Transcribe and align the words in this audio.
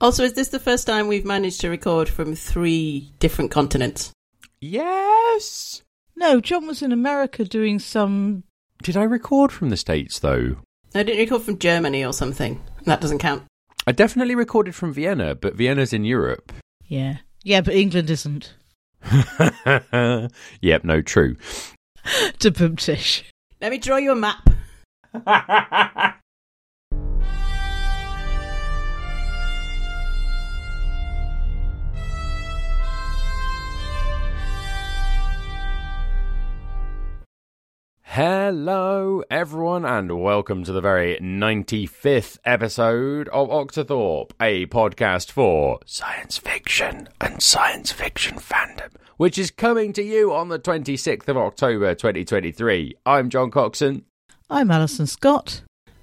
Also, 0.00 0.22
is 0.22 0.34
this 0.34 0.48
the 0.48 0.60
first 0.60 0.86
time 0.86 1.08
we've 1.08 1.24
managed 1.24 1.60
to 1.60 1.70
record 1.70 2.08
from 2.08 2.34
three 2.34 3.12
different 3.18 3.50
continents? 3.50 4.12
Yes. 4.60 5.82
No, 6.16 6.40
John 6.40 6.66
was 6.66 6.82
in 6.82 6.92
America 6.92 7.44
doing 7.44 7.78
some. 7.78 8.44
Did 8.82 8.96
I 8.96 9.02
record 9.02 9.50
from 9.50 9.70
the 9.70 9.76
States 9.76 10.18
though? 10.18 10.56
I 10.94 11.02
didn't 11.02 11.18
record 11.18 11.42
from 11.42 11.58
Germany 11.58 12.04
or 12.04 12.12
something. 12.12 12.62
That 12.84 13.00
doesn't 13.00 13.18
count. 13.18 13.44
I 13.86 13.92
definitely 13.92 14.34
recorded 14.34 14.74
from 14.74 14.92
Vienna, 14.92 15.34
but 15.34 15.54
Vienna's 15.54 15.92
in 15.92 16.04
Europe. 16.04 16.52
Yeah. 16.86 17.18
Yeah, 17.42 17.60
but 17.60 17.74
England 17.74 18.10
isn't. 18.10 18.54
yep, 20.60 20.84
no, 20.84 21.02
true. 21.02 21.36
to 22.38 22.50
Boomtish. 22.50 23.24
Let 23.60 23.70
me 23.70 23.78
draw 23.78 23.96
you 23.96 24.12
a 24.12 24.16
map. 24.16 24.48
Hello, 38.20 39.22
everyone, 39.30 39.84
and 39.84 40.20
welcome 40.20 40.64
to 40.64 40.72
the 40.72 40.80
very 40.80 41.16
95th 41.22 42.36
episode 42.44 43.28
of 43.28 43.48
Octothorpe, 43.48 44.32
a 44.40 44.66
podcast 44.66 45.30
for 45.30 45.78
science 45.86 46.36
fiction 46.36 47.08
and 47.20 47.40
science 47.40 47.92
fiction 47.92 48.38
fandom, 48.38 48.88
which 49.18 49.38
is 49.38 49.52
coming 49.52 49.92
to 49.92 50.02
you 50.02 50.34
on 50.34 50.48
the 50.48 50.58
26th 50.58 51.28
of 51.28 51.36
October 51.36 51.94
2023. 51.94 52.96
I'm 53.06 53.30
John 53.30 53.52
Coxon, 53.52 54.02
I'm 54.50 54.72
Alison 54.72 55.06
Scott. 55.06 55.62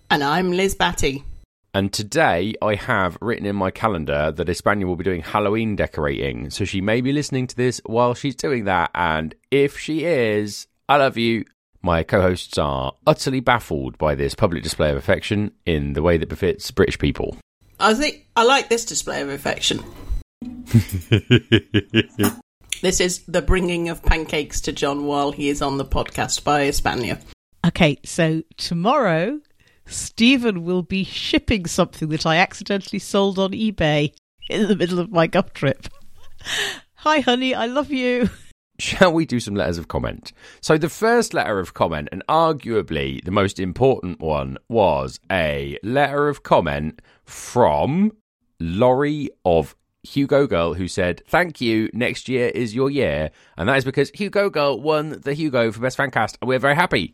And 0.10 0.24
I'm 0.24 0.54
Liz 0.54 0.74
Batty. 0.74 1.26
and 1.74 1.92
today 1.92 2.54
I 2.62 2.76
have 2.76 3.18
written 3.20 3.46
in 3.46 3.58
my 3.58 3.72
calendar 3.72 4.32
that 4.32 4.48
Espana 4.48 4.88
will 4.88 4.96
be 4.96 5.04
doing 5.04 5.20
Halloween 5.20 5.76
decorating, 5.76 6.50
so 6.50 6.64
she 6.64 6.80
may 6.80 7.02
be 7.02 7.12
listening 7.12 7.48
to 7.48 7.58
this 7.58 7.82
while 7.86 8.14
she's 8.14 8.38
doing 8.38 8.64
that, 8.64 8.90
and 8.96 9.36
if 9.52 9.78
she 9.78 10.06
is, 10.06 10.68
I 10.88 10.96
love 10.96 11.18
you. 11.18 11.44
My 11.86 12.02
co 12.02 12.20
hosts 12.20 12.58
are 12.58 12.94
utterly 13.06 13.42
baffled 13.42 14.00
by 14.00 14.16
this 14.16 14.34
public 14.34 14.64
display 14.64 14.90
of 14.90 14.98
affection 14.98 15.52
in 15.68 15.94
the 15.94 16.02
way 16.02 16.18
that 16.18 16.28
befits 16.28 16.72
British 16.72 16.98
people. 16.98 17.38
I 17.80 17.94
think 17.94 18.26
I 18.36 18.44
like 18.44 18.70
this 18.70 18.86
display 18.86 19.22
of 19.22 19.30
affection. 19.30 19.84
This 22.82 23.00
is 23.00 23.20
the 23.20 23.42
bringing 23.42 23.88
of 23.88 24.04
pancakes 24.04 24.60
to 24.62 24.74
John 24.74 25.06
while 25.06 25.32
he 25.32 25.48
is 25.48 25.62
on 25.62 25.78
the 25.78 25.86
podcast 25.86 26.44
by 26.44 26.68
Espana. 26.68 27.20
Okay, 27.66 27.98
so 28.04 28.44
tomorrow, 28.58 29.40
Stephen 29.86 30.66
will 30.66 30.82
be 30.82 31.06
shipping 31.06 31.68
something 31.68 32.10
that 32.10 32.26
I 32.26 32.36
accidentally 32.36 33.00
sold 33.00 33.40
on 33.40 33.52
eBay 33.52 34.12
in 34.50 34.68
the 34.68 34.76
middle 34.76 35.00
of 35.00 35.10
my 35.10 35.26
golf 35.26 35.54
trip. 35.54 35.88
Hi, 36.96 37.22
honey, 37.22 37.56
I 37.56 37.68
love 37.68 37.92
you. 37.92 38.30
Shall 38.78 39.14
we 39.14 39.26
do 39.26 39.40
some 39.40 39.56
letters 39.56 39.78
of 39.78 39.88
comment? 39.88 40.34
So, 40.60 40.78
the 40.78 40.90
first 40.90 41.34
letter 41.34 41.60
of 41.60 41.74
comment, 41.74 42.10
and 42.12 42.26
arguably 42.28 43.24
the 43.24 43.32
most 43.32 43.58
important 43.58 44.20
one, 44.20 44.58
was 44.68 45.20
a 45.32 45.80
letter 45.82 46.28
of 46.28 46.44
comment 46.44 47.02
from 47.24 48.12
Laurie 48.60 49.30
of 49.46 49.76
Hugo 50.04 50.46
Girl, 50.46 50.74
who 50.74 50.90
said, 50.90 51.22
Thank 51.28 51.62
you, 51.62 51.90
next 51.94 52.28
year 52.28 52.50
is 52.50 52.76
your 52.76 52.90
year. 52.90 53.32
And 53.58 53.70
that 53.70 53.78
is 53.78 53.86
because 53.86 54.10
Hugo 54.10 54.50
Girl 54.50 54.80
won 54.80 55.22
the 55.22 55.34
Hugo 55.34 55.72
for 55.72 55.80
Best 55.80 55.96
Fan 55.96 56.12
Cast, 56.12 56.38
and 56.42 56.50
we're 56.50 56.60
very 56.60 56.76
happy. 56.76 57.14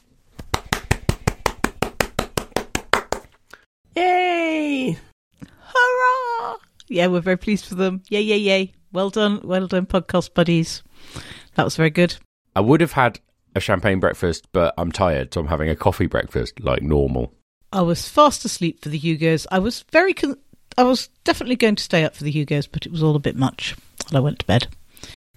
Yay! 3.96 4.98
Hurrah! 5.46 6.56
Yeah, 6.88 7.08
we're 7.08 7.22
very 7.22 7.38
pleased 7.38 7.66
for 7.66 7.76
them. 7.76 8.02
Yay, 8.10 8.22
yay, 8.22 8.38
yay. 8.38 8.72
Well 8.92 9.12
done, 9.12 9.42
well 9.44 9.68
done, 9.68 9.86
podcast 9.86 10.34
buddies. 10.34 10.82
That 11.56 11.64
was 11.64 11.76
very 11.76 11.90
good. 11.90 12.16
I 12.56 12.62
would 12.62 12.82
have 12.82 12.94
had 12.94 13.20
a 13.56 13.60
champagne 13.60 14.00
breakfast, 14.00 14.48
but 14.52 14.74
I'm 14.78 14.92
tired, 14.92 15.34
so 15.34 15.42
I'm 15.42 15.48
having 15.48 15.70
a 15.70 15.76
coffee 15.76 16.08
breakfast 16.08 16.60
like 16.60 16.82
normal. 16.82 17.34
I 17.74 17.82
was 17.82 18.08
fast 18.08 18.44
asleep 18.46 18.82
for 18.82 18.90
the 18.90 18.98
Hugos. 18.98 19.48
I 19.52 19.60
was 19.60 19.84
very, 19.92 20.14
con- 20.14 20.38
I 20.78 20.84
was 20.84 21.10
definitely 21.24 21.56
going 21.56 21.76
to 21.76 21.84
stay 21.84 22.04
up 22.04 22.16
for 22.16 22.24
the 22.24 22.32
Hugos, 22.32 22.68
but 22.68 22.86
it 22.86 22.92
was 22.92 23.02
all 23.04 23.16
a 23.16 23.20
bit 23.20 23.36
much, 23.36 23.76
and 24.08 24.18
I 24.18 24.20
went 24.20 24.40
to 24.40 24.46
bed. 24.46 24.68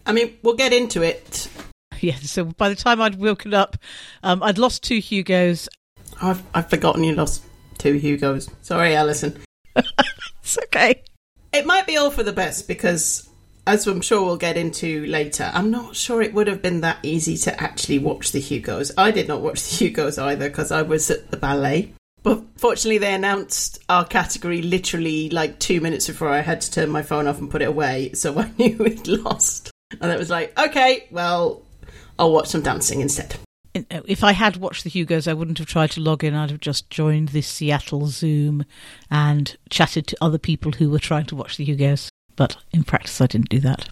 I 0.07 0.13
mean, 0.13 0.37
we'll 0.43 0.57
get 0.57 0.73
into 0.73 1.03
it. 1.03 1.49
Yeah, 2.01 2.17
so 2.17 2.45
by 2.45 2.69
the 2.69 2.75
time 2.75 3.01
I'd 3.01 3.15
woken 3.15 3.55
up, 3.55 3.79
um, 4.23 4.43
I'd 4.43 4.59
lost 4.59 4.83
two 4.83 4.99
Hugos. 4.99 5.69
I've, 6.21 6.43
I've 6.53 6.69
forgotten 6.69 7.03
you 7.05 7.15
lost 7.15 7.45
two 7.79 7.95
Hugos. 7.95 8.51
Sorry, 8.61 8.95
Alison. 8.95 9.41
It's 10.43 10.59
okay. 10.65 11.03
It 11.55 11.65
might 11.65 11.87
be 11.87 11.97
all 11.97 12.11
for 12.11 12.23
the 12.23 12.33
best 12.33 12.69
because, 12.69 13.27
as 13.67 13.87
I'm 13.87 14.01
sure 14.01 14.25
we'll 14.25 14.37
get 14.37 14.57
into 14.57 15.07
later, 15.07 15.51
I'm 15.55 15.71
not 15.71 15.97
sure 15.97 16.21
it 16.21 16.35
would 16.35 16.49
have 16.49 16.63
been 16.63 16.81
that 16.83 16.99
easy 17.03 17.37
to 17.39 17.63
actually 17.63 17.99
watch 17.99 18.33
the 18.33 18.41
Hugos. 18.41 18.93
I 18.97 19.11
did 19.11 19.29
not 19.29 19.41
watch 19.41 19.63
the 19.63 19.77
Hugos 19.77 20.19
either 20.19 20.49
because 20.49 20.71
I 20.71 20.83
was 20.83 21.11
at 21.11 21.31
the 21.31 21.37
ballet. 21.37 21.93
But 22.23 22.43
fortunately, 22.57 22.99
they 22.99 23.15
announced 23.15 23.79
our 23.89 24.05
category 24.05 24.63
literally 24.63 25.29
like 25.29 25.59
two 25.59 25.81
minutes 25.81 26.07
before 26.07 26.29
I 26.29 26.41
had 26.41 26.63
to 26.63 26.71
turn 26.71 26.89
my 26.89 27.03
phone 27.03 27.27
off 27.27 27.39
and 27.39 27.51
put 27.51 27.63
it 27.63 27.69
away, 27.69 28.13
so 28.13 28.39
I 28.39 28.51
knew 28.59 28.77
we'd 28.79 29.07
lost. 29.07 29.71
And 30.01 30.11
it 30.11 30.19
was 30.19 30.31
like, 30.31 30.59
okay, 30.59 31.07
well, 31.11 31.63
I'll 32.19 32.33
watch 32.33 32.49
some 32.49 32.63
dancing 32.63 33.01
instead. 33.01 33.37
Uh, 33.77 34.01
if 34.07 34.23
I 34.23 34.33
had 34.33 34.57
watched 34.57 34.85
the 34.85 34.91
Hugos, 34.91 35.27
I 35.27 35.35
wouldn't 35.35 35.59
have 35.59 35.67
tried 35.67 35.91
to 35.93 36.01
log 36.01 36.23
in. 36.23 36.35
I'd 36.35 36.51
have 36.51 36.61
just 36.61 36.91
joined 36.91 37.31
this 37.31 37.49
Seattle 37.49 38.07
Zoom 38.07 38.65
and 39.11 39.57
chatted 39.69 40.07
to 40.09 40.17
other 40.21 40.39
people 40.39 40.73
who 40.73 40.91
were 40.91 40.99
trying 40.99 41.27
to 41.27 41.37
watch 41.37 41.57
the 41.57 41.65
Hugos. 41.65 42.09
But 42.37 42.57
in 42.73 42.85
practice, 42.85 43.21
I 43.21 43.27
didn't 43.27 43.49
do 43.49 43.61
that. 43.61 43.89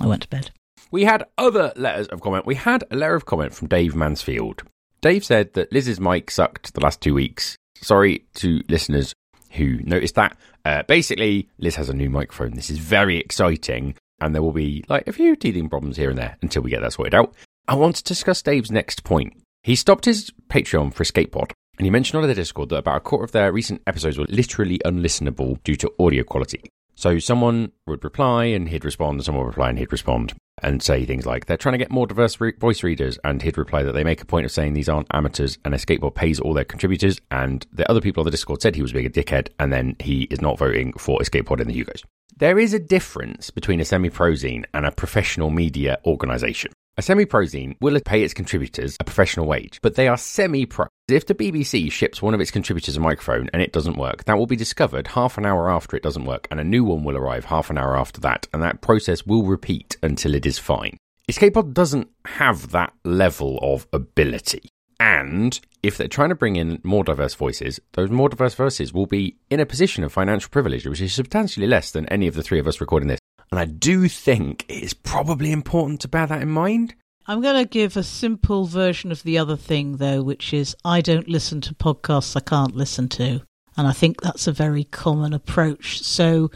I 0.00 0.06
went 0.06 0.22
to 0.22 0.28
bed. 0.28 0.50
We 0.90 1.04
had 1.04 1.24
other 1.38 1.72
letters 1.76 2.06
of 2.08 2.20
comment. 2.20 2.46
We 2.46 2.54
had 2.54 2.84
a 2.90 2.96
letter 2.96 3.14
of 3.14 3.26
comment 3.26 3.54
from 3.54 3.68
Dave 3.68 3.94
Mansfield. 3.94 4.62
Dave 5.00 5.24
said 5.24 5.54
that 5.54 5.72
Liz's 5.72 5.98
mic 5.98 6.30
sucked 6.30 6.74
the 6.74 6.80
last 6.80 7.00
two 7.00 7.14
weeks. 7.14 7.56
Sorry 7.76 8.24
to 8.34 8.62
listeners 8.68 9.14
who 9.52 9.78
noticed 9.82 10.14
that. 10.14 10.36
Uh, 10.64 10.82
basically, 10.84 11.48
Liz 11.58 11.76
has 11.76 11.88
a 11.88 11.94
new 11.94 12.08
microphone. 12.10 12.52
This 12.52 12.70
is 12.70 12.78
very 12.78 13.18
exciting, 13.18 13.94
and 14.20 14.34
there 14.34 14.42
will 14.42 14.52
be 14.52 14.84
like 14.88 15.08
a 15.08 15.12
few 15.12 15.34
teething 15.34 15.68
problems 15.68 15.96
here 15.96 16.10
and 16.10 16.18
there 16.18 16.36
until 16.42 16.62
we 16.62 16.70
get 16.70 16.82
that 16.82 16.92
sorted 16.92 17.14
out. 17.14 17.34
I 17.66 17.74
want 17.74 17.96
to 17.96 18.04
discuss 18.04 18.42
Dave's 18.42 18.70
next 18.70 19.02
point. 19.02 19.34
He 19.62 19.76
stopped 19.76 20.04
his 20.04 20.30
Patreon 20.48 20.92
for 20.92 21.02
Escape 21.02 21.32
Pod, 21.32 21.52
and 21.78 21.86
he 21.86 21.90
mentioned 21.90 22.22
on 22.22 22.28
the 22.28 22.34
Discord 22.34 22.68
that 22.68 22.78
about 22.78 22.96
a 22.98 23.00
quarter 23.00 23.24
of 23.24 23.32
their 23.32 23.52
recent 23.52 23.82
episodes 23.86 24.18
were 24.18 24.26
literally 24.28 24.80
unlistenable 24.84 25.62
due 25.64 25.76
to 25.76 25.92
audio 25.98 26.22
quality. 26.22 26.62
So 26.94 27.18
someone 27.18 27.72
would 27.86 28.04
reply 28.04 28.44
and 28.46 28.68
he'd 28.68 28.84
respond, 28.84 29.24
someone 29.24 29.44
would 29.44 29.50
reply 29.50 29.70
and 29.70 29.78
he'd 29.78 29.92
respond 29.92 30.34
and 30.62 30.82
say 30.82 31.04
things 31.04 31.26
like, 31.26 31.46
they're 31.46 31.56
trying 31.56 31.72
to 31.72 31.78
get 31.78 31.90
more 31.90 32.06
diverse 32.06 32.40
re- 32.40 32.52
voice 32.58 32.82
readers. 32.82 33.18
And 33.24 33.42
he'd 33.42 33.58
reply 33.58 33.82
that 33.82 33.92
they 33.92 34.04
make 34.04 34.20
a 34.20 34.26
point 34.26 34.44
of 34.44 34.52
saying 34.52 34.74
these 34.74 34.88
aren't 34.88 35.12
amateurs 35.12 35.58
and 35.64 35.74
Escape 35.74 36.00
Pod 36.00 36.14
pays 36.14 36.38
all 36.38 36.54
their 36.54 36.64
contributors. 36.64 37.20
And 37.30 37.66
the 37.72 37.88
other 37.90 38.00
people 38.00 38.20
on 38.20 38.24
the 38.26 38.30
Discord 38.30 38.62
said 38.62 38.76
he 38.76 38.82
was 38.82 38.92
being 38.92 39.06
a 39.06 39.10
dickhead, 39.10 39.48
and 39.58 39.72
then 39.72 39.96
he 39.98 40.22
is 40.24 40.40
not 40.40 40.58
voting 40.58 40.92
for 40.94 41.20
Escape 41.20 41.46
Pod 41.46 41.60
in 41.60 41.68
the 41.68 41.74
Hugos. 41.74 42.04
There 42.36 42.58
is 42.58 42.72
a 42.74 42.78
difference 42.78 43.50
between 43.50 43.80
a 43.80 43.84
semi 43.84 44.10
pro 44.10 44.32
zine 44.32 44.64
and 44.74 44.86
a 44.86 44.92
professional 44.92 45.50
media 45.50 45.98
organization. 46.06 46.72
A 46.98 47.00
semi 47.00 47.24
pro 47.24 47.44
zine 47.44 47.74
will 47.80 47.98
pay 48.04 48.22
its 48.22 48.34
contributors 48.34 48.98
a 49.00 49.04
professional 49.04 49.46
wage, 49.46 49.80
but 49.80 49.94
they 49.94 50.08
are 50.08 50.18
semi 50.18 50.66
pro. 50.66 50.88
If 51.08 51.24
the 51.24 51.34
BBC 51.34 51.90
ships 51.90 52.20
one 52.20 52.34
of 52.34 52.40
its 52.40 52.50
contributors 52.50 52.98
a 52.98 53.00
microphone 53.00 53.48
and 53.54 53.62
it 53.62 53.72
doesn't 53.72 53.96
work, 53.96 54.24
that 54.24 54.36
will 54.36 54.46
be 54.46 54.56
discovered 54.56 55.06
half 55.06 55.38
an 55.38 55.46
hour 55.46 55.70
after 55.70 55.96
it 55.96 56.02
doesn't 56.02 56.26
work, 56.26 56.46
and 56.50 56.60
a 56.60 56.64
new 56.64 56.84
one 56.84 57.02
will 57.02 57.16
arrive 57.16 57.46
half 57.46 57.70
an 57.70 57.78
hour 57.78 57.96
after 57.96 58.20
that, 58.20 58.46
and 58.52 58.62
that 58.62 58.82
process 58.82 59.24
will 59.24 59.44
repeat 59.44 59.96
until 60.02 60.34
it 60.34 60.44
is 60.44 60.58
fine. 60.58 60.98
Escapepod 61.30 61.72
doesn't 61.72 62.08
have 62.26 62.72
that 62.72 62.92
level 63.06 63.58
of 63.62 63.86
ability. 63.94 64.68
And 65.00 65.58
if 65.82 65.96
they're 65.96 66.08
trying 66.08 66.28
to 66.28 66.34
bring 66.34 66.56
in 66.56 66.78
more 66.84 67.04
diverse 67.04 67.34
voices, 67.34 67.80
those 67.94 68.10
more 68.10 68.28
diverse 68.28 68.54
voices 68.54 68.92
will 68.92 69.06
be 69.06 69.38
in 69.48 69.60
a 69.60 69.66
position 69.66 70.04
of 70.04 70.12
financial 70.12 70.50
privilege, 70.50 70.86
which 70.86 71.00
is 71.00 71.14
substantially 71.14 71.66
less 71.66 71.90
than 71.90 72.06
any 72.10 72.26
of 72.26 72.34
the 72.34 72.42
three 72.42 72.58
of 72.58 72.66
us 72.66 72.82
recording 72.82 73.08
this. 73.08 73.18
And 73.52 73.60
I 73.60 73.66
do 73.66 74.08
think 74.08 74.64
it 74.66 74.82
is 74.82 74.94
probably 74.94 75.52
important 75.52 76.00
to 76.00 76.08
bear 76.08 76.26
that 76.26 76.40
in 76.40 76.48
mind. 76.48 76.94
I'm 77.26 77.42
going 77.42 77.62
to 77.62 77.68
give 77.68 77.98
a 77.98 78.02
simple 78.02 78.64
version 78.64 79.12
of 79.12 79.22
the 79.24 79.36
other 79.36 79.58
thing, 79.58 79.98
though, 79.98 80.22
which 80.22 80.54
is 80.54 80.74
I 80.86 81.02
don't 81.02 81.28
listen 81.28 81.60
to 81.60 81.74
podcasts 81.74 82.34
I 82.34 82.40
can't 82.40 82.74
listen 82.74 83.10
to. 83.10 83.42
And 83.76 83.86
I 83.86 83.92
think 83.92 84.22
that's 84.22 84.46
a 84.46 84.52
very 84.52 84.84
common 84.84 85.34
approach. 85.34 86.02
So 86.02 86.50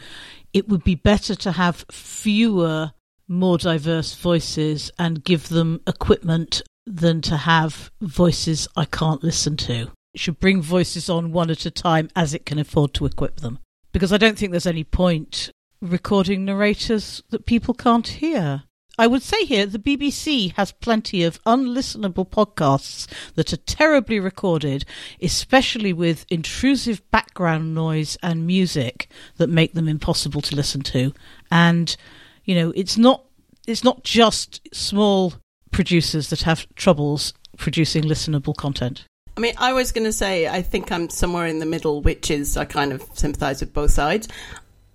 it 0.53 0.69
would 0.69 0.83
be 0.83 0.95
better 0.95 1.35
to 1.35 1.51
have 1.51 1.85
fewer, 1.91 2.93
more 3.27 3.59
diverse 3.59 4.15
voices 4.15 4.89
and 4.97 5.23
give 5.23 5.49
them 5.49 5.81
equipment 5.85 6.63
than 6.87 7.21
to 7.21 7.37
have 7.37 7.91
voices 8.01 8.67
I 8.75 8.85
can't 8.85 9.23
listen 9.23 9.55
to. 9.57 9.91
It 10.15 10.19
should 10.19 10.39
bring 10.39 10.63
voices 10.63 11.11
on 11.11 11.31
one 11.31 11.51
at 11.51 11.67
a 11.67 11.71
time 11.71 12.09
as 12.15 12.33
it 12.33 12.47
can 12.47 12.57
afford 12.57 12.95
to 12.95 13.05
equip 13.05 13.41
them. 13.41 13.59
Because 13.93 14.11
I 14.11 14.17
don't 14.17 14.35
think 14.35 14.49
there's 14.49 14.65
any 14.65 14.83
point 14.83 15.51
recording 15.81 16.45
narrators 16.45 17.23
that 17.29 17.45
people 17.45 17.73
can't 17.73 18.07
hear. 18.07 18.63
I 18.99 19.05
would 19.05 19.21
say 19.21 19.45
here 19.45 19.67
the 19.67 19.77
BBC 19.77 20.53
has 20.55 20.71
plenty 20.71 21.23
of 21.23 21.41
unlistenable 21.43 22.27
podcasts 22.27 23.07
that 23.35 23.53
are 23.53 23.57
terribly 23.57 24.19
recorded, 24.19 24.85
especially 25.21 25.93
with 25.93 26.25
intrusive 26.29 27.09
background 27.11 27.75
noise 27.75 28.17
and 28.23 28.47
music 28.47 29.07
that 29.37 29.49
make 29.49 29.73
them 29.73 29.87
impossible 29.87 30.41
to 30.41 30.55
listen 30.55 30.81
to. 30.81 31.13
And 31.51 31.95
you 32.43 32.55
know, 32.55 32.73
it's 32.75 32.97
not 32.97 33.25
it's 33.67 33.83
not 33.83 34.03
just 34.03 34.67
small 34.73 35.33
producers 35.71 36.29
that 36.31 36.41
have 36.41 36.65
troubles 36.75 37.33
producing 37.57 38.03
listenable 38.03 38.55
content. 38.55 39.05
I 39.35 39.39
mean, 39.39 39.53
I 39.57 39.73
was 39.73 39.91
going 39.91 40.05
to 40.05 40.13
say, 40.13 40.47
I 40.47 40.63
think 40.63 40.91
I'm 40.91 41.11
somewhere 41.11 41.45
in 41.45 41.59
the 41.59 41.65
middle, 41.67 42.01
which 42.01 42.31
is 42.31 42.57
I 42.57 42.65
kind 42.65 42.91
of 42.91 43.03
sympathise 43.13 43.59
with 43.59 43.73
both 43.73 43.91
sides. 43.91 44.27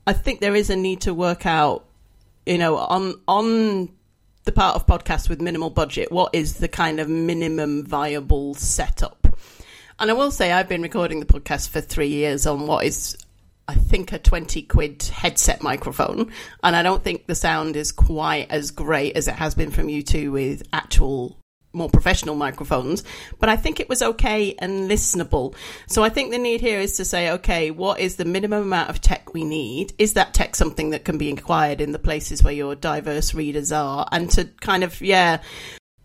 I 0.07 0.13
think 0.13 0.41
there 0.41 0.55
is 0.55 0.71
a 0.71 0.77
need 0.77 1.03
to 1.03 1.15
work 1.15 1.47
out, 1.47 1.85
you 2.45 2.59
know, 2.59 2.77
on 2.77 3.21
on 3.29 3.91
the 4.45 4.53
part 4.53 4.75
of 4.75 4.87
podcasts 4.87 5.29
with 5.29 5.41
minimal 5.41 5.71
budget, 5.71 6.11
what 6.11 6.35
is 6.35 6.59
the 6.59 6.69
kind 6.69 6.99
of 6.99 7.09
minimum 7.09 7.85
viable 7.85 8.55
setup? 8.55 9.27
And 9.99 10.11
I 10.11 10.15
will 10.15 10.33
say, 10.33 10.51
I've 10.51 10.69
been 10.69 10.83
recording 10.83 11.21
the 11.21 11.27
podcast 11.27 11.69
for 11.69 11.81
three 11.81 12.09
years 12.09 12.47
on 12.47 12.67
what 12.67 12.85
is, 12.85 13.17
I 13.69 13.75
think, 13.75 14.13
a 14.13 14.19
20 14.19 14.63
quid 14.63 15.03
headset 15.05 15.63
microphone. 15.63 16.33
And 16.65 16.75
I 16.75 16.83
don't 16.83 17.05
think 17.05 17.27
the 17.27 17.37
sound 17.37 17.77
is 17.77 17.93
quite 17.93 18.51
as 18.51 18.73
great 18.73 19.17
as 19.17 19.29
it 19.29 19.35
has 19.35 19.55
been 19.55 19.71
from 19.71 19.89
you 19.89 20.03
two 20.03 20.33
with 20.33 20.65
actual 20.73 21.39
more 21.73 21.89
professional 21.89 22.35
microphones, 22.35 23.03
but 23.39 23.49
I 23.49 23.57
think 23.57 23.81
it 23.81 23.89
was 23.89 24.03
okay 24.03 24.55
and 24.59 24.91
listenable. 24.91 25.55
So 25.87 26.03
I 26.03 26.09
think 26.09 26.31
the 26.31 26.39
need 26.39 26.61
here 26.61 26.81
is 26.81 26.97
to 26.99 27.05
say, 27.05 27.31
okay, 27.31 27.71
what 27.71 28.01
is 28.01 28.17
the 28.17 28.25
minimum 28.25 28.63
amount 28.63 28.91
of 28.91 29.01
tech 29.01 29.33
we 29.35 29.45
need? 29.45 29.93
Is 29.99 30.15
that 30.15 30.35
tech 30.35 30.55
something 30.55 30.91
that 30.91 31.05
can 31.05 31.19
be 31.19 31.31
acquired 31.31 31.81
in 31.81 31.93
the 31.93 31.99
places 31.99 32.43
where 32.43 32.53
your 32.53 32.75
diverse 32.75 33.35
readers 33.35 33.73
are? 33.73 34.07
And 34.13 34.31
to 34.33 34.45
kind 34.61 34.85
of, 34.85 35.01
yeah, 35.01 35.41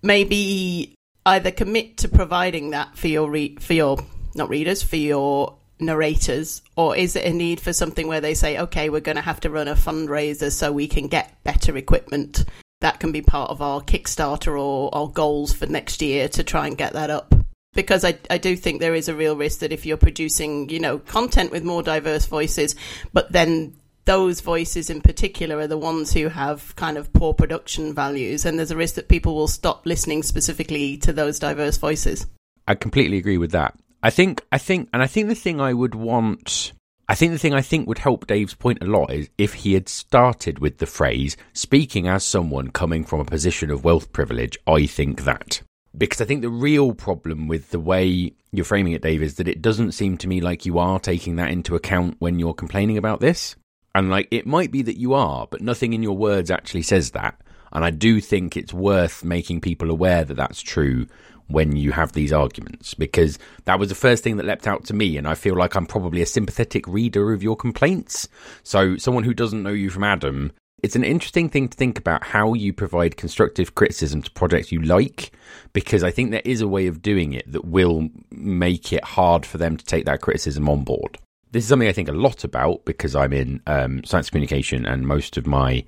maybe 0.01 0.95
either 1.25 1.51
commit 1.51 1.97
to 1.97 2.07
providing 2.07 2.71
that 2.71 2.97
for 2.97 3.07
your 3.07 3.29
re- 3.29 3.57
for 3.57 3.73
your 3.73 3.97
not 4.35 4.49
readers 4.49 4.81
for 4.81 4.95
your 4.95 5.57
narrators 5.79 6.61
or 6.75 6.95
is 6.95 7.15
it 7.15 7.25
a 7.25 7.33
need 7.33 7.59
for 7.59 7.73
something 7.73 8.07
where 8.07 8.21
they 8.21 8.33
say 8.33 8.57
okay 8.57 8.89
we're 8.89 9.01
going 9.01 9.15
to 9.15 9.21
have 9.21 9.39
to 9.39 9.49
run 9.49 9.67
a 9.67 9.75
fundraiser 9.75 10.51
so 10.51 10.71
we 10.71 10.87
can 10.87 11.07
get 11.07 11.43
better 11.43 11.75
equipment 11.77 12.45
that 12.81 12.99
can 12.99 13.11
be 13.11 13.21
part 13.21 13.49
of 13.49 13.61
our 13.61 13.81
Kickstarter 13.81 14.59
or 14.59 14.93
our 14.93 15.07
goals 15.07 15.53
for 15.53 15.65
next 15.65 16.01
year 16.01 16.27
to 16.29 16.43
try 16.43 16.67
and 16.67 16.77
get 16.77 16.93
that 16.93 17.09
up. 17.09 17.33
Because 17.73 18.03
I, 18.03 18.17
I 18.29 18.37
do 18.37 18.55
think 18.55 18.79
there 18.79 18.95
is 18.95 19.07
a 19.07 19.15
real 19.15 19.35
risk 19.35 19.59
that 19.59 19.71
if 19.71 19.85
you're 19.85 19.97
producing, 19.97 20.69
you 20.69 20.79
know, 20.79 20.97
content 20.99 21.51
with 21.51 21.63
more 21.63 21.83
diverse 21.83 22.25
voices, 22.25 22.75
but 23.13 23.31
then 23.31 23.75
those 24.05 24.41
voices 24.41 24.89
in 24.89 25.01
particular 25.01 25.59
are 25.59 25.67
the 25.67 25.77
ones 25.77 26.13
who 26.13 26.29
have 26.29 26.75
kind 26.75 26.97
of 26.97 27.11
poor 27.13 27.33
production 27.33 27.93
values, 27.93 28.45
and 28.45 28.57
there's 28.57 28.71
a 28.71 28.77
risk 28.77 28.95
that 28.95 29.09
people 29.09 29.35
will 29.35 29.49
stop 29.49 29.85
listening 29.85 30.23
specifically 30.23 30.97
to 30.97 31.13
those 31.13 31.39
diverse 31.39 31.77
voices. 31.77 32.25
I 32.67 32.75
completely 32.75 33.17
agree 33.17 33.37
with 33.37 33.51
that. 33.51 33.75
I 34.01 34.09
think, 34.09 34.43
I 34.51 34.57
think, 34.57 34.89
and 34.93 35.03
I 35.03 35.07
think 35.07 35.27
the 35.27 35.35
thing 35.35 35.59
I 35.59 35.73
would 35.73 35.93
want 35.93 36.71
I 37.09 37.15
think 37.15 37.31
the 37.31 37.39
thing 37.39 37.53
I 37.53 37.61
think 37.61 37.87
would 37.87 37.99
help 37.99 38.27
Dave's 38.27 38.53
point 38.53 38.79
a 38.81 38.85
lot 38.85 39.13
is 39.13 39.29
if 39.37 39.53
he 39.53 39.73
had 39.73 39.87
started 39.87 40.59
with 40.59 40.79
the 40.79 40.85
phrase, 40.85 41.37
speaking 41.53 42.05
as 42.05 42.25
someone 42.25 42.69
coming 42.69 43.05
from 43.05 43.21
a 43.21 43.25
position 43.25 43.71
of 43.71 43.85
wealth 43.85 44.11
privilege, 44.11 44.57
I 44.67 44.87
think 44.87 45.23
that. 45.23 45.61
Because 45.97 46.19
I 46.19 46.25
think 46.25 46.41
the 46.41 46.49
real 46.49 46.93
problem 46.93 47.47
with 47.47 47.71
the 47.71 47.79
way 47.79 48.33
you're 48.51 48.65
framing 48.65 48.91
it, 48.91 49.01
Dave, 49.01 49.23
is 49.23 49.35
that 49.35 49.47
it 49.47 49.61
doesn't 49.61 49.93
seem 49.93 50.17
to 50.17 50.27
me 50.27 50.41
like 50.41 50.65
you 50.65 50.79
are 50.79 50.99
taking 50.99 51.37
that 51.37 51.49
into 51.49 51.75
account 51.75 52.17
when 52.19 52.39
you're 52.39 52.53
complaining 52.53 52.97
about 52.97 53.21
this. 53.21 53.55
And 53.95 54.09
like, 54.09 54.27
it 54.29 54.45
might 54.45 54.71
be 54.71 54.81
that 54.81 54.99
you 54.99 55.13
are, 55.13 55.47
but 55.49 55.61
nothing 55.61 55.93
in 55.93 56.03
your 56.03 56.17
words 56.17 56.51
actually 56.51 56.83
says 56.83 57.11
that. 57.11 57.39
And 57.71 57.85
I 57.85 57.89
do 57.89 58.19
think 58.19 58.57
it's 58.57 58.73
worth 58.73 59.23
making 59.23 59.61
people 59.61 59.91
aware 59.91 60.25
that 60.25 60.35
that's 60.35 60.61
true 60.61 61.07
when 61.47 61.75
you 61.75 61.91
have 61.91 62.11
these 62.11 62.33
arguments 62.33 62.93
because 62.93 63.39
that 63.65 63.79
was 63.79 63.89
the 63.89 63.95
first 63.95 64.23
thing 64.23 64.37
that 64.37 64.45
leapt 64.45 64.67
out 64.67 64.85
to 64.85 64.93
me 64.93 65.17
and 65.17 65.27
I 65.27 65.35
feel 65.35 65.55
like 65.55 65.75
I'm 65.75 65.85
probably 65.85 66.21
a 66.21 66.25
sympathetic 66.25 66.87
reader 66.87 67.33
of 67.33 67.43
your 67.43 67.55
complaints. 67.55 68.27
So 68.63 68.97
someone 68.97 69.23
who 69.23 69.33
doesn't 69.33 69.63
know 69.63 69.71
you 69.71 69.89
from 69.89 70.03
Adam, 70.03 70.51
it's 70.83 70.95
an 70.95 71.03
interesting 71.03 71.49
thing 71.49 71.69
to 71.69 71.77
think 71.77 71.97
about 71.97 72.23
how 72.23 72.53
you 72.53 72.71
provide 72.71 73.17
constructive 73.17 73.75
criticism 73.75 74.21
to 74.21 74.31
projects 74.31 74.71
you 74.71 74.81
like 74.81 75.31
because 75.73 76.03
I 76.03 76.11
think 76.11 76.31
there 76.31 76.41
is 76.45 76.61
a 76.61 76.67
way 76.67 76.87
of 76.87 77.01
doing 77.01 77.33
it 77.33 77.51
that 77.51 77.65
will 77.65 78.09
make 78.29 78.93
it 78.93 79.03
hard 79.03 79.45
for 79.45 79.57
them 79.57 79.77
to 79.77 79.85
take 79.85 80.05
that 80.05 80.21
criticism 80.21 80.69
on 80.69 80.83
board. 80.83 81.17
This 81.51 81.63
is 81.63 81.69
something 81.69 81.87
I 81.87 81.93
think 81.93 82.09
a 82.09 82.13
lot 82.13 82.43
about 82.43 82.85
because 82.85 83.15
I'm 83.15 83.33
in 83.33 83.61
um, 83.65 84.03
science 84.03 84.29
communication 84.29 84.85
and 84.85 85.07
most 85.07 85.37
of 85.37 85.47
my 85.47 85.83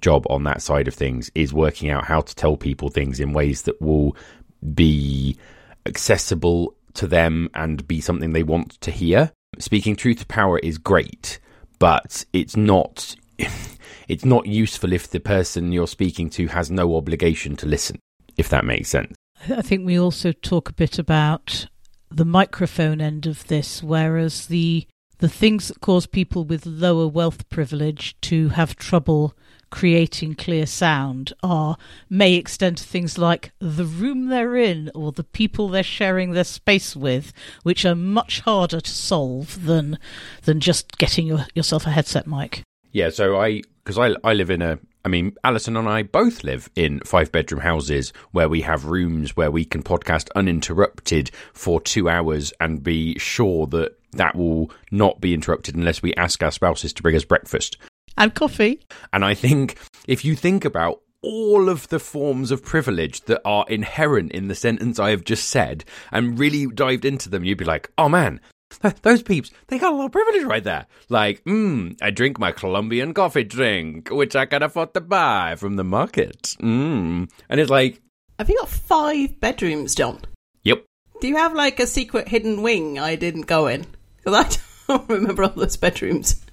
job 0.00 0.24
on 0.30 0.44
that 0.44 0.62
side 0.62 0.86
of 0.86 0.94
things 0.94 1.30
is 1.34 1.52
working 1.52 1.90
out 1.90 2.04
how 2.04 2.20
to 2.20 2.34
tell 2.34 2.56
people 2.56 2.88
things 2.88 3.18
in 3.18 3.32
ways 3.32 3.62
that 3.62 3.80
will 3.80 4.16
be 4.74 5.36
accessible 5.86 6.74
to 6.94 7.06
them 7.06 7.48
and 7.54 7.86
be 7.86 8.00
something 8.00 8.32
they 8.32 8.42
want 8.42 8.80
to 8.80 8.90
hear. 8.90 9.32
Speaking 9.58 9.96
truth 9.96 10.20
to 10.20 10.26
power 10.26 10.58
is 10.58 10.78
great, 10.78 11.38
but 11.78 12.24
it's 12.32 12.56
not 12.56 13.16
it's 14.08 14.24
not 14.24 14.46
useful 14.46 14.92
if 14.92 15.08
the 15.08 15.20
person 15.20 15.72
you're 15.72 15.86
speaking 15.86 16.30
to 16.30 16.48
has 16.48 16.70
no 16.70 16.96
obligation 16.96 17.56
to 17.56 17.66
listen, 17.66 17.98
if 18.36 18.48
that 18.48 18.64
makes 18.64 18.88
sense. 18.88 19.14
I 19.48 19.62
think 19.62 19.86
we 19.86 19.98
also 19.98 20.32
talk 20.32 20.68
a 20.68 20.74
bit 20.74 20.98
about 20.98 21.66
the 22.10 22.24
microphone 22.24 23.00
end 23.00 23.26
of 23.26 23.46
this, 23.46 23.82
whereas 23.82 24.46
the 24.46 24.86
the 25.18 25.28
things 25.28 25.68
that 25.68 25.80
cause 25.80 26.06
people 26.06 26.44
with 26.44 26.64
lower 26.64 27.08
wealth 27.08 27.48
privilege 27.48 28.16
to 28.20 28.50
have 28.50 28.76
trouble 28.76 29.34
creating 29.70 30.34
clear 30.34 30.66
sound 30.66 31.32
are 31.42 31.76
may 32.08 32.34
extend 32.34 32.78
to 32.78 32.84
things 32.84 33.18
like 33.18 33.52
the 33.58 33.84
room 33.84 34.28
they're 34.28 34.56
in 34.56 34.90
or 34.94 35.12
the 35.12 35.24
people 35.24 35.68
they're 35.68 35.82
sharing 35.82 36.32
their 36.32 36.44
space 36.44 36.96
with, 36.96 37.32
which 37.62 37.84
are 37.84 37.94
much 37.94 38.40
harder 38.40 38.80
to 38.80 38.90
solve 38.90 39.64
than 39.64 39.98
than 40.44 40.60
just 40.60 40.98
getting 40.98 41.26
your, 41.26 41.46
yourself 41.54 41.86
a 41.86 41.90
headset 41.90 42.26
mic. 42.26 42.62
Yeah, 42.92 43.10
so 43.10 43.38
I 43.40 43.62
because 43.84 43.98
I 43.98 44.14
I 44.24 44.34
live 44.34 44.50
in 44.50 44.62
a 44.62 44.78
I 45.04 45.08
mean, 45.08 45.36
Alison 45.44 45.76
and 45.76 45.88
I 45.88 46.02
both 46.02 46.44
live 46.44 46.68
in 46.74 47.00
five 47.00 47.32
bedroom 47.32 47.62
houses 47.62 48.12
where 48.32 48.48
we 48.48 48.60
have 48.62 48.84
rooms 48.84 49.36
where 49.36 49.50
we 49.50 49.64
can 49.64 49.82
podcast 49.82 50.28
uninterrupted 50.34 51.30
for 51.54 51.80
two 51.80 52.08
hours 52.08 52.52
and 52.60 52.82
be 52.82 53.18
sure 53.18 53.66
that 53.68 53.98
that 54.12 54.36
will 54.36 54.70
not 54.90 55.20
be 55.20 55.34
interrupted 55.34 55.76
unless 55.76 56.02
we 56.02 56.14
ask 56.14 56.42
our 56.42 56.50
spouses 56.50 56.92
to 56.92 57.02
bring 57.02 57.16
us 57.16 57.24
breakfast 57.24 57.78
and 58.18 58.34
coffee. 58.34 58.80
And 59.12 59.24
I 59.24 59.34
think 59.34 59.78
if 60.06 60.24
you 60.24 60.36
think 60.36 60.64
about 60.64 61.00
all 61.22 61.68
of 61.68 61.88
the 61.88 61.98
forms 61.98 62.50
of 62.50 62.64
privilege 62.64 63.22
that 63.22 63.40
are 63.44 63.64
inherent 63.68 64.32
in 64.32 64.48
the 64.48 64.54
sentence 64.54 64.98
I 64.98 65.10
have 65.10 65.24
just 65.24 65.48
said 65.48 65.84
and 66.12 66.38
really 66.38 66.66
dived 66.66 67.04
into 67.04 67.28
them, 67.28 67.44
you'd 67.44 67.58
be 67.58 67.64
like, 67.64 67.90
oh 67.98 68.08
man, 68.08 68.40
those 69.02 69.22
peeps, 69.22 69.50
they 69.68 69.78
got 69.78 69.92
a 69.92 69.96
lot 69.96 70.06
of 70.06 70.12
privilege 70.12 70.44
right 70.44 70.62
there. 70.62 70.86
Like, 71.08 71.42
mmm, 71.44 71.96
I 72.02 72.10
drink 72.10 72.38
my 72.38 72.52
Colombian 72.52 73.14
coffee 73.14 73.44
drink, 73.44 74.10
which 74.10 74.36
I 74.36 74.46
can 74.46 74.62
afford 74.62 74.94
to 74.94 75.00
buy 75.00 75.56
from 75.56 75.76
the 75.76 75.84
market. 75.84 76.42
Mmm. 76.60 77.30
And 77.48 77.60
it's 77.60 77.70
like. 77.70 78.00
Have 78.38 78.48
you 78.48 78.56
got 78.58 78.68
five 78.68 79.40
bedrooms, 79.40 79.94
John? 79.94 80.20
Yep. 80.62 80.84
Do 81.20 81.28
you 81.28 81.36
have 81.36 81.54
like 81.54 81.80
a 81.80 81.86
secret 81.86 82.28
hidden 82.28 82.62
wing 82.62 82.98
I 82.98 83.16
didn't 83.16 83.46
go 83.46 83.66
in? 83.66 83.86
Because 84.18 84.60
I 84.88 84.94
don't 84.98 85.08
remember 85.08 85.44
all 85.44 85.50
those 85.50 85.76
bedrooms. 85.76 86.44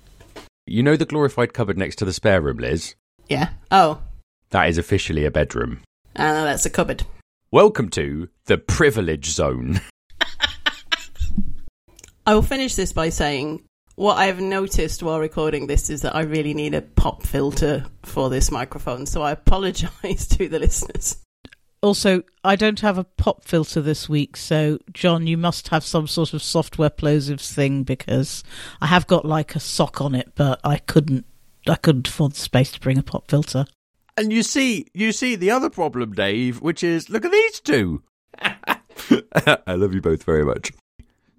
You 0.68 0.82
know 0.82 0.96
the 0.96 1.06
glorified 1.06 1.54
cupboard 1.54 1.78
next 1.78 1.98
to 1.98 2.06
the 2.06 2.14
spare 2.14 2.42
room, 2.42 2.58
Liz? 2.58 2.96
Yeah. 3.30 3.50
Oh. 3.70 4.02
That 4.50 4.68
is 4.68 4.80
officially 4.80 5.24
a 5.24 5.30
bedroom. 5.30 5.82
Ah, 6.16 6.32
no, 6.32 6.44
that's 6.44 6.66
a 6.66 6.72
cupboard. 6.72 7.04
Welcome 7.52 7.90
to 7.90 8.30
the 8.46 8.58
privilege 8.58 9.28
zone. 9.28 9.80
I 12.26 12.34
will 12.34 12.42
finish 12.42 12.74
this 12.74 12.94
by 12.94 13.10
saying 13.10 13.62
what 13.94 14.18
I've 14.18 14.42
noticed 14.42 15.04
while 15.04 15.20
recording 15.20 15.68
this 15.68 15.92
is 15.92 16.02
that 16.02 16.16
I 16.16 16.22
really 16.22 16.56
need 16.56 16.74
a 16.74 16.82
pop 16.82 17.22
filter 17.22 17.86
for 18.02 18.32
this 18.32 18.50
microphone, 18.50 19.06
so 19.06 19.22
I 19.22 19.34
apologise 19.34 20.26
to 20.30 20.50
the 20.50 20.58
listeners. 20.58 21.18
Also, 21.86 22.24
I 22.44 22.56
don't 22.56 22.80
have 22.80 22.98
a 22.98 23.04
pop 23.04 23.46
filter 23.46 23.80
this 23.80 24.10
week, 24.10 24.38
so 24.38 24.80
John, 24.92 25.28
you 25.28 25.38
must 25.38 25.68
have 25.68 25.84
some 25.84 26.08
sort 26.08 26.34
of 26.34 26.42
software 26.42 26.90
plosives 26.90 27.54
thing 27.54 27.84
because 27.84 28.44
I 28.82 28.88
have 28.88 29.06
got 29.06 29.24
like 29.24 29.56
a 29.56 29.60
sock 29.60 30.02
on 30.02 30.16
it, 30.16 30.32
but 30.34 30.60
I 30.64 30.80
couldn't 30.80 31.28
I 31.68 31.76
couldn't 31.76 32.08
afford 32.08 32.32
the 32.32 32.40
space 32.40 32.72
to 32.72 32.80
bring 32.80 32.98
a 32.98 33.04
pop 33.04 33.30
filter. 33.30 33.68
And 34.18 34.34
you 34.34 34.42
see, 34.42 34.88
you 34.96 35.12
see 35.12 35.36
the 35.36 35.52
other 35.52 35.70
problem, 35.70 36.14
Dave, 36.14 36.60
which 36.60 36.84
is 36.84 37.08
look 37.12 37.24
at 37.24 37.32
these 37.32 37.60
two. 37.60 38.02
I 38.42 39.76
love 39.76 39.94
you 39.94 40.02
both 40.02 40.24
very 40.24 40.44
much. 40.44 40.72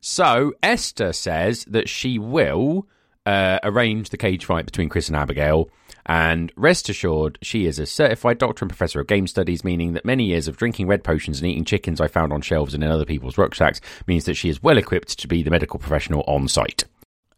So 0.00 0.53
Esther 0.62 1.12
says 1.12 1.65
that 1.65 1.88
she 1.88 2.21
will 2.21 2.87
uh, 3.26 3.59
arrange 3.65 4.11
the 4.11 4.17
cage 4.17 4.45
fight 4.45 4.67
between 4.67 4.91
Chris 4.91 5.09
and 5.09 5.17
Abigail 5.17 5.69
and 6.07 6.53
rest 6.57 6.89
assured, 6.89 7.39
she 7.43 7.67
is 7.67 7.79
a 7.79 7.87
certified 7.87 8.39
doctor 8.39 8.65
and 8.65 8.71
professor 8.71 9.01
of 9.01 9.09
game 9.09 9.27
studies, 9.27 9.65
meaning 9.65 9.93
that 9.93 10.05
many 10.05 10.25
years 10.25 10.49
of 10.49 10.57
drinking 10.57 10.87
red 10.87 11.05
potions 11.05 11.41
and 11.41 11.51
eating 11.51 11.65
chickens 11.65 12.01
I 12.01 12.07
found 12.07 12.33
on 12.33 12.41
shelves 12.41 12.75
and 12.75 12.83
in 12.85 12.91
other 12.91 13.05
people's 13.05 13.37
rucksacks 13.37 13.81
means 14.07 14.25
that 14.25 14.35
she 14.35 14.49
is 14.49 14.63
well 14.63 14.79
equipped 14.79 15.19
to 15.19 15.29
be 15.29 15.43
the 15.43 15.51
medical 15.51 15.79
professional 15.79 16.23
on 16.29 16.49
site. 16.49 16.85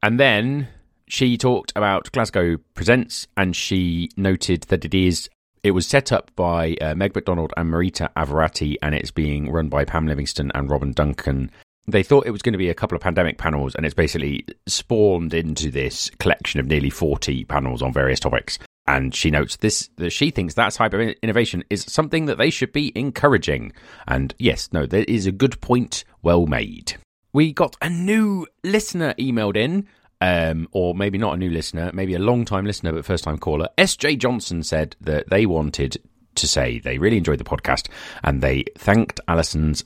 And 0.03 0.21
then 0.21 0.69
she 1.07 1.39
talked 1.39 1.73
about 1.75 2.13
Glasgow 2.13 2.59
Presents 2.75 3.27
and 3.37 3.57
she 3.57 4.11
noted 4.17 4.63
that 4.65 4.85
it 4.85 4.95
is 4.95 5.29
It 5.63 5.73
was 5.73 5.87
set 5.87 6.13
up 6.13 6.31
by 6.37 6.77
uh, 6.81 6.95
Meg 6.95 7.15
McDonald 7.15 7.53
and 7.57 7.73
Marita 7.73 8.09
Averati, 8.17 8.77
and 8.81 8.95
it's 8.95 9.11
being 9.11 9.51
run 9.51 9.69
by 9.69 9.85
Pam 9.85 10.07
Livingston 10.07 10.53
and 10.55 10.71
Robin 10.71 10.93
Duncan. 10.93 11.51
They 11.89 12.03
thought 12.03 12.27
it 12.27 12.33
was 12.33 12.43
going 12.43 12.53
to 12.53 12.59
be 12.59 12.69
a 12.69 12.75
couple 12.75 12.97
of 12.97 13.03
pandemic 13.03 13.39
panels, 13.39 13.75
and 13.75 13.87
it's 13.87 13.95
basically 13.95 14.45
spawned 14.67 15.33
into 15.33 15.71
this 15.71 16.11
collection 16.19 16.61
of 16.61 16.67
nearly 16.67 16.91
40 16.91 17.47
panels 17.47 17.81
on 17.81 17.95
various 17.95 18.21
topics. 18.21 18.59
And 18.87 19.15
she 19.15 19.31
notes 19.31 19.57
this 19.57 19.89
that 19.97 20.11
she 20.11 20.31
thinks 20.31 20.55
that 20.55 20.75
type 20.75 20.93
of 20.93 21.01
innovation 21.01 21.65
is 21.71 21.85
something 21.89 22.27
that 22.27 22.37
they 22.37 22.51
should 22.51 22.73
be 22.73 22.93
encouraging. 22.95 23.73
And 24.07 24.35
yes, 24.39 24.69
no, 24.71 24.85
there 24.85 25.05
is 25.09 25.27
a 25.27 25.33
good 25.33 25.61
point, 25.63 26.05
well 26.23 26.47
made. 26.47 26.97
We 27.33 27.55
got 27.55 27.77
a 27.81 27.89
new 27.89 28.47
listener 28.63 29.15
emailed 29.19 29.57
in 29.57 29.89
um, 30.21 30.69
or 30.73 30.95
maybe 30.95 31.17
not 31.17 31.35
a 31.35 31.39
new 31.39 31.51
listener, 31.51 31.91
maybe 31.95 32.15
a 32.15 32.19
long 32.19 32.45
time 32.45 32.67
listener 32.67 32.93
but 32.93 33.05
first 33.05 33.25
time 33.25 33.39
caller. 33.39 33.69
SJ 33.79 34.19
Johnson 34.19 34.63
said 34.63 34.95
that 35.01 35.31
they 35.31 35.47
wanted 35.47 35.97
to 36.35 36.47
say 36.47 36.79
they 36.79 36.99
really 36.99 37.17
enjoyed 37.17 37.39
the 37.39 37.45
podcast 37.45 37.89
and 38.23 38.43
they 38.43 38.65
thanked 38.77 39.21
Alison's 39.27 39.85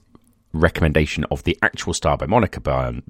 recommendation 0.52 1.24
of 1.30 1.44
The 1.44 1.58
Actual 1.62 1.94
Star 1.94 2.16
by 2.16 2.26
Monica 2.26 2.60
Byrne, 2.60 3.02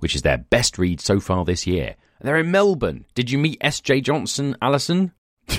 which 0.00 0.14
is 0.14 0.22
their 0.22 0.38
best 0.38 0.78
read 0.78 1.00
so 1.00 1.20
far 1.20 1.44
this 1.44 1.66
year. 1.66 1.96
They're 2.20 2.38
in 2.38 2.50
Melbourne. 2.50 3.04
Did 3.14 3.30
you 3.30 3.38
meet 3.38 3.60
SJ 3.60 4.02
Johnson, 4.02 4.56
Alison? 4.60 5.12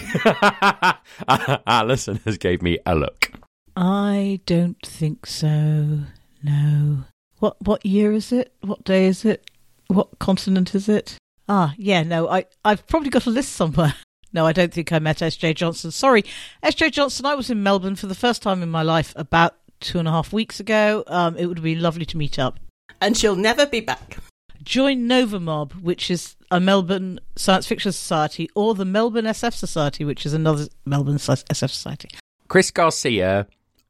Alison 1.67 2.19
has 2.25 2.37
gave 2.37 2.61
me 2.61 2.79
a 2.85 2.95
look. 2.95 3.31
I 3.75 4.41
don't 4.45 4.83
think 4.83 5.25
so. 5.25 5.99
No. 6.43 7.03
What 7.39 7.61
what 7.61 7.85
year 7.85 8.11
is 8.11 8.31
it? 8.31 8.53
What 8.61 8.83
day 8.83 9.05
is 9.05 9.23
it? 9.23 9.49
What 9.87 10.17
continent 10.19 10.73
is 10.73 10.89
it? 10.89 11.17
Ah, 11.47 11.73
yeah, 11.77 12.03
no, 12.03 12.27
I, 12.27 12.45
I've 12.65 12.85
probably 12.87 13.09
got 13.09 13.25
a 13.25 13.31
list 13.31 13.53
somewhere. 13.53 13.93
No, 14.33 14.45
I 14.45 14.51
don't 14.51 14.73
think 14.73 14.91
I 14.91 14.99
met 14.99 15.19
SJ 15.19 15.55
Johnson. 15.55 15.89
Sorry, 15.89 16.21
SJ 16.61 16.91
Johnson, 16.91 17.25
I 17.25 17.33
was 17.33 17.49
in 17.49 17.63
Melbourne 17.63 17.95
for 17.95 18.07
the 18.07 18.13
first 18.13 18.41
time 18.41 18.61
in 18.61 18.69
my 18.69 18.81
life 18.81 19.13
about 19.15 19.55
two 19.79 19.99
and 19.99 20.07
a 20.07 20.11
half 20.11 20.33
weeks 20.33 20.59
ago. 20.59 21.03
Um, 21.07 21.35
it 21.37 21.45
would 21.45 21.61
be 21.61 21.75
lovely 21.75 22.05
to 22.05 22.17
meet 22.17 22.39
up. 22.39 22.59
And 23.01 23.15
she'll 23.15 23.35
never 23.35 23.65
be 23.65 23.79
back. 23.79 24.17
Join 24.63 25.07
Nova 25.07 25.39
Mob, 25.39 25.73
which 25.73 26.11
is 26.11 26.35
a 26.51 26.59
Melbourne 26.59 27.19
Science 27.35 27.67
Fiction 27.67 27.91
Society, 27.91 28.49
or 28.55 28.73
the 28.73 28.85
Melbourne 28.85 29.25
SF 29.25 29.53
Society, 29.53 30.03
which 30.03 30.25
is 30.25 30.33
another 30.33 30.67
Melbourne 30.85 31.17
SF 31.17 31.69
Society. 31.69 32.09
Chris 32.47 32.71
Garcia 32.71 33.47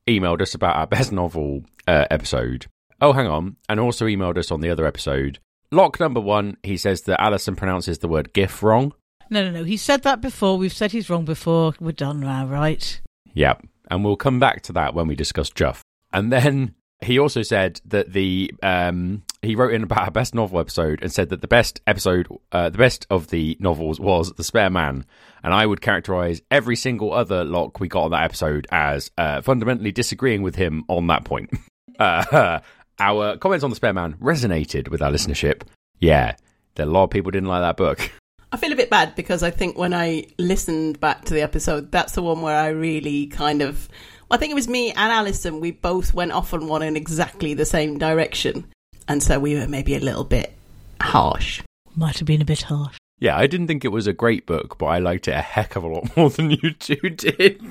emailed 0.07 0.41
us 0.41 0.53
about 0.53 0.75
our 0.75 0.87
best 0.87 1.11
novel 1.11 1.63
uh, 1.87 2.05
episode. 2.11 2.67
Oh, 3.01 3.13
hang 3.13 3.27
on. 3.27 3.55
And 3.69 3.79
also 3.79 4.05
emailed 4.05 4.37
us 4.37 4.51
on 4.51 4.61
the 4.61 4.69
other 4.69 4.85
episode 4.85 5.39
LoC 5.71 5.99
number 5.99 6.19
one, 6.19 6.57
he 6.63 6.77
says 6.77 7.01
that 7.03 7.21
Alison 7.21 7.55
pronounces 7.55 7.99
the 7.99 8.07
word 8.07 8.33
GIF 8.33 8.63
wrong. 8.63 8.93
No, 9.29 9.43
no, 9.43 9.51
no. 9.51 9.63
He 9.65 9.77
said 9.77 10.03
that 10.03 10.21
before. 10.21 10.57
We've 10.57 10.73
said 10.73 10.91
he's 10.91 11.09
wrong 11.09 11.25
before. 11.25 11.73
We're 11.79 11.91
done 11.91 12.21
now, 12.21 12.47
right? 12.47 13.01
Yep. 13.33 13.67
And 13.89 14.03
we'll 14.03 14.17
come 14.17 14.39
back 14.39 14.61
to 14.63 14.73
that 14.73 14.93
when 14.93 15.07
we 15.07 15.15
discuss 15.15 15.49
GUFF. 15.49 15.81
And 16.11 16.31
then 16.31 16.75
he 17.01 17.19
also 17.19 17.43
said 17.43 17.79
that 17.85 18.13
the 18.13 18.51
um, 18.63 19.23
he 19.41 19.55
wrote 19.55 19.73
in 19.73 19.83
about 19.83 19.99
our 19.99 20.11
best 20.11 20.33
novel 20.33 20.59
episode 20.59 21.01
and 21.01 21.11
said 21.11 21.29
that 21.29 21.41
the 21.41 21.47
best 21.47 21.79
episode, 21.85 22.27
uh, 22.51 22.69
the 22.69 22.77
best 22.77 23.05
of 23.09 23.27
the 23.27 23.55
novels 23.59 23.99
was 23.99 24.33
The 24.33 24.43
Spare 24.43 24.69
Man. 24.69 25.05
And 25.43 25.53
I 25.53 25.65
would 25.65 25.81
characterize 25.81 26.41
every 26.49 26.75
single 26.75 27.13
other 27.13 27.43
LoC 27.43 27.79
we 27.79 27.87
got 27.87 28.05
on 28.05 28.11
that 28.11 28.23
episode 28.23 28.67
as 28.71 29.11
uh, 29.17 29.41
fundamentally 29.41 29.91
disagreeing 29.91 30.41
with 30.41 30.55
him 30.55 30.83
on 30.87 31.07
that 31.07 31.23
point. 31.23 31.51
Uh, 31.99 32.59
our 32.99 33.37
comments 33.37 33.63
on 33.63 33.71
The 33.71 33.75
Spare 33.75 33.91
Man 33.91 34.13
resonated 34.21 34.89
with 34.89 35.01
our 35.01 35.11
listenership. 35.11 35.63
Yeah, 35.97 36.35
a 36.77 36.85
lot 36.85 37.05
of 37.05 37.09
people 37.09 37.31
didn't 37.31 37.49
like 37.49 37.63
that 37.63 37.75
book. 37.75 38.11
I 38.51 38.57
feel 38.57 38.71
a 38.71 38.77
bit 38.77 38.89
bad 38.89 39.15
because 39.15 39.43
I 39.43 39.51
think 39.51 39.77
when 39.77 39.93
I 39.93 40.27
listened 40.37 40.99
back 40.99 41.25
to 41.25 41.33
the 41.33 41.41
episode, 41.41 41.91
that's 41.91 42.13
the 42.13 42.21
one 42.21 42.41
where 42.41 42.57
I 42.57 42.69
really 42.69 43.27
kind 43.27 43.61
of. 43.61 43.89
I 44.31 44.37
think 44.37 44.51
it 44.51 44.55
was 44.55 44.67
me 44.67 44.91
and 44.91 45.11
Alison. 45.11 45.59
We 45.59 45.71
both 45.71 46.13
went 46.13 46.31
off 46.31 46.53
on 46.53 46.67
one 46.67 46.81
in 46.81 46.95
exactly 46.95 47.53
the 47.53 47.65
same 47.65 47.97
direction. 47.97 48.67
And 49.07 49.21
so 49.23 49.39
we 49.39 49.55
were 49.55 49.67
maybe 49.67 49.95
a 49.95 49.99
little 49.99 50.23
bit 50.23 50.53
harsh. 51.01 51.61
Might 51.95 52.19
have 52.19 52.27
been 52.27 52.41
a 52.41 52.45
bit 52.45 52.63
harsh. 52.63 52.97
Yeah, 53.19 53.37
I 53.37 53.47
didn't 53.47 53.67
think 53.67 53.83
it 53.83 53.91
was 53.91 54.07
a 54.07 54.13
great 54.13 54.45
book, 54.45 54.77
but 54.77 54.87
I 54.87 54.99
liked 54.99 55.27
it 55.27 55.31
a 55.31 55.41
heck 55.41 55.75
of 55.75 55.83
a 55.83 55.87
lot 55.87 56.13
more 56.17 56.29
than 56.29 56.51
you 56.51 56.71
two 56.71 57.09
did. 57.09 57.61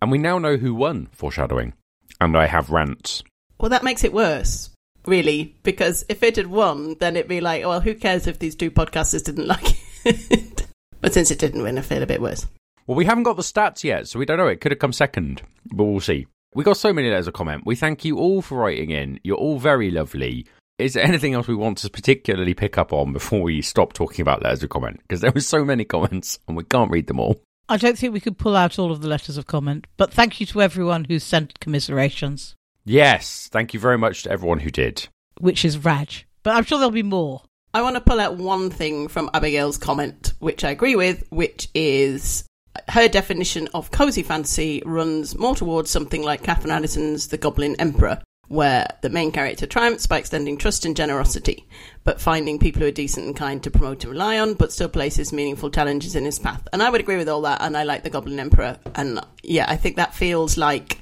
And 0.00 0.10
we 0.10 0.18
now 0.18 0.38
know 0.38 0.56
who 0.56 0.74
won 0.74 1.08
foreshadowing. 1.12 1.74
And 2.20 2.36
I 2.36 2.46
have 2.46 2.70
rants. 2.70 3.22
Well, 3.60 3.70
that 3.70 3.84
makes 3.84 4.04
it 4.04 4.12
worse, 4.12 4.70
really, 5.08 5.56
because 5.62 6.04
if 6.08 6.22
it 6.22 6.36
had 6.36 6.46
won, 6.46 6.96
then 7.00 7.16
it'd 7.16 7.28
be 7.28 7.40
like, 7.40 7.64
well, 7.64 7.80
who 7.80 7.94
cares 7.94 8.26
if 8.26 8.38
these 8.38 8.54
two 8.54 8.70
podcasters 8.70 9.24
didn't 9.24 9.46
like 9.48 9.76
it? 10.04 10.66
but 11.00 11.14
since 11.14 11.30
it 11.30 11.38
didn't 11.38 11.62
win, 11.62 11.78
I 11.78 11.82
feel 11.82 12.02
a 12.02 12.06
bit 12.06 12.22
worse. 12.22 12.46
Well, 12.86 12.96
we 12.96 13.04
haven't 13.04 13.24
got 13.24 13.36
the 13.36 13.42
stats 13.42 13.84
yet, 13.84 14.08
so 14.08 14.18
we 14.18 14.24
don't 14.24 14.38
know. 14.38 14.46
It 14.46 14.60
could 14.60 14.72
have 14.72 14.78
come 14.78 14.92
second, 14.92 15.42
but 15.72 15.84
we'll 15.84 16.00
see. 16.00 16.26
We 16.54 16.64
got 16.64 16.78
so 16.78 16.92
many 16.92 17.10
letters 17.10 17.26
of 17.26 17.34
comment. 17.34 17.64
We 17.66 17.76
thank 17.76 18.04
you 18.04 18.18
all 18.18 18.40
for 18.40 18.58
writing 18.58 18.90
in. 18.90 19.20
You're 19.22 19.36
all 19.36 19.58
very 19.58 19.90
lovely. 19.90 20.46
Is 20.78 20.94
there 20.94 21.04
anything 21.04 21.34
else 21.34 21.48
we 21.48 21.54
want 21.54 21.78
to 21.78 21.90
particularly 21.90 22.54
pick 22.54 22.78
up 22.78 22.92
on 22.92 23.12
before 23.12 23.42
we 23.42 23.60
stop 23.62 23.92
talking 23.92 24.22
about 24.22 24.42
letters 24.42 24.62
of 24.62 24.70
comment? 24.70 25.00
Because 25.00 25.20
there 25.20 25.32
were 25.32 25.40
so 25.40 25.64
many 25.64 25.84
comments 25.84 26.38
and 26.48 26.56
we 26.56 26.64
can't 26.64 26.90
read 26.90 27.08
them 27.08 27.20
all. 27.20 27.40
I 27.68 27.76
don't 27.76 27.98
think 27.98 28.14
we 28.14 28.20
could 28.20 28.38
pull 28.38 28.56
out 28.56 28.78
all 28.78 28.90
of 28.90 29.02
the 29.02 29.08
letters 29.08 29.36
of 29.36 29.46
comment, 29.46 29.86
but 29.98 30.12
thank 30.12 30.40
you 30.40 30.46
to 30.46 30.62
everyone 30.62 31.04
who 31.04 31.18
sent 31.18 31.60
commiserations. 31.60 32.54
Yes, 32.88 33.50
thank 33.52 33.74
you 33.74 33.80
very 33.80 33.98
much 33.98 34.22
to 34.22 34.30
everyone 34.30 34.60
who 34.60 34.70
did. 34.70 35.08
Which 35.38 35.62
is 35.62 35.76
Raj. 35.76 36.26
But 36.42 36.56
I'm 36.56 36.64
sure 36.64 36.78
there'll 36.78 36.90
be 36.90 37.02
more. 37.02 37.42
I 37.74 37.82
want 37.82 37.96
to 37.96 38.00
pull 38.00 38.18
out 38.18 38.38
one 38.38 38.70
thing 38.70 39.08
from 39.08 39.28
Abigail's 39.34 39.76
comment, 39.76 40.32
which 40.38 40.64
I 40.64 40.70
agree 40.70 40.96
with, 40.96 41.22
which 41.28 41.68
is 41.74 42.44
her 42.88 43.06
definition 43.06 43.68
of 43.74 43.90
cozy 43.90 44.22
fantasy 44.22 44.82
runs 44.86 45.36
more 45.36 45.54
towards 45.54 45.90
something 45.90 46.22
like 46.22 46.42
Katherine 46.42 46.70
Addison's 46.70 47.28
The 47.28 47.36
Goblin 47.36 47.76
Emperor, 47.78 48.22
where 48.48 48.86
the 49.02 49.10
main 49.10 49.32
character 49.32 49.66
triumphs 49.66 50.06
by 50.06 50.16
extending 50.16 50.56
trust 50.56 50.86
and 50.86 50.96
generosity, 50.96 51.68
but 52.04 52.22
finding 52.22 52.58
people 52.58 52.80
who 52.80 52.88
are 52.88 52.92
decent 52.92 53.26
and 53.26 53.36
kind 53.36 53.62
to 53.62 53.70
promote 53.70 54.04
and 54.04 54.12
rely 54.12 54.38
on, 54.38 54.54
but 54.54 54.72
still 54.72 54.88
places 54.88 55.30
meaningful 55.30 55.70
challenges 55.70 56.16
in 56.16 56.24
his 56.24 56.38
path. 56.38 56.66
And 56.72 56.82
I 56.82 56.88
would 56.88 57.02
agree 57.02 57.18
with 57.18 57.28
all 57.28 57.42
that, 57.42 57.60
and 57.60 57.76
I 57.76 57.82
like 57.82 58.02
The 58.02 58.08
Goblin 58.08 58.40
Emperor. 58.40 58.78
And 58.94 59.20
yeah, 59.42 59.66
I 59.68 59.76
think 59.76 59.96
that 59.96 60.14
feels 60.14 60.56
like 60.56 60.98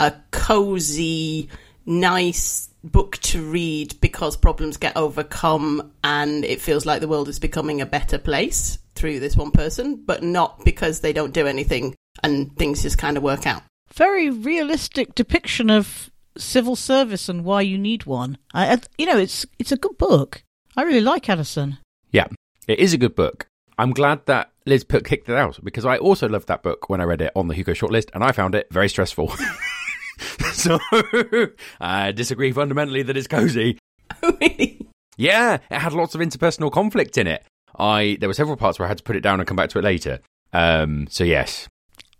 a 0.00 0.14
cozy, 0.30 1.48
nice 1.86 2.68
book 2.84 3.18
to 3.18 3.42
read 3.42 4.00
because 4.00 4.36
problems 4.36 4.76
get 4.76 4.96
overcome 4.96 5.92
and 6.04 6.44
it 6.44 6.60
feels 6.60 6.86
like 6.86 7.00
the 7.00 7.08
world 7.08 7.28
is 7.28 7.38
becoming 7.38 7.80
a 7.80 7.86
better 7.86 8.18
place 8.18 8.78
through 8.94 9.20
this 9.20 9.36
one 9.36 9.50
person, 9.50 9.96
but 9.96 10.22
not 10.22 10.64
because 10.64 11.00
they 11.00 11.12
don't 11.12 11.34
do 11.34 11.46
anything 11.46 11.94
and 12.22 12.54
things 12.56 12.82
just 12.82 12.98
kind 12.98 13.16
of 13.16 13.22
work 13.22 13.46
out. 13.46 13.62
Very 13.92 14.30
realistic 14.30 15.14
depiction 15.14 15.70
of 15.70 16.10
civil 16.36 16.76
service 16.76 17.28
and 17.28 17.44
why 17.44 17.62
you 17.62 17.78
need 17.78 18.06
one. 18.06 18.38
I, 18.54 18.78
you 18.96 19.06
know, 19.06 19.18
it's 19.18 19.46
it's 19.58 19.72
a 19.72 19.76
good 19.76 19.98
book. 19.98 20.42
I 20.76 20.82
really 20.82 21.00
like 21.00 21.28
Addison. 21.28 21.78
Yeah, 22.10 22.26
it 22.66 22.78
is 22.78 22.92
a 22.92 22.98
good 22.98 23.16
book. 23.16 23.46
I'm 23.78 23.92
glad 23.92 24.26
that 24.26 24.50
Liz 24.66 24.84
put 24.84 25.04
kicked 25.04 25.28
it 25.28 25.36
out 25.36 25.58
because 25.64 25.84
I 25.84 25.96
also 25.98 26.28
loved 26.28 26.48
that 26.48 26.62
book 26.62 26.88
when 26.88 27.00
I 27.00 27.04
read 27.04 27.20
it 27.20 27.32
on 27.34 27.48
the 27.48 27.54
Hugo 27.54 27.72
shortlist 27.72 28.10
and 28.12 28.22
I 28.22 28.32
found 28.32 28.54
it 28.54 28.68
very 28.70 28.88
stressful. 28.88 29.32
so 30.52 30.78
I 31.80 32.12
disagree 32.12 32.52
fundamentally 32.52 33.02
that 33.02 33.16
it's 33.16 33.26
cozy. 33.26 33.78
really? 34.22 34.86
Yeah, 35.16 35.58
it 35.70 35.78
had 35.78 35.92
lots 35.92 36.14
of 36.14 36.20
interpersonal 36.20 36.70
conflict 36.70 37.18
in 37.18 37.26
it. 37.26 37.44
I 37.78 38.16
there 38.20 38.28
were 38.28 38.34
several 38.34 38.56
parts 38.56 38.78
where 38.78 38.86
I 38.86 38.88
had 38.88 38.98
to 38.98 39.04
put 39.04 39.16
it 39.16 39.20
down 39.20 39.40
and 39.40 39.46
come 39.46 39.56
back 39.56 39.70
to 39.70 39.78
it 39.78 39.84
later. 39.84 40.20
Um, 40.52 41.06
so 41.10 41.24
yes, 41.24 41.68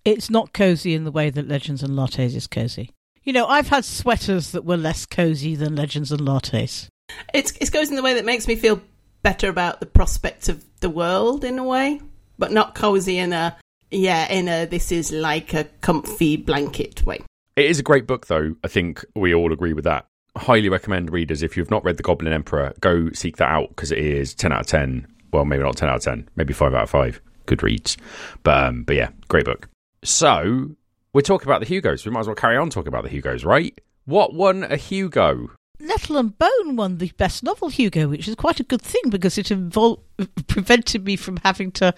it's 0.05 0.31
not 0.31 0.53
cozy 0.53 0.95
in 0.95 1.05
the 1.05 1.11
way 1.11 1.31
that 1.31 1.49
Legends 1.49 1.83
and 1.83 1.95
Lattes 1.95 2.35
is 2.35 2.47
cozy. 2.47 2.91
You 3.25 3.33
know, 3.33 3.47
I've 3.47 3.69
had 3.69 3.85
sweaters 3.85 4.53
that 4.53 4.65
were 4.65 4.77
less 4.77 5.05
cozy 5.05 5.55
than 5.55 5.77
Legends 5.77 6.13
and 6.13 6.23
Lattes. 6.23 6.89
It's 7.35 7.53
it's 7.61 7.71
cozy 7.71 7.91
in 7.91 7.97
the 7.97 8.03
way 8.03 8.15
that 8.15 8.25
makes 8.25 8.49
me 8.49 8.57
feel 8.57 8.81
better 9.23 9.49
about 9.49 9.81
the 9.81 9.87
prospects 9.87 10.49
of 10.49 10.65
the 10.81 10.91
world 10.91 11.45
in 11.45 11.59
a 11.59 11.65
way, 11.65 12.01
but 12.39 12.53
not 12.53 12.75
cozy 12.75 13.19
in 13.19 13.33
a 13.33 13.57
yeah 13.91 14.31
in 14.31 14.49
a 14.49 14.67
this 14.67 14.93
is 14.93 15.13
like 15.13 15.55
a 15.55 15.65
comfy 15.81 16.37
blanket 16.37 17.05
way. 17.05 17.23
It 17.59 17.67
is 17.67 17.81
a 17.81 17.83
great 17.83 18.07
book, 18.07 18.29
though. 18.29 18.55
I 18.63 18.69
think 18.69 19.05
we 19.17 19.35
all 19.35 19.53
agree 19.53 19.73
with 19.73 19.83
that. 19.83 20.07
Highly 20.37 20.69
recommend 20.69 21.11
readers 21.11 21.43
if 21.43 21.57
you've 21.57 21.73
not 21.73 21.83
read 21.83 21.97
The 21.97 22.05
Goblin 22.05 22.33
Emperor, 22.33 22.73
go 22.79 23.11
seek 23.11 23.39
that 23.39 23.51
out 23.51 23.71
because 23.71 23.91
it 23.91 23.99
is 23.99 24.33
ten 24.33 24.53
out 24.53 24.61
of 24.61 24.67
ten. 24.69 25.09
Well, 25.33 25.45
maybe 25.45 25.65
not 25.65 25.77
ten 25.77 25.89
out 25.89 25.97
of 25.97 26.03
ten, 26.03 26.29
maybe 26.37 26.53
five 26.53 26.73
out 26.73 26.85
of 26.85 26.91
five. 26.91 27.21
Good 27.47 27.65
reads, 27.65 27.97
but 28.45 28.65
um, 28.65 28.85
but 28.85 28.95
yeah, 28.95 29.09
great 29.27 29.45
book. 29.45 29.69
So 30.05 30.71
we're 31.13 31.23
talking 31.23 31.49
about 31.49 31.59
the 31.59 31.67
Hugos. 31.67 32.07
We 32.07 32.13
might 32.13 32.21
as 32.21 32.27
well 32.29 32.37
carry 32.37 32.57
on 32.57 32.71
talking 32.71 32.87
about 32.87 33.03
the 33.03 33.11
Hugos, 33.11 33.45
right? 33.45 33.77
What 34.05 34.35
won 34.35 34.63
a 34.63 34.77
Hugo? 34.77 35.51
Nettle 35.81 36.19
and 36.19 36.39
Bone 36.39 36.77
won 36.77 36.99
the 36.99 37.11
Best 37.17 37.43
Novel 37.43 37.71
Hugo, 37.71 38.07
which 38.07 38.29
is 38.29 38.37
quite 38.37 38.61
a 38.61 38.65
good 38.65 38.83
thing 38.83 39.11
because 39.11 39.37
it 39.37 39.51
involved 39.51 40.05
prevented 40.47 41.05
me 41.05 41.17
from 41.17 41.39
having 41.39 41.73
to, 41.73 41.93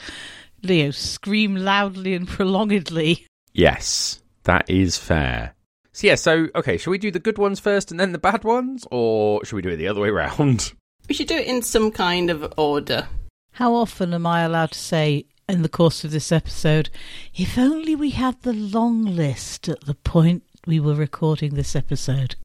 you 0.62 0.84
know, 0.84 0.90
scream 0.90 1.54
loudly 1.54 2.14
and 2.14 2.26
prolongedly. 2.26 3.26
Yes, 3.52 4.20
that 4.44 4.68
is 4.68 4.96
fair. 4.98 5.54
So 5.92 6.06
yeah, 6.06 6.14
so 6.14 6.48
okay, 6.54 6.76
shall 6.76 6.90
we 6.92 6.98
do 6.98 7.10
the 7.10 7.18
good 7.18 7.38
ones 7.38 7.60
first 7.60 7.90
and 7.90 7.98
then 7.98 8.12
the 8.12 8.18
bad 8.18 8.44
ones, 8.44 8.86
or 8.90 9.44
should 9.44 9.56
we 9.56 9.62
do 9.62 9.70
it 9.70 9.76
the 9.76 9.88
other 9.88 10.00
way 10.00 10.08
around? 10.08 10.72
We 11.08 11.14
should 11.14 11.26
do 11.26 11.38
it 11.38 11.48
in 11.48 11.62
some 11.62 11.90
kind 11.90 12.30
of 12.30 12.54
order. 12.56 13.08
How 13.54 13.74
often 13.74 14.14
am 14.14 14.28
I 14.28 14.42
allowed 14.42 14.70
to 14.70 14.78
say 14.78 15.26
in 15.48 15.62
the 15.62 15.68
course 15.68 16.04
of 16.04 16.12
this 16.12 16.30
episode, 16.30 16.88
if 17.34 17.58
only 17.58 17.96
we 17.96 18.10
had 18.10 18.40
the 18.42 18.52
long 18.52 19.04
list 19.04 19.68
at 19.68 19.80
the 19.86 19.94
point 19.94 20.44
we 20.66 20.80
were 20.80 20.94
recording 20.94 21.54
this 21.54 21.74
episode. 21.74 22.36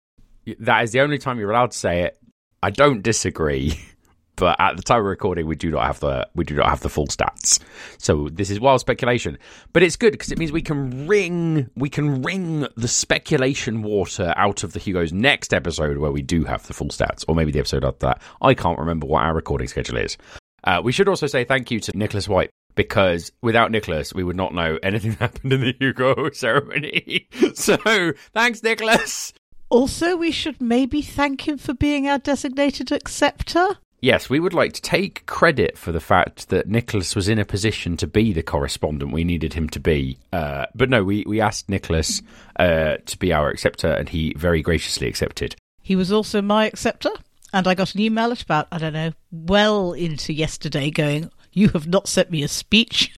That 0.59 0.83
is 0.83 0.91
the 0.91 1.01
only 1.01 1.17
time 1.17 1.39
you're 1.39 1.51
allowed 1.51 1.71
to 1.71 1.77
say 1.77 2.03
it. 2.03 2.17
I 2.63 2.71
don't 2.71 3.03
disagree, 3.03 3.79
but 4.35 4.59
at 4.59 4.77
the 4.77 4.83
time 4.83 4.99
of 4.99 5.05
recording, 5.05 5.47
we 5.47 5.55
do 5.55 5.71
not 5.71 5.85
have 5.85 5.99
the 5.99 6.27
we 6.35 6.43
do 6.43 6.55
not 6.55 6.69
have 6.69 6.81
the 6.81 6.89
full 6.89 7.07
stats. 7.07 7.59
So 7.97 8.29
this 8.31 8.49
is 8.49 8.59
wild 8.59 8.81
speculation, 8.81 9.37
but 9.73 9.83
it's 9.83 9.95
good 9.95 10.11
because 10.11 10.31
it 10.31 10.37
means 10.37 10.51
we 10.51 10.61
can 10.61 11.07
wring 11.07 11.69
we 11.75 11.89
can 11.89 12.21
wring 12.21 12.67
the 12.75 12.87
speculation 12.87 13.81
water 13.81 14.33
out 14.37 14.63
of 14.63 14.73
the 14.73 14.79
Hugo's 14.79 15.13
next 15.13 15.53
episode 15.53 15.97
where 15.97 16.11
we 16.11 16.21
do 16.21 16.43
have 16.43 16.65
the 16.67 16.73
full 16.73 16.89
stats, 16.89 17.25
or 17.27 17.35
maybe 17.35 17.51
the 17.51 17.59
episode 17.59 17.83
after 17.83 18.07
that. 18.07 18.21
I 18.41 18.53
can't 18.53 18.79
remember 18.79 19.07
what 19.07 19.23
our 19.23 19.33
recording 19.33 19.67
schedule 19.67 19.97
is. 19.97 20.17
Uh, 20.63 20.81
we 20.83 20.91
should 20.91 21.07
also 21.07 21.27
say 21.27 21.43
thank 21.43 21.69
you 21.69 21.79
to 21.79 21.95
Nicholas 21.95 22.27
Whyte 22.27 22.49
because 22.75 23.31
without 23.41 23.71
Nicholas, 23.71 24.13
we 24.13 24.23
would 24.23 24.35
not 24.35 24.53
know 24.53 24.77
anything 24.83 25.11
happened 25.19 25.53
in 25.53 25.61
the 25.61 25.75
Hugo 25.79 26.29
ceremony. 26.33 27.27
so 27.53 27.77
thanks, 28.33 28.61
Nicholas. 28.61 29.33
Also, 29.69 30.15
we 30.15 30.31
should 30.31 30.61
maybe 30.61 31.01
thank 31.01 31.47
him 31.47 31.57
for 31.57 31.73
being 31.73 32.07
our 32.07 32.19
designated 32.19 32.91
acceptor. 32.91 33.77
Yes, 34.01 34.29
we 34.29 34.39
would 34.39 34.53
like 34.53 34.73
to 34.73 34.81
take 34.81 35.25
credit 35.25 35.77
for 35.77 35.91
the 35.91 35.99
fact 35.99 36.49
that 36.49 36.67
Nicholas 36.67 37.15
was 37.15 37.27
in 37.27 37.39
a 37.39 37.45
position 37.45 37.97
to 37.97 38.07
be 38.07 38.33
the 38.33 38.43
correspondent 38.43 39.11
we 39.11 39.23
needed 39.23 39.53
him 39.53 39.69
to 39.69 39.79
be. 39.79 40.19
Uh, 40.31 40.65
but 40.75 40.89
no, 40.89 41.03
we, 41.03 41.23
we 41.25 41.41
asked 41.41 41.69
Nicholas 41.69 42.21
uh, 42.57 42.97
to 43.05 43.17
be 43.17 43.33
our 43.33 43.49
acceptor, 43.49 43.87
and 43.87 44.09
he 44.09 44.33
very 44.33 44.61
graciously 44.61 45.07
accepted. 45.07 45.55
He 45.81 45.95
was 45.95 46.11
also 46.11 46.41
my 46.41 46.65
acceptor, 46.65 47.09
and 47.53 47.67
I 47.67 47.73
got 47.73 47.95
an 47.95 48.01
email 48.01 48.31
at 48.31 48.41
about, 48.41 48.67
I 48.71 48.77
don't 48.77 48.93
know, 48.93 49.13
well 49.31 49.93
into 49.93 50.33
yesterday 50.33 50.91
going, 50.91 51.31
You 51.51 51.69
have 51.69 51.87
not 51.87 52.07
sent 52.07 52.29
me 52.29 52.43
a 52.43 52.47
speech. 52.47 53.15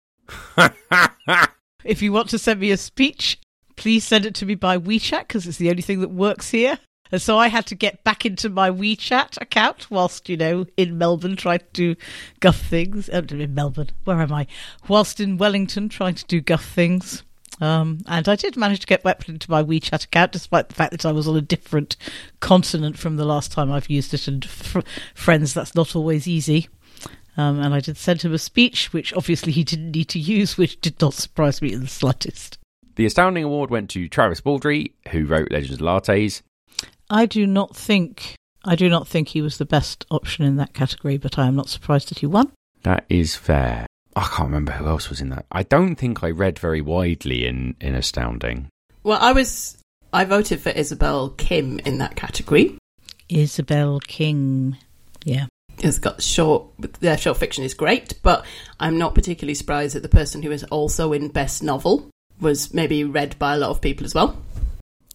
if 1.83 2.01
you 2.01 2.13
want 2.13 2.29
to 2.29 2.39
send 2.39 2.59
me 2.59 2.71
a 2.71 2.77
speech, 2.77 3.39
please 3.77 4.03
send 4.03 4.25
it 4.25 4.35
to 4.35 4.45
me 4.45 4.55
by 4.55 4.77
WeChat 4.77 5.21
because 5.21 5.47
it's 5.47 5.57
the 5.57 5.69
only 5.69 5.81
thing 5.81 6.01
that 6.01 6.11
works 6.11 6.49
here. 6.51 6.77
And 7.11 7.21
so 7.21 7.37
I 7.37 7.47
had 7.47 7.65
to 7.67 7.75
get 7.75 8.03
back 8.03 8.25
into 8.25 8.49
my 8.49 8.69
WeChat 8.69 9.41
account 9.41 9.89
whilst, 9.89 10.29
you 10.29 10.37
know, 10.37 10.65
in 10.75 10.97
Melbourne 10.97 11.35
trying 11.35 11.59
to 11.59 11.65
do 11.73 11.95
GUFF 12.39 12.55
things. 12.55 13.09
Uh, 13.09 13.21
in 13.29 13.53
Melbourne, 13.53 13.91
where 14.03 14.21
am 14.21 14.33
I? 14.33 14.47
Whilst 14.87 15.19
in 15.19 15.37
Wellington 15.37 15.89
trying 15.89 16.15
to 16.15 16.25
do 16.25 16.41
GUFF 16.41 16.63
things. 16.63 17.23
Um, 17.59 17.99
and 18.07 18.27
I 18.29 18.35
did 18.35 18.55
manage 18.55 18.81
to 18.81 18.87
get 18.87 19.03
back 19.03 19.27
into 19.27 19.49
my 19.49 19.63
WeChat 19.63 20.05
account, 20.05 20.31
despite 20.31 20.69
the 20.69 20.75
fact 20.75 20.91
that 20.91 21.05
I 21.05 21.11
was 21.11 21.27
on 21.27 21.35
a 21.35 21.41
different 21.41 21.95
continent 22.39 22.97
from 22.97 23.17
the 23.17 23.25
last 23.25 23.51
time 23.51 23.71
I've 23.71 23.89
used 23.89 24.13
it. 24.13 24.27
And 24.27 24.45
friends, 24.45 25.53
that's 25.53 25.75
not 25.75 25.95
always 25.95 26.27
easy. 26.27 26.69
Um, 27.35 27.59
and 27.59 27.73
I 27.73 27.79
did 27.79 27.97
send 27.97 28.23
him 28.23 28.33
a 28.33 28.39
speech, 28.39 28.91
which 28.93 29.13
obviously 29.13 29.51
he 29.51 29.63
didn't 29.63 29.91
need 29.91 30.09
to 30.09 30.19
use, 30.19 30.57
which 30.57 30.81
did 30.81 30.99
not 30.99 31.13
surprise 31.13 31.61
me 31.61 31.71
in 31.71 31.81
the 31.81 31.87
slightest. 31.87 32.57
The 32.95 33.05
astounding 33.05 33.43
award 33.43 33.69
went 33.69 33.91
to 33.91 34.09
Travis 34.09 34.41
Baldree, 34.41 34.91
who 35.11 35.25
wrote 35.25 35.51
Legends 35.51 35.79
of 35.79 35.85
Lattes. 35.85 36.41
I 37.09 37.25
do 37.25 37.47
not 37.47 37.75
think 37.75 38.35
I 38.65 38.75
do 38.75 38.89
not 38.89 39.07
think 39.07 39.29
he 39.29 39.41
was 39.41 39.57
the 39.57 39.65
best 39.65 40.05
option 40.11 40.43
in 40.43 40.57
that 40.57 40.73
category, 40.73 41.17
but 41.17 41.39
I 41.39 41.47
am 41.47 41.55
not 41.55 41.69
surprised 41.69 42.09
that 42.09 42.19
he 42.19 42.25
won. 42.25 42.51
That 42.83 43.05
is 43.09 43.35
fair. 43.35 43.85
I 44.15 44.23
can't 44.23 44.49
remember 44.49 44.73
who 44.73 44.87
else 44.87 45.09
was 45.09 45.21
in 45.21 45.29
that. 45.29 45.45
I 45.51 45.63
don't 45.63 45.95
think 45.95 46.23
I 46.23 46.31
read 46.31 46.59
very 46.59 46.81
widely 46.81 47.45
in 47.45 47.75
in 47.79 47.95
Astounding. 47.95 48.67
Well, 49.03 49.19
I 49.21 49.31
was 49.31 49.77
I 50.11 50.25
voted 50.25 50.59
for 50.59 50.69
Isabel 50.69 51.29
Kim 51.29 51.79
in 51.79 51.99
that 51.99 52.15
category. 52.15 52.77
Isabel 53.29 53.99
King, 53.99 54.77
yeah. 55.23 55.45
It's 55.79 55.99
got 55.99 56.23
short. 56.23 56.65
Their 56.99 57.17
short 57.17 57.37
fiction 57.37 57.63
is 57.63 57.73
great, 57.73 58.15
but 58.23 58.45
I'm 58.79 58.97
not 58.97 59.13
particularly 59.13 59.53
surprised 59.53 59.95
that 59.95 60.01
the 60.01 60.09
person 60.09 60.41
who 60.41 60.51
is 60.51 60.63
also 60.65 61.13
in 61.13 61.27
Best 61.27 61.61
Novel 61.61 62.09
was 62.41 62.73
maybe 62.73 63.03
read 63.03 63.37
by 63.37 63.53
a 63.53 63.57
lot 63.57 63.69
of 63.69 63.81
people 63.81 64.05
as 64.05 64.15
well. 64.15 64.41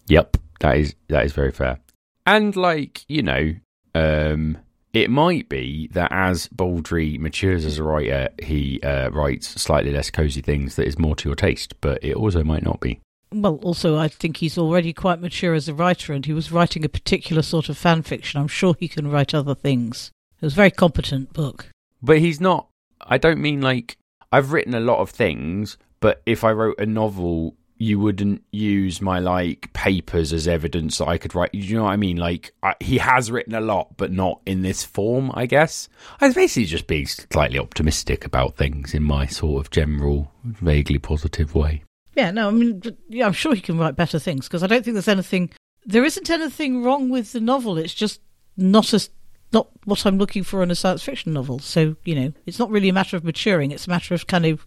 Yep, 0.07 0.37
that 0.59 0.77
is 0.77 0.95
that 1.09 1.25
is 1.25 1.33
very 1.33 1.51
fair. 1.51 1.79
And 2.25 2.55
like 2.55 3.05
you 3.07 3.21
know, 3.21 3.53
um, 3.95 4.57
it 4.93 5.09
might 5.09 5.49
be 5.49 5.89
that 5.93 6.11
as 6.11 6.47
Baldree 6.49 7.19
matures 7.19 7.65
as 7.65 7.79
a 7.79 7.83
writer, 7.83 8.29
he 8.41 8.81
uh, 8.81 9.09
writes 9.09 9.47
slightly 9.61 9.91
less 9.91 10.09
cozy 10.09 10.41
things 10.41 10.75
that 10.75 10.87
is 10.87 10.99
more 10.99 11.15
to 11.17 11.29
your 11.29 11.35
taste. 11.35 11.79
But 11.81 12.03
it 12.03 12.15
also 12.15 12.43
might 12.43 12.63
not 12.63 12.79
be. 12.79 12.99
Well, 13.33 13.55
also, 13.63 13.97
I 13.97 14.09
think 14.09 14.37
he's 14.37 14.59
already 14.59 14.93
quite 14.93 15.19
mature 15.19 15.55
as 15.55 15.67
a 15.67 15.73
writer, 15.73 16.13
and 16.13 16.23
he 16.23 16.33
was 16.33 16.51
writing 16.51 16.85
a 16.85 16.89
particular 16.89 17.41
sort 17.41 17.67
of 17.67 17.77
fan 17.77 18.03
fiction. 18.03 18.39
I'm 18.39 18.47
sure 18.47 18.75
he 18.79 18.87
can 18.87 19.09
write 19.09 19.33
other 19.33 19.55
things. 19.55 20.11
It 20.39 20.45
was 20.45 20.53
a 20.53 20.57
very 20.57 20.71
competent 20.71 21.33
book. 21.33 21.67
But 22.01 22.19
he's 22.19 22.39
not. 22.39 22.67
I 23.01 23.17
don't 23.17 23.41
mean 23.41 23.61
like 23.61 23.97
I've 24.31 24.51
written 24.51 24.75
a 24.75 24.79
lot 24.79 24.99
of 24.99 25.09
things, 25.09 25.77
but 25.99 26.21
if 26.25 26.43
I 26.43 26.51
wrote 26.51 26.79
a 26.79 26.85
novel, 26.85 27.55
you 27.77 27.99
wouldn't 27.99 28.43
use 28.51 29.01
my 29.01 29.19
like 29.19 29.71
papers 29.73 30.31
as 30.31 30.47
evidence 30.47 30.97
that 30.97 31.07
I 31.07 31.17
could 31.17 31.35
write. 31.35 31.53
You 31.53 31.77
know 31.77 31.83
what 31.83 31.91
I 31.91 31.97
mean? 31.97 32.17
Like 32.17 32.53
I, 32.63 32.75
he 32.79 32.97
has 32.97 33.31
written 33.31 33.55
a 33.55 33.61
lot, 33.61 33.97
but 33.97 34.11
not 34.11 34.41
in 34.45 34.61
this 34.61 34.83
form. 34.83 35.31
I 35.33 35.45
guess 35.45 35.89
I 36.21 36.27
was 36.27 36.35
basically 36.35 36.65
just 36.65 36.87
being 36.87 37.07
slightly 37.07 37.59
optimistic 37.59 38.25
about 38.25 38.55
things 38.55 38.93
in 38.93 39.03
my 39.03 39.25
sort 39.25 39.65
of 39.65 39.71
general, 39.71 40.31
vaguely 40.43 40.99
positive 40.99 41.55
way. 41.55 41.83
Yeah, 42.15 42.31
no, 42.31 42.47
I 42.47 42.51
mean, 42.51 42.81
yeah, 43.09 43.25
I'm 43.25 43.33
sure 43.33 43.55
he 43.55 43.61
can 43.61 43.77
write 43.77 43.95
better 43.95 44.19
things 44.19 44.47
because 44.47 44.63
I 44.63 44.67
don't 44.67 44.83
think 44.83 44.93
there's 44.93 45.07
anything. 45.07 45.49
There 45.85 46.05
isn't 46.05 46.29
anything 46.29 46.83
wrong 46.83 47.09
with 47.09 47.31
the 47.31 47.41
novel. 47.41 47.77
It's 47.77 47.93
just 47.93 48.21
not 48.55 48.93
as 48.93 49.09
not 49.51 49.67
what 49.85 50.05
I'm 50.05 50.17
looking 50.17 50.43
for 50.43 50.63
in 50.63 50.71
a 50.71 50.75
science 50.75 51.03
fiction 51.03 51.33
novel. 51.33 51.59
So 51.59 51.95
you 52.03 52.15
know, 52.15 52.33
it's 52.45 52.59
not 52.59 52.69
really 52.69 52.89
a 52.89 52.93
matter 52.93 53.17
of 53.17 53.23
maturing. 53.23 53.71
It's 53.71 53.87
a 53.87 53.89
matter 53.89 54.13
of 54.13 54.27
kind 54.27 54.45
of 54.45 54.65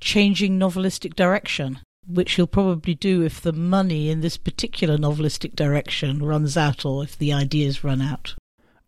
changing 0.00 0.58
novelistic 0.58 1.14
direction, 1.14 1.80
which 2.08 2.32
he'll 2.34 2.46
probably 2.46 2.94
do 2.94 3.22
if 3.22 3.40
the 3.40 3.52
money 3.52 4.10
in 4.10 4.20
this 4.20 4.36
particular 4.36 4.96
novelistic 4.96 5.54
direction 5.54 6.22
runs 6.22 6.56
out 6.56 6.84
or 6.84 7.04
if 7.04 7.18
the 7.18 7.32
ideas 7.32 7.84
run 7.84 8.00
out. 8.00 8.34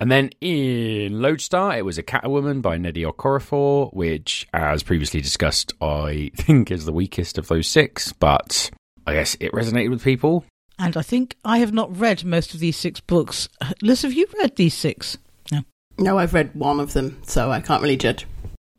And 0.00 0.12
then 0.12 0.30
in 0.40 1.20
Lodestar, 1.20 1.76
it 1.76 1.84
was 1.84 1.98
Akata 1.98 2.30
Woman 2.30 2.60
by 2.60 2.78
Nnedi 2.78 3.04
Okorafor, 3.04 3.92
which, 3.92 4.46
as 4.54 4.84
previously 4.84 5.20
discussed, 5.20 5.72
I 5.80 6.30
think 6.36 6.70
is 6.70 6.84
the 6.84 6.92
weakest 6.92 7.36
of 7.36 7.48
those 7.48 7.66
six, 7.66 8.12
but 8.12 8.70
I 9.06 9.14
guess 9.14 9.36
it 9.40 9.50
resonated 9.50 9.90
with 9.90 10.04
people. 10.04 10.44
And 10.78 10.96
I 10.96 11.02
think 11.02 11.34
I 11.44 11.58
have 11.58 11.72
not 11.72 11.98
read 11.98 12.24
most 12.24 12.54
of 12.54 12.60
these 12.60 12.76
six 12.76 13.00
books. 13.00 13.48
Liz, 13.82 14.02
have 14.02 14.12
you 14.12 14.28
read 14.38 14.54
these 14.54 14.74
six? 14.74 15.18
No. 15.50 15.62
No, 15.98 16.18
I've 16.18 16.34
read 16.34 16.54
one 16.54 16.78
of 16.78 16.92
them, 16.92 17.20
so 17.24 17.50
I 17.50 17.60
can't 17.60 17.82
really 17.82 17.96
judge. 17.96 18.24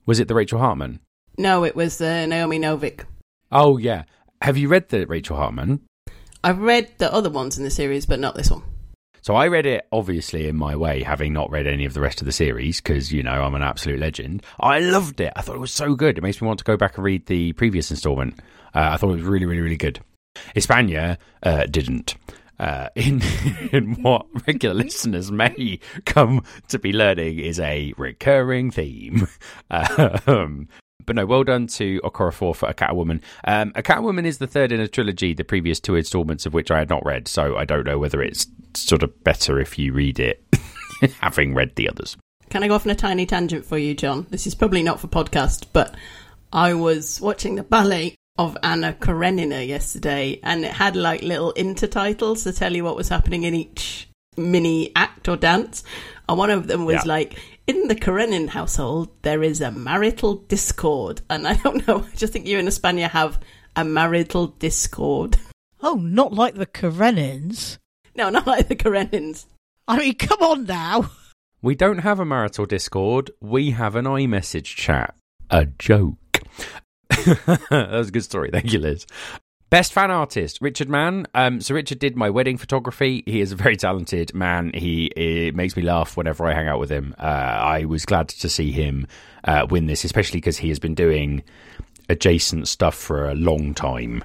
Was 0.05 0.21
it 0.21 0.29
the 0.29 0.35
Rachel 0.35 0.59
Hartman? 0.59 1.01
No, 1.37 1.65
it 1.65 1.75
was 1.75 1.99
uh, 1.99 2.25
Naomi 2.25 2.59
Novik. 2.59 3.03
Oh, 3.51 3.77
yeah. 3.77 4.03
Have 4.41 4.57
you 4.57 4.69
read 4.69 4.89
the 4.89 5.05
Rachel 5.05 5.35
Hartman? 5.35 5.81
I've 6.43 6.59
read 6.59 6.89
the 6.97 7.13
other 7.13 7.29
ones 7.29 7.57
in 7.57 7.65
the 7.65 7.69
series, 7.69 8.05
but 8.05 8.19
not 8.19 8.35
this 8.35 8.49
one. 8.49 8.63
So 9.21 9.35
I 9.35 9.47
read 9.47 9.65
it 9.65 9.85
obviously 9.91 10.47
in 10.47 10.55
my 10.55 10.77
way, 10.77 11.03
having 11.03 11.33
not 11.33 11.51
read 11.51 11.67
any 11.67 11.83
of 11.83 11.93
the 11.93 11.99
rest 11.99 12.21
of 12.21 12.25
the 12.25 12.31
series 12.31 12.79
because 12.79 13.11
you 13.11 13.21
know 13.21 13.43
I'm 13.43 13.55
an 13.55 13.61
absolute 13.61 13.99
legend. 13.99 14.43
I 14.59 14.79
loved 14.79 15.19
it. 15.19 15.33
I 15.35 15.41
thought 15.41 15.57
it 15.57 15.59
was 15.59 15.73
so 15.73 15.93
good. 15.93 16.17
It 16.17 16.21
makes 16.21 16.41
me 16.41 16.47
want 16.47 16.59
to 16.59 16.65
go 16.65 16.77
back 16.77 16.95
and 16.95 17.03
read 17.03 17.25
the 17.25 17.51
previous 17.53 17.91
installment. 17.91 18.39
Uh, 18.73 18.91
I 18.91 18.97
thought 18.97 19.09
it 19.11 19.17
was 19.17 19.23
really, 19.23 19.45
really, 19.45 19.61
really 19.61 19.77
good. 19.77 19.99
Espana 20.55 21.17
uh, 21.43 21.65
didn't. 21.65 22.15
Uh, 22.57 22.89
in 22.95 23.21
in 23.71 24.01
what 24.01 24.25
regular 24.47 24.75
listeners 24.83 25.31
may 25.31 25.79
come 26.05 26.43
to 26.69 26.79
be 26.79 26.93
learning 26.93 27.39
is 27.39 27.59
a 27.59 27.93
recurring 27.97 28.71
theme. 28.71 29.27
Um, 30.25 30.67
but 31.09 31.15
no, 31.15 31.25
well 31.25 31.43
done 31.43 31.65
to 31.65 31.99
Okorafor 32.03 32.55
for 32.55 32.71
Akata 32.71 32.93
Woman. 32.95 33.19
Um, 33.45 33.71
Akata 33.71 34.03
Woman 34.03 34.27
is 34.27 34.37
the 34.37 34.45
third 34.45 34.71
in 34.71 34.79
a 34.79 34.87
trilogy, 34.87 35.33
the 35.33 35.43
previous 35.43 35.79
two 35.79 35.95
installments 35.95 36.45
of 36.45 36.53
which 36.53 36.69
I 36.69 36.77
had 36.77 36.87
not 36.87 37.03
read, 37.03 37.27
so 37.27 37.57
I 37.57 37.65
don't 37.65 37.83
know 37.87 37.97
whether 37.97 38.21
it's 38.21 38.45
sort 38.75 39.01
of 39.01 39.23
better 39.23 39.59
if 39.59 39.79
you 39.79 39.91
read 39.91 40.19
it 40.19 40.43
having 41.19 41.55
read 41.55 41.75
the 41.75 41.89
others. 41.89 42.15
Can 42.51 42.61
I 42.61 42.67
go 42.67 42.75
off 42.75 42.85
on 42.85 42.91
a 42.91 42.95
tiny 42.95 43.25
tangent 43.25 43.65
for 43.65 43.77
you, 43.79 43.95
John? 43.95 44.27
This 44.29 44.45
is 44.45 44.53
probably 44.53 44.83
not 44.83 44.99
for 44.99 45.07
podcast, 45.07 45.65
but 45.73 45.95
I 46.53 46.75
was 46.75 47.19
watching 47.19 47.55
the 47.55 47.63
ballet 47.63 48.13
of 48.37 48.55
Anna 48.61 48.93
Karenina 48.93 49.67
yesterday, 49.67 50.39
and 50.43 50.63
it 50.63 50.71
had 50.71 50.95
like 50.95 51.23
little 51.23 51.53
intertitles 51.57 52.43
to 52.43 52.53
tell 52.53 52.73
you 52.75 52.83
what 52.83 52.95
was 52.95 53.09
happening 53.09 53.43
in 53.43 53.55
each 53.55 54.07
mini 54.37 54.91
act 54.95 55.27
or 55.27 55.35
dance. 55.35 55.83
And 56.27 56.37
one 56.37 56.51
of 56.51 56.67
them 56.67 56.85
was 56.85 56.97
Yeah. 56.97 57.01
like, 57.05 57.39
in 57.69 57.87
the 57.87 57.95
Karenin 57.95 58.49
household, 58.49 59.09
there 59.21 59.43
is 59.43 59.61
a 59.61 59.69
marital 59.69 60.37
discord. 60.47 61.21
And 61.29 61.47
I 61.47 61.53
don't 61.53 61.87
know, 61.87 61.99
I 62.11 62.15
just 62.15 62.33
think 62.33 62.47
you 62.47 62.57
and 62.57 62.67
Espana 62.67 63.07
have 63.07 63.39
a 63.75 63.85
marital 63.85 64.47
discord. 64.47 65.37
Oh, 65.79 65.93
not 65.93 66.33
like 66.33 66.55
the 66.55 66.65
Karenins. 66.65 67.77
No, 68.15 68.31
not 68.31 68.47
like 68.47 68.69
the 68.69 68.75
Karenins. 68.75 69.45
I 69.87 69.99
mean, 69.99 70.15
come 70.15 70.41
on 70.41 70.65
now. 70.65 71.11
We 71.61 71.75
don't 71.75 71.99
have 71.99 72.19
a 72.19 72.25
marital 72.25 72.65
discord, 72.65 73.29
we 73.39 73.71
have 73.71 73.95
an 73.95 74.05
iMessage 74.05 74.75
chat. 74.75 75.13
A 75.51 75.67
joke. 75.67 76.41
that 77.09 77.89
was 77.91 78.09
a 78.09 78.11
good 78.11 78.23
story. 78.23 78.49
Thank 78.51 78.73
you, 78.73 78.79
Liz. 78.79 79.05
Best 79.69 79.93
fan 79.93 80.09
artist, 80.09 80.57
Richard 80.61 80.89
Man. 80.89 81.27
Um, 81.35 81.61
so 81.61 81.75
Richard 81.75 81.99
did 81.99 82.15
my 82.15 82.29
wedding 82.31 82.57
photography. 82.57 83.21
He 83.27 83.39
is 83.39 83.51
a 83.51 83.55
very 83.55 83.77
talented 83.77 84.33
man. 84.33 84.71
He 84.73 85.07
it 85.15 85.53
makes 85.55 85.75
me 85.75 85.83
laugh 85.83 86.17
whenever 86.17 86.47
I 86.47 86.53
hang 86.55 86.67
out 86.67 86.79
with 86.79 86.89
him. 86.89 87.13
Uh, 87.19 87.23
I 87.23 87.85
was 87.85 88.03
glad 88.03 88.29
to 88.29 88.49
see 88.49 88.71
him 88.71 89.05
uh, 89.43 89.67
win 89.69 89.85
this, 89.85 90.03
especially 90.03 90.37
because 90.37 90.57
he 90.57 90.69
has 90.69 90.79
been 90.79 90.95
doing 90.95 91.43
adjacent 92.09 92.67
stuff 92.67 92.95
for 92.95 93.29
a 93.29 93.35
long 93.35 93.75
time. 93.75 94.23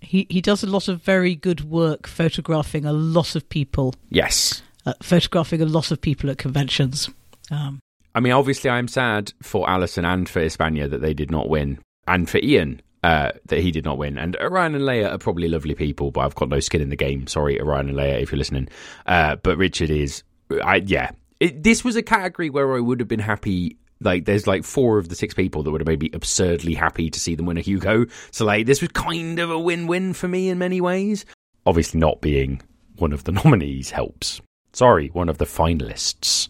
He 0.00 0.26
he 0.30 0.40
does 0.40 0.62
a 0.62 0.68
lot 0.68 0.86
of 0.86 1.02
very 1.02 1.34
good 1.34 1.62
work 1.64 2.06
photographing 2.06 2.84
a 2.84 2.92
lot 2.92 3.34
of 3.34 3.48
people, 3.48 3.92
Yes. 4.10 4.62
uh, 4.86 4.92
photographing 5.02 5.62
a 5.62 5.66
lot 5.66 5.90
of 5.90 6.00
people 6.00 6.30
at 6.30 6.38
conventions. 6.38 7.10
Um, 7.50 7.80
I 8.14 8.20
mean, 8.20 8.32
obviously, 8.32 8.70
I'm 8.70 8.86
sad 8.86 9.32
for 9.42 9.68
Alison 9.68 10.04
and 10.04 10.28
for 10.28 10.38
Espana 10.38 10.86
that 10.86 11.00
they 11.00 11.14
did 11.14 11.32
not 11.32 11.48
win, 11.48 11.80
and 12.06 12.30
for 12.30 12.38
Iain 12.38 12.80
uh, 13.04 13.32
that 13.44 13.60
he 13.60 13.70
did 13.70 13.84
not 13.84 13.98
win. 13.98 14.16
And 14.16 14.34
Orion 14.36 14.74
and 14.74 14.86
Laya 14.86 15.08
are 15.08 15.18
probably 15.18 15.46
lovely 15.46 15.74
people, 15.74 16.10
but 16.10 16.22
I've 16.22 16.34
got 16.34 16.48
no 16.48 16.58
skin 16.58 16.80
in 16.80 16.88
the 16.88 16.96
game. 16.96 17.26
Sorry, 17.26 17.60
Orion 17.60 17.88
and 17.88 17.96
Laya, 17.98 18.14
if 18.14 18.32
you're 18.32 18.38
listening. 18.38 18.66
Uh, 19.04 19.36
but 19.36 19.58
Richard 19.58 19.90
is, 19.90 20.22
I 20.64 20.76
yeah. 20.76 21.10
It, 21.38 21.62
this 21.62 21.84
was 21.84 21.96
a 21.96 22.02
category 22.02 22.48
where 22.48 22.74
I 22.74 22.80
would 22.80 23.00
have 23.00 23.08
been 23.08 23.20
happy. 23.20 23.76
Like, 24.00 24.24
there's 24.24 24.46
like 24.46 24.64
four 24.64 24.96
of 24.96 25.10
the 25.10 25.16
six 25.16 25.34
people 25.34 25.62
that 25.62 25.70
would 25.70 25.82
have 25.82 25.86
made 25.86 26.00
me 26.00 26.10
absurdly 26.14 26.72
happy 26.72 27.10
to 27.10 27.20
see 27.20 27.34
them 27.34 27.44
win 27.44 27.58
a 27.58 27.60
Hugo. 27.60 28.06
So, 28.30 28.46
like, 28.46 28.64
this 28.64 28.80
was 28.80 28.90
kind 28.92 29.38
of 29.38 29.50
a 29.50 29.58
win-win 29.58 30.14
for 30.14 30.26
me 30.26 30.48
in 30.48 30.56
many 30.58 30.80
ways. 30.80 31.26
Obviously, 31.66 32.00
not 32.00 32.22
being 32.22 32.62
one 32.96 33.12
of 33.12 33.24
the 33.24 33.32
nominees 33.44 33.90
helps. 33.90 34.40
Sorry, 34.72 35.08
one 35.08 35.28
of 35.28 35.36
the 35.36 35.44
finalists. 35.44 36.48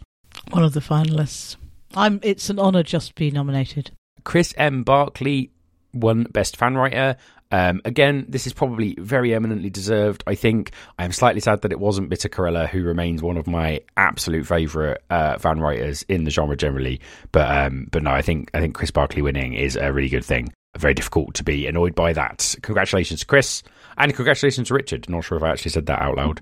one 0.50 0.62
of 0.62 0.72
the 0.72 0.78
finalists. 0.78 1.56
I'm. 1.96 2.20
It's 2.22 2.48
an 2.48 2.60
honour 2.60 2.84
just 2.84 3.08
to 3.08 3.14
be 3.16 3.32
nominated. 3.32 3.90
Chris 4.22 4.54
M. 4.56 4.84
Barkley 4.84 5.50
won 5.94 6.24
Best 6.24 6.56
Fan 6.56 6.74
Writer. 6.74 7.16
Um, 7.50 7.80
again, 7.84 8.26
this 8.28 8.46
is 8.46 8.52
probably 8.52 8.96
very 8.98 9.32
eminently 9.32 9.70
deserved. 9.70 10.24
I 10.26 10.34
think 10.34 10.72
I 10.98 11.04
am 11.04 11.12
slightly 11.12 11.40
sad 11.40 11.62
that 11.62 11.70
it 11.70 11.78
wasn't 11.78 12.08
Bitter 12.08 12.28
Karella, 12.28 12.68
who 12.68 12.82
remains 12.82 13.22
one 13.22 13.36
of 13.36 13.46
my 13.46 13.80
absolute 13.96 14.46
favourite 14.46 14.98
uh, 15.10 15.38
fan 15.38 15.60
writers 15.60 16.02
in 16.08 16.24
the 16.24 16.30
genre 16.30 16.56
generally. 16.56 17.00
But 17.30 17.48
um, 17.48 17.86
but 17.92 18.02
no, 18.02 18.10
I 18.10 18.22
think 18.22 18.50
I 18.54 18.60
think 18.60 18.74
Chris 18.74 18.90
Barkley 18.90 19.22
winning 19.22 19.54
is 19.54 19.76
a 19.76 19.92
really 19.92 20.08
good 20.08 20.24
thing. 20.24 20.52
Very 20.76 20.94
difficult 20.94 21.34
to 21.34 21.44
be 21.44 21.68
annoyed 21.68 21.94
by 21.94 22.12
that. 22.12 22.56
Congratulations, 22.62 23.22
Chris, 23.22 23.62
and 23.96 24.12
congratulations, 24.12 24.72
Richard. 24.72 25.08
Not 25.08 25.22
sure 25.22 25.38
if 25.38 25.44
I 25.44 25.50
actually 25.50 25.70
said 25.70 25.86
that 25.86 26.02
out 26.02 26.16
loud. 26.16 26.40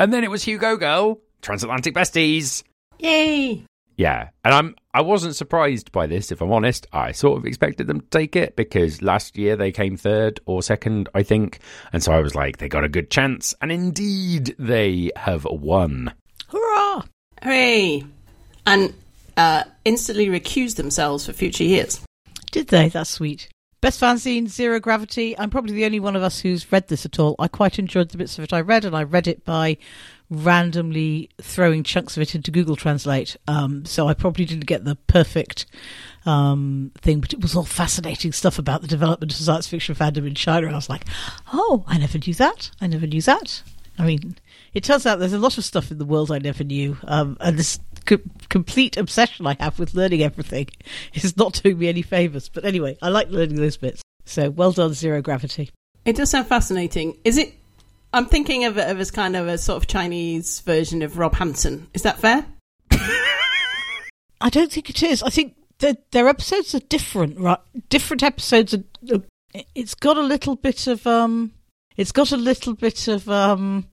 And 0.00 0.12
then 0.12 0.24
it 0.24 0.30
was 0.30 0.42
Hugo 0.42 0.76
Girl, 0.76 1.20
Transatlantic 1.42 1.94
Besties. 1.94 2.64
Yay! 2.98 3.64
Yeah, 3.98 4.28
and 4.44 4.54
I'm 4.54 4.76
I 4.94 5.02
wasn't 5.02 5.34
surprised 5.34 5.90
by 5.90 6.06
this 6.06 6.30
if 6.30 6.40
I'm 6.40 6.52
honest. 6.52 6.86
I 6.92 7.10
sort 7.10 7.36
of 7.36 7.44
expected 7.44 7.88
them 7.88 8.00
to 8.00 8.06
take 8.06 8.36
it 8.36 8.54
because 8.54 9.02
last 9.02 9.36
year 9.36 9.56
they 9.56 9.72
came 9.72 9.96
third 9.96 10.38
or 10.46 10.62
second, 10.62 11.08
I 11.14 11.24
think, 11.24 11.58
and 11.92 12.00
so 12.00 12.12
I 12.12 12.20
was 12.20 12.36
like 12.36 12.58
they 12.58 12.68
got 12.68 12.84
a 12.84 12.88
good 12.88 13.10
chance, 13.10 13.56
and 13.60 13.72
indeed 13.72 14.54
they 14.56 15.10
have 15.16 15.44
won. 15.50 16.12
Hurrah! 16.46 17.02
Hooray! 17.42 18.04
And 18.64 18.94
uh, 19.36 19.64
instantly 19.84 20.28
recused 20.28 20.76
themselves 20.76 21.26
for 21.26 21.32
future 21.32 21.64
years. 21.64 22.00
Did 22.52 22.68
they? 22.68 22.90
That's 22.90 23.10
sweet. 23.10 23.48
Best 23.80 24.00
fanzine, 24.00 24.46
Zero 24.46 24.78
Gravity. 24.78 25.36
I'm 25.36 25.50
probably 25.50 25.72
the 25.72 25.84
only 25.84 26.00
one 26.00 26.14
of 26.14 26.22
us 26.22 26.40
who's 26.40 26.70
read 26.70 26.86
this 26.86 27.04
at 27.04 27.18
all. 27.18 27.34
I 27.38 27.48
quite 27.48 27.78
enjoyed 27.80 28.10
the 28.10 28.18
bits 28.18 28.38
of 28.38 28.44
it 28.44 28.52
I 28.52 28.60
read, 28.60 28.84
and 28.84 28.96
I 28.96 29.02
read 29.02 29.26
it 29.26 29.44
by 29.44 29.76
randomly 30.30 31.30
throwing 31.40 31.82
chunks 31.82 32.16
of 32.16 32.22
it 32.22 32.34
into 32.34 32.50
Google 32.50 32.76
Translate. 32.76 33.36
Um, 33.46 33.84
so 33.84 34.08
I 34.08 34.14
probably 34.14 34.44
didn't 34.44 34.66
get 34.66 34.84
the 34.84 34.94
perfect 34.94 35.66
um, 36.26 36.92
thing, 37.00 37.20
but 37.20 37.32
it 37.32 37.40
was 37.40 37.56
all 37.56 37.64
fascinating 37.64 38.32
stuff 38.32 38.58
about 38.58 38.82
the 38.82 38.88
development 38.88 39.32
of 39.32 39.38
science 39.38 39.66
fiction 39.66 39.94
fandom 39.94 40.26
in 40.26 40.34
China. 40.34 40.66
And 40.66 40.74
I 40.74 40.78
was 40.78 40.90
like, 40.90 41.04
oh, 41.52 41.84
I 41.86 41.98
never 41.98 42.18
knew 42.18 42.34
that. 42.34 42.70
I 42.80 42.86
never 42.86 43.06
knew 43.06 43.22
that. 43.22 43.62
I 43.98 44.04
mean, 44.04 44.36
it 44.74 44.84
turns 44.84 45.06
out 45.06 45.18
there's 45.18 45.32
a 45.32 45.38
lot 45.38 45.58
of 45.58 45.64
stuff 45.64 45.90
in 45.90 45.98
the 45.98 46.04
world 46.04 46.30
I 46.30 46.38
never 46.38 46.62
knew, 46.62 46.96
um, 47.04 47.36
and 47.40 47.58
this 47.58 47.80
co- 48.06 48.18
complete 48.48 48.96
obsession 48.96 49.44
I 49.46 49.56
have 49.58 49.78
with 49.80 49.94
learning 49.94 50.22
everything 50.22 50.68
is 51.14 51.36
not 51.36 51.60
doing 51.62 51.78
me 51.78 51.88
any 51.88 52.02
favors. 52.02 52.48
But 52.48 52.64
anyway, 52.64 52.96
I 53.02 53.08
like 53.08 53.30
learning 53.30 53.56
those 53.56 53.76
bits. 53.76 54.02
So 54.24 54.50
well 54.50 54.72
done, 54.72 54.94
Zero 54.94 55.20
Gravity. 55.20 55.70
It 56.04 56.16
does 56.16 56.30
sound 56.30 56.46
fascinating. 56.46 57.18
Is 57.24 57.38
it? 57.38 57.54
I'm 58.12 58.26
thinking 58.26 58.64
of 58.64 58.78
it 58.78 58.86
as 58.86 59.10
kind 59.10 59.36
of 59.36 59.48
a 59.48 59.58
sort 59.58 59.76
of 59.76 59.86
Chinese 59.86 60.60
version 60.60 61.02
of 61.02 61.18
Rob 61.18 61.34
Hansen. 61.34 61.88
Is 61.92 62.02
that 62.02 62.18
fair? 62.18 62.46
I 64.40 64.50
don't 64.50 64.72
think 64.72 64.88
it 64.88 65.02
is. 65.02 65.22
I 65.22 65.30
think 65.30 65.56
their 65.78 66.28
episodes 66.28 66.74
are 66.74 66.80
different, 66.80 67.38
right? 67.38 67.58
Different 67.88 68.22
episodes 68.22 68.74
are. 68.74 68.82
It's 69.74 69.94
got 69.94 70.16
a 70.16 70.22
little 70.22 70.56
bit 70.56 70.86
of 70.86 71.06
um, 71.06 71.52
it's 71.96 72.12
got 72.12 72.32
a 72.32 72.36
little 72.36 72.74
bit 72.74 73.08
of 73.08 73.28
um, 73.28 73.88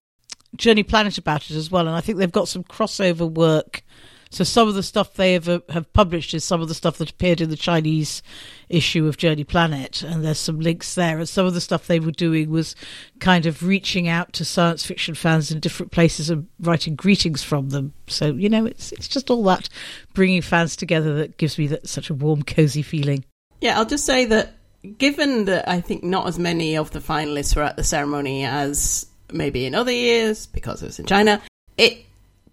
Journey 0.56 0.84
Planet 0.84 1.18
about 1.18 1.50
it 1.50 1.56
as 1.56 1.72
well, 1.72 1.88
and 1.88 1.96
I 1.96 2.02
think 2.02 2.18
they've 2.18 2.32
got 2.32 2.48
some 2.48 2.64
crossover 2.64 3.30
work. 3.30 3.84
So 4.30 4.44
some 4.44 4.68
of 4.68 4.76
the 4.76 4.84
stuff 4.84 5.14
they 5.14 5.34
have 5.34 5.48
uh, 5.48 5.60
have 5.70 5.92
published 5.94 6.34
is 6.34 6.44
some 6.44 6.62
of 6.62 6.68
the 6.68 6.74
stuff 6.74 6.98
that 6.98 7.10
appeared 7.10 7.42
in 7.42 7.50
the 7.50 7.56
Chinese 7.56 8.22
issue 8.70 9.08
of 9.08 9.18
Journey 9.18 9.44
Planet, 9.44 10.02
and 10.02 10.26
there's 10.26 10.40
some 10.40 10.60
links 10.60 10.96
there. 10.96 11.18
And 11.18 11.30
some 11.30 11.46
of 11.46 11.54
the 11.54 11.62
stuff 11.62 11.88
they 11.88 12.00
were 12.00 12.12
doing 12.12 12.50
was 12.50 12.76
kind 13.20 13.46
of 13.46 13.64
reaching 13.64 14.08
out 14.08 14.34
to 14.34 14.46
science 14.46 14.86
fiction 14.86 15.16
fans 15.16 15.52
in 15.52 15.60
different 15.60 15.92
places 15.92 16.30
and 16.30 16.48
writing 16.60 16.96
greetings 16.96 17.44
from 17.44 17.70
them. 17.70 17.94
So 18.08 18.28
you 18.28 18.50
know, 18.50 18.66
it's 18.66 18.92
it's 18.92 19.08
just 19.08 19.30
all 19.30 19.44
that 19.44 19.70
bringing 20.14 20.42
fans 20.42 20.76
together 20.76 21.16
that 21.16 21.38
gives 21.38 21.58
me 21.58 21.68
that 21.68 21.88
such 21.88 22.10
a 22.10 22.14
warm, 22.14 22.44
cozy 22.44 22.82
feeling. 22.82 23.26
Yeah, 23.62 23.78
I'll 23.78 23.86
just 23.86 24.06
say 24.06 24.26
that 24.26 24.54
given 24.98 25.46
that 25.46 25.68
I 25.68 25.82
think 25.82 26.04
not 26.04 26.28
as 26.28 26.38
many 26.38 26.76
of 26.76 26.92
the 26.92 27.00
finalists 27.00 27.56
were 27.56 27.64
at 27.64 27.76
the 27.76 27.84
ceremony 27.84 28.44
as 28.44 29.08
maybe 29.32 29.66
in 29.66 29.76
other 29.76 29.92
years 29.92 30.46
because 30.46 30.84
it 30.84 30.88
was 30.88 31.00
in 31.00 31.06
China, 31.06 31.42
it 31.78 32.06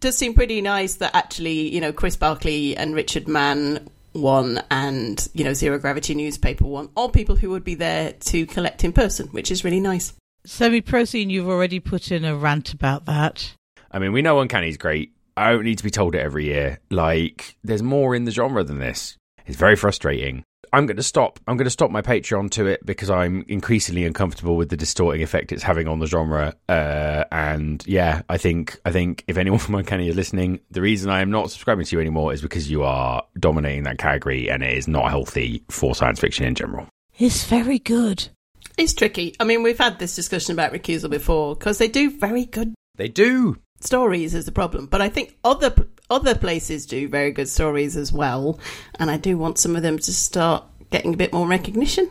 does 0.03 0.19
seem 0.19 0.35
pretty 0.35 0.61
nice 0.61 0.97
that 0.97 1.15
actually, 1.15 1.73
you 1.75 1.81
know, 1.81 1.93
Chris 1.93 2.17
Barkley 2.17 2.77
and 2.77 2.95
Richard 2.95 3.27
Man 3.27 3.89
won 4.13 4.61
and, 4.71 5.27
you 5.33 5.45
know, 5.45 5.55
Zero 5.55 5.79
Gravity 5.79 6.15
Newspaper 6.15 6.67
won. 6.67 6.91
All 6.95 7.09
people 7.09 7.37
who 7.37 7.49
would 7.51 7.65
be 7.65 7.77
there 7.77 8.13
to 8.13 8.45
collect 8.45 8.85
in 8.85 8.93
person, 8.93 9.29
which 9.29 9.51
is 9.51 9.65
really 9.65 9.81
nice. 9.81 10.13
Semi 10.45 10.83
Prozine, 10.83 11.31
you've 11.31 11.49
already 11.49 11.81
put 11.81 12.11
in 12.11 12.25
a 12.25 12.37
rant 12.37 12.75
about 12.75 13.07
that. 13.07 13.55
I 13.91 14.01
mean, 14.01 14.13
we 14.13 14.23
know 14.23 14.41
Uncanny's 14.41 14.77
great. 14.77 15.13
I 15.37 15.53
don't 15.53 15.65
need 15.65 15.79
to 15.79 15.85
be 15.85 15.91
told 15.91 16.15
it 16.15 16.21
every 16.21 16.47
year. 16.47 16.81
Like, 16.91 17.57
there's 17.65 17.83
more 17.83 18.15
in 18.15 18.25
the 18.25 18.33
genre 18.33 18.65
than 18.65 18.81
this. 18.81 19.17
It's 19.47 19.57
very 19.57 19.77
frustrating. 19.77 20.45
I'm 20.73 20.87
going 20.87 20.97
to 20.97 21.03
stop. 21.03 21.39
I'm 21.47 21.57
going 21.57 21.67
to 21.67 21.71
stop 21.71 21.91
my 21.91 22.01
Patreon 22.03 22.51
to 22.53 22.67
it 22.67 22.85
because 22.87 23.11
I'm 23.11 23.45
increasingly 23.49 24.05
uncomfortable 24.05 24.57
with 24.57 24.71
the 24.71 24.77
distorting 24.77 25.23
effect 25.23 25.53
it's 25.53 25.63
having 25.63 25.87
on 25.87 25.99
the 25.99 26.07
genre. 26.07 26.55
Uh, 26.69 27.25
and 27.31 27.85
yeah, 27.87 28.23
I 28.29 28.39
think 28.39 28.81
I 28.85 28.91
think 28.93 29.25
if 29.29 29.37
anyone 29.37 29.59
from 29.59 29.75
Uncanny 29.75 30.09
is 30.09 30.17
listening, 30.17 30.61
the 30.71 30.81
reason 30.81 31.11
I 31.11 31.21
am 31.21 31.31
not 31.31 31.51
subscribing 31.51 31.85
to 31.85 31.97
you 31.97 32.01
anymore 32.01 32.33
is 32.33 32.41
because 32.41 32.71
you 32.71 32.85
are 32.85 33.23
dominating 33.39 33.83
that 33.85 33.99
category, 33.99 34.49
and 34.51 34.63
it 34.63 34.77
is 34.77 34.89
not 34.89 35.11
healthy 35.11 35.63
for 35.69 35.95
science 35.95 36.21
fiction 36.21 36.47
in 36.47 36.55
general. 36.55 36.87
It's 37.19 37.45
very 37.45 37.79
good. 37.79 38.29
It's 38.79 38.95
tricky. 38.95 39.35
I 39.39 39.45
mean, 39.45 39.63
we've 39.63 39.77
had 39.79 39.99
this 39.99 40.17
discussion 40.17 40.55
about 40.55 40.73
recusal 40.73 41.11
before 41.11 41.55
because 41.55 41.77
they 41.77 41.89
do 41.89 42.19
very 42.19 42.47
good 42.47 42.73
They 42.97 43.09
do. 43.09 43.59
stories 43.81 44.35
is 44.35 44.47
the 44.47 44.53
problem, 44.53 44.87
but 44.87 45.03
I 45.03 45.11
think 45.11 45.37
other 45.45 45.75
other 46.13 46.35
places 46.35 46.85
do 46.87 47.09
very 47.09 47.33
good 47.33 47.49
stories 47.49 47.97
as 47.97 48.13
well, 48.13 48.61
and 48.99 49.11
I 49.11 49.17
do 49.17 49.39
want 49.39 49.59
some 49.59 49.75
of 49.75 49.83
them 49.83 49.99
to 49.99 50.13
start 50.13 50.65
getting 50.91 51.15
a 51.15 51.17
bit 51.17 51.33
more 51.33 51.49
recognition. 51.49 52.11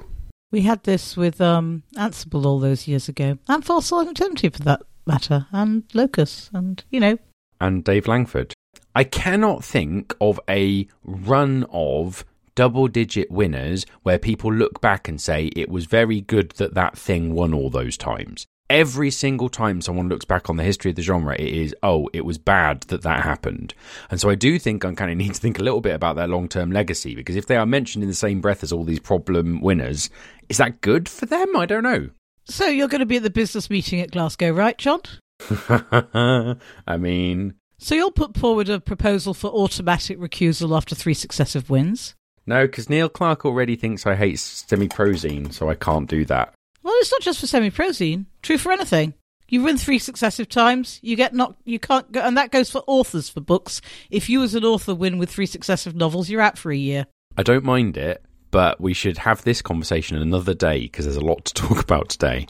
We 0.51 0.61
had 0.61 0.83
this 0.83 1.15
with 1.15 1.39
um, 1.39 1.83
Ansible 1.95 2.45
all 2.45 2.59
those 2.59 2.87
years 2.87 3.07
ago, 3.07 3.37
and 3.47 3.63
Fossil 3.63 4.01
Eternity 4.01 4.49
for 4.49 4.63
that 4.63 4.81
matter, 5.05 5.45
and 5.51 5.83
Locus, 5.93 6.49
and 6.51 6.83
you 6.89 6.99
know, 6.99 7.17
and 7.61 7.83
Dave 7.83 8.07
Langford. 8.07 8.53
I 8.95 9.03
cannot 9.03 9.63
think 9.63 10.15
of 10.19 10.39
a 10.49 10.87
run 11.03 11.65
of 11.71 12.25
double 12.55 12.87
digit 12.87 13.31
winners 13.31 13.85
where 14.03 14.19
people 14.19 14.51
look 14.51 14.81
back 14.81 15.07
and 15.07 15.21
say 15.21 15.45
it 15.55 15.69
was 15.69 15.85
very 15.85 16.19
good 16.19 16.51
that 16.51 16.73
that 16.73 16.97
thing 16.97 17.33
won 17.33 17.53
all 17.53 17.69
those 17.69 17.97
times. 17.97 18.45
Every 18.71 19.11
single 19.11 19.49
time 19.49 19.81
someone 19.81 20.07
looks 20.07 20.23
back 20.23 20.49
on 20.49 20.55
the 20.55 20.63
history 20.63 20.91
of 20.91 20.95
the 20.95 21.01
genre, 21.01 21.35
it 21.35 21.41
is, 21.53 21.75
oh, 21.83 22.09
it 22.13 22.23
was 22.23 22.37
bad 22.37 22.83
that 22.83 23.01
that 23.01 23.21
happened. 23.21 23.73
And 24.09 24.17
so 24.17 24.29
I 24.29 24.35
do 24.35 24.57
think 24.57 24.85
Uncanny 24.85 25.13
need 25.13 25.33
to 25.33 25.41
think 25.41 25.59
a 25.59 25.63
little 25.63 25.81
bit 25.81 25.93
about 25.93 26.15
their 26.15 26.27
long 26.29 26.47
term 26.47 26.71
legacy 26.71 27.13
because 27.13 27.35
if 27.35 27.47
they 27.47 27.57
are 27.57 27.65
mentioned 27.65 28.01
in 28.01 28.09
the 28.09 28.15
same 28.15 28.39
breath 28.39 28.63
as 28.63 28.71
all 28.71 28.85
these 28.85 29.01
problem 29.01 29.59
winners, 29.59 30.09
is 30.47 30.55
that 30.57 30.79
good 30.79 31.09
for 31.09 31.25
them? 31.25 31.53
I 31.57 31.65
don't 31.65 31.83
know. 31.83 32.11
So 32.45 32.65
you're 32.67 32.87
going 32.87 32.99
to 32.99 33.05
be 33.05 33.17
at 33.17 33.23
the 33.23 33.29
business 33.29 33.69
meeting 33.69 33.99
at 33.99 34.11
Glasgow, 34.11 34.51
right, 34.51 34.77
John? 34.77 35.01
I 36.87 36.97
mean, 36.97 37.55
So 37.77 37.93
you'll 37.93 38.11
put 38.11 38.37
forward 38.37 38.69
a 38.69 38.79
proposal 38.79 39.33
for 39.33 39.47
automatic 39.49 40.17
recusal 40.17 40.77
after 40.77 40.95
three 40.95 41.13
successive 41.13 41.69
wins. 41.69 42.15
no, 42.45 42.67
because 42.67 42.89
Neil 42.89 43.09
Clarke 43.09 43.45
already 43.45 43.75
thinks 43.75 44.07
I 44.07 44.15
hate 44.15 44.39
semi-prozine, 44.39 45.51
so 45.51 45.69
I 45.69 45.75
can't 45.75 46.09
do 46.09 46.23
that. 46.25 46.53
Well, 46.83 46.93
it's 46.97 47.11
not 47.11 47.21
just 47.21 47.39
for 47.39 47.47
semi-prozine. 47.47 48.25
True 48.41 48.57
for 48.57 48.71
anything. 48.71 49.13
You 49.49 49.63
win 49.63 49.77
three 49.77 49.99
successive 49.99 50.47
times, 50.47 50.99
you 51.01 51.17
get 51.17 51.33
not, 51.33 51.57
you 51.65 51.77
can't 51.77 52.09
go, 52.11 52.21
and 52.21 52.37
that 52.37 52.51
goes 52.51 52.71
for 52.71 52.83
authors 52.87 53.27
for 53.27 53.41
books. 53.41 53.81
If 54.09 54.29
you 54.29 54.41
as 54.43 54.55
an 54.55 54.63
author 54.63 54.95
win 54.95 55.17
with 55.17 55.29
three 55.29 55.45
successive 55.45 55.93
novels, 55.93 56.29
you're 56.29 56.39
out 56.39 56.57
for 56.57 56.71
a 56.71 56.77
year. 56.77 57.05
I 57.37 57.43
don't 57.43 57.65
mind 57.65 57.97
it, 57.97 58.23
but 58.49 58.79
we 58.79 58.93
should 58.93 59.17
have 59.17 59.43
this 59.43 59.61
conversation 59.61 60.15
another 60.17 60.53
day 60.53 60.83
because 60.83 61.03
there's 61.03 61.17
a 61.17 61.21
lot 61.21 61.43
to 61.45 61.53
talk 61.53 61.83
about 61.83 62.07
today. 62.07 62.47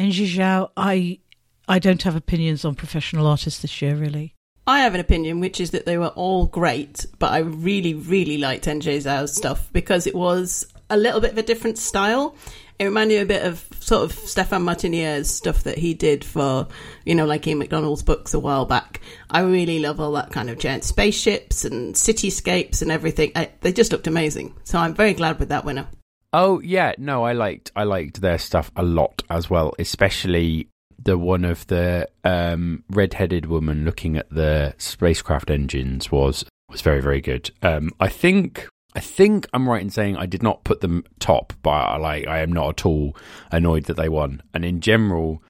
And 0.02 0.12
Zhao, 0.12 0.72
I, 0.76 1.20
I 1.68 1.78
don't 1.78 2.02
have 2.02 2.16
opinions 2.16 2.66
on 2.66 2.74
professional 2.74 3.28
artists 3.28 3.62
this 3.62 3.84
year, 3.84 3.96
really. 3.96 4.34
I 4.66 4.80
have 4.80 4.96
an 4.96 5.00
opinion, 5.00 5.40
which 5.40 5.60
is 5.60 5.70
that 5.72 5.86
they 5.86 6.00
were 6.00 6.08
all 6.08 6.48
great, 6.48 7.06
but 7.20 7.32
I 7.32 7.38
really, 7.38 7.94
really 7.94 8.40
liked 8.40 8.66
NJ 8.66 8.98
Zhao's 8.98 9.36
stuff 9.36 9.70
because 9.74 10.08
it 10.08 10.16
was 10.16 10.66
a 10.92 10.98
little 10.98 11.22
bit 11.22 11.32
of 11.32 11.38
a 11.38 11.44
different 11.44 11.78
style. 11.78 12.36
It 12.78 12.86
reminded 12.86 13.16
me 13.16 13.22
a 13.22 13.26
bit 13.26 13.46
of 13.46 13.68
sort 13.80 14.04
of 14.04 14.12
Stephan 14.12 14.64
Martiniere's 14.64 15.30
stuff 15.30 15.64
that 15.64 15.78
he 15.78 15.94
did 15.94 16.24
for, 16.24 16.68
you 17.06 17.14
know, 17.14 17.26
like 17.26 17.46
Ian 17.46 17.60
McDonald's 17.60 18.02
books 18.02 18.34
a 18.34 18.40
while 18.40 18.66
back. 18.66 19.02
I 19.30 19.42
really 19.42 19.80
love 19.80 20.00
all 20.00 20.12
that 20.14 20.32
kind 20.32 20.50
of 20.50 20.58
giant 20.58 20.84
spaceships 20.84 21.64
and 21.64 21.94
cityscapes 21.94 22.82
and 22.82 22.92
everything. 22.92 23.32
I, 23.36 23.52
they 23.62 23.72
just 23.72 23.92
looked 23.92 24.08
amazing. 24.08 24.56
So 24.64 24.80
I'm 24.80 24.96
very 24.96 25.14
glad 25.14 25.40
with 25.40 25.50
that 25.50 25.64
winner. 25.64 25.88
Oh 26.34 26.60
yeah, 26.62 26.94
no, 26.98 27.24
I 27.24 27.34
liked 27.34 27.72
I 27.76 27.84
liked 27.84 28.22
their 28.22 28.38
stuff 28.38 28.72
a 28.76 28.84
lot 28.84 29.22
as 29.30 29.50
well, 29.50 29.74
especially 29.78 30.70
the 31.04 31.18
one 31.18 31.46
of 31.46 31.68
the 31.68 32.08
um, 32.24 32.84
red-headed 32.90 33.48
woman 33.48 33.86
looking 33.86 34.18
at 34.18 34.30
the 34.30 34.74
spacecraft 34.78 35.50
engines 35.50 36.12
was 36.12 36.46
was 36.70 36.82
very 36.82 37.02
very 37.02 37.22
good. 37.22 37.52
Um, 37.62 37.92
I 38.00 38.08
think 38.08 38.68
I 38.94 39.00
think 39.00 39.48
I'm 39.54 39.70
right 39.70 39.82
in 39.82 39.90
saying 39.90 40.18
I 40.18 40.26
did 40.26 40.44
not 40.44 40.64
put 40.64 40.82
them 40.82 41.06
top, 41.20 41.54
but 41.62 41.70
I, 41.70 41.98
like 41.98 42.28
I 42.28 42.40
am 42.40 42.52
not 42.52 42.70
at 42.70 42.86
all 42.86 43.16
annoyed 43.52 43.86
that 43.86 43.96
they 43.96 44.10
won. 44.10 44.44
And 44.54 44.66
in 44.66 44.82
general, 44.82 45.42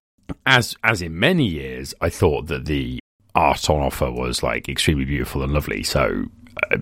as 0.46 0.76
as 0.84 1.02
in 1.02 1.18
many 1.18 1.48
years, 1.48 1.94
I 2.02 2.10
thought 2.10 2.48
that 2.48 2.66
the 2.66 3.00
art 3.34 3.70
on 3.70 3.82
offer 3.82 4.12
was 4.12 4.44
like 4.44 4.70
extremely 4.70 5.06
beautiful 5.06 5.44
and 5.44 5.54
lovely. 5.54 5.84
So 5.84 6.26
uh, 6.72 6.78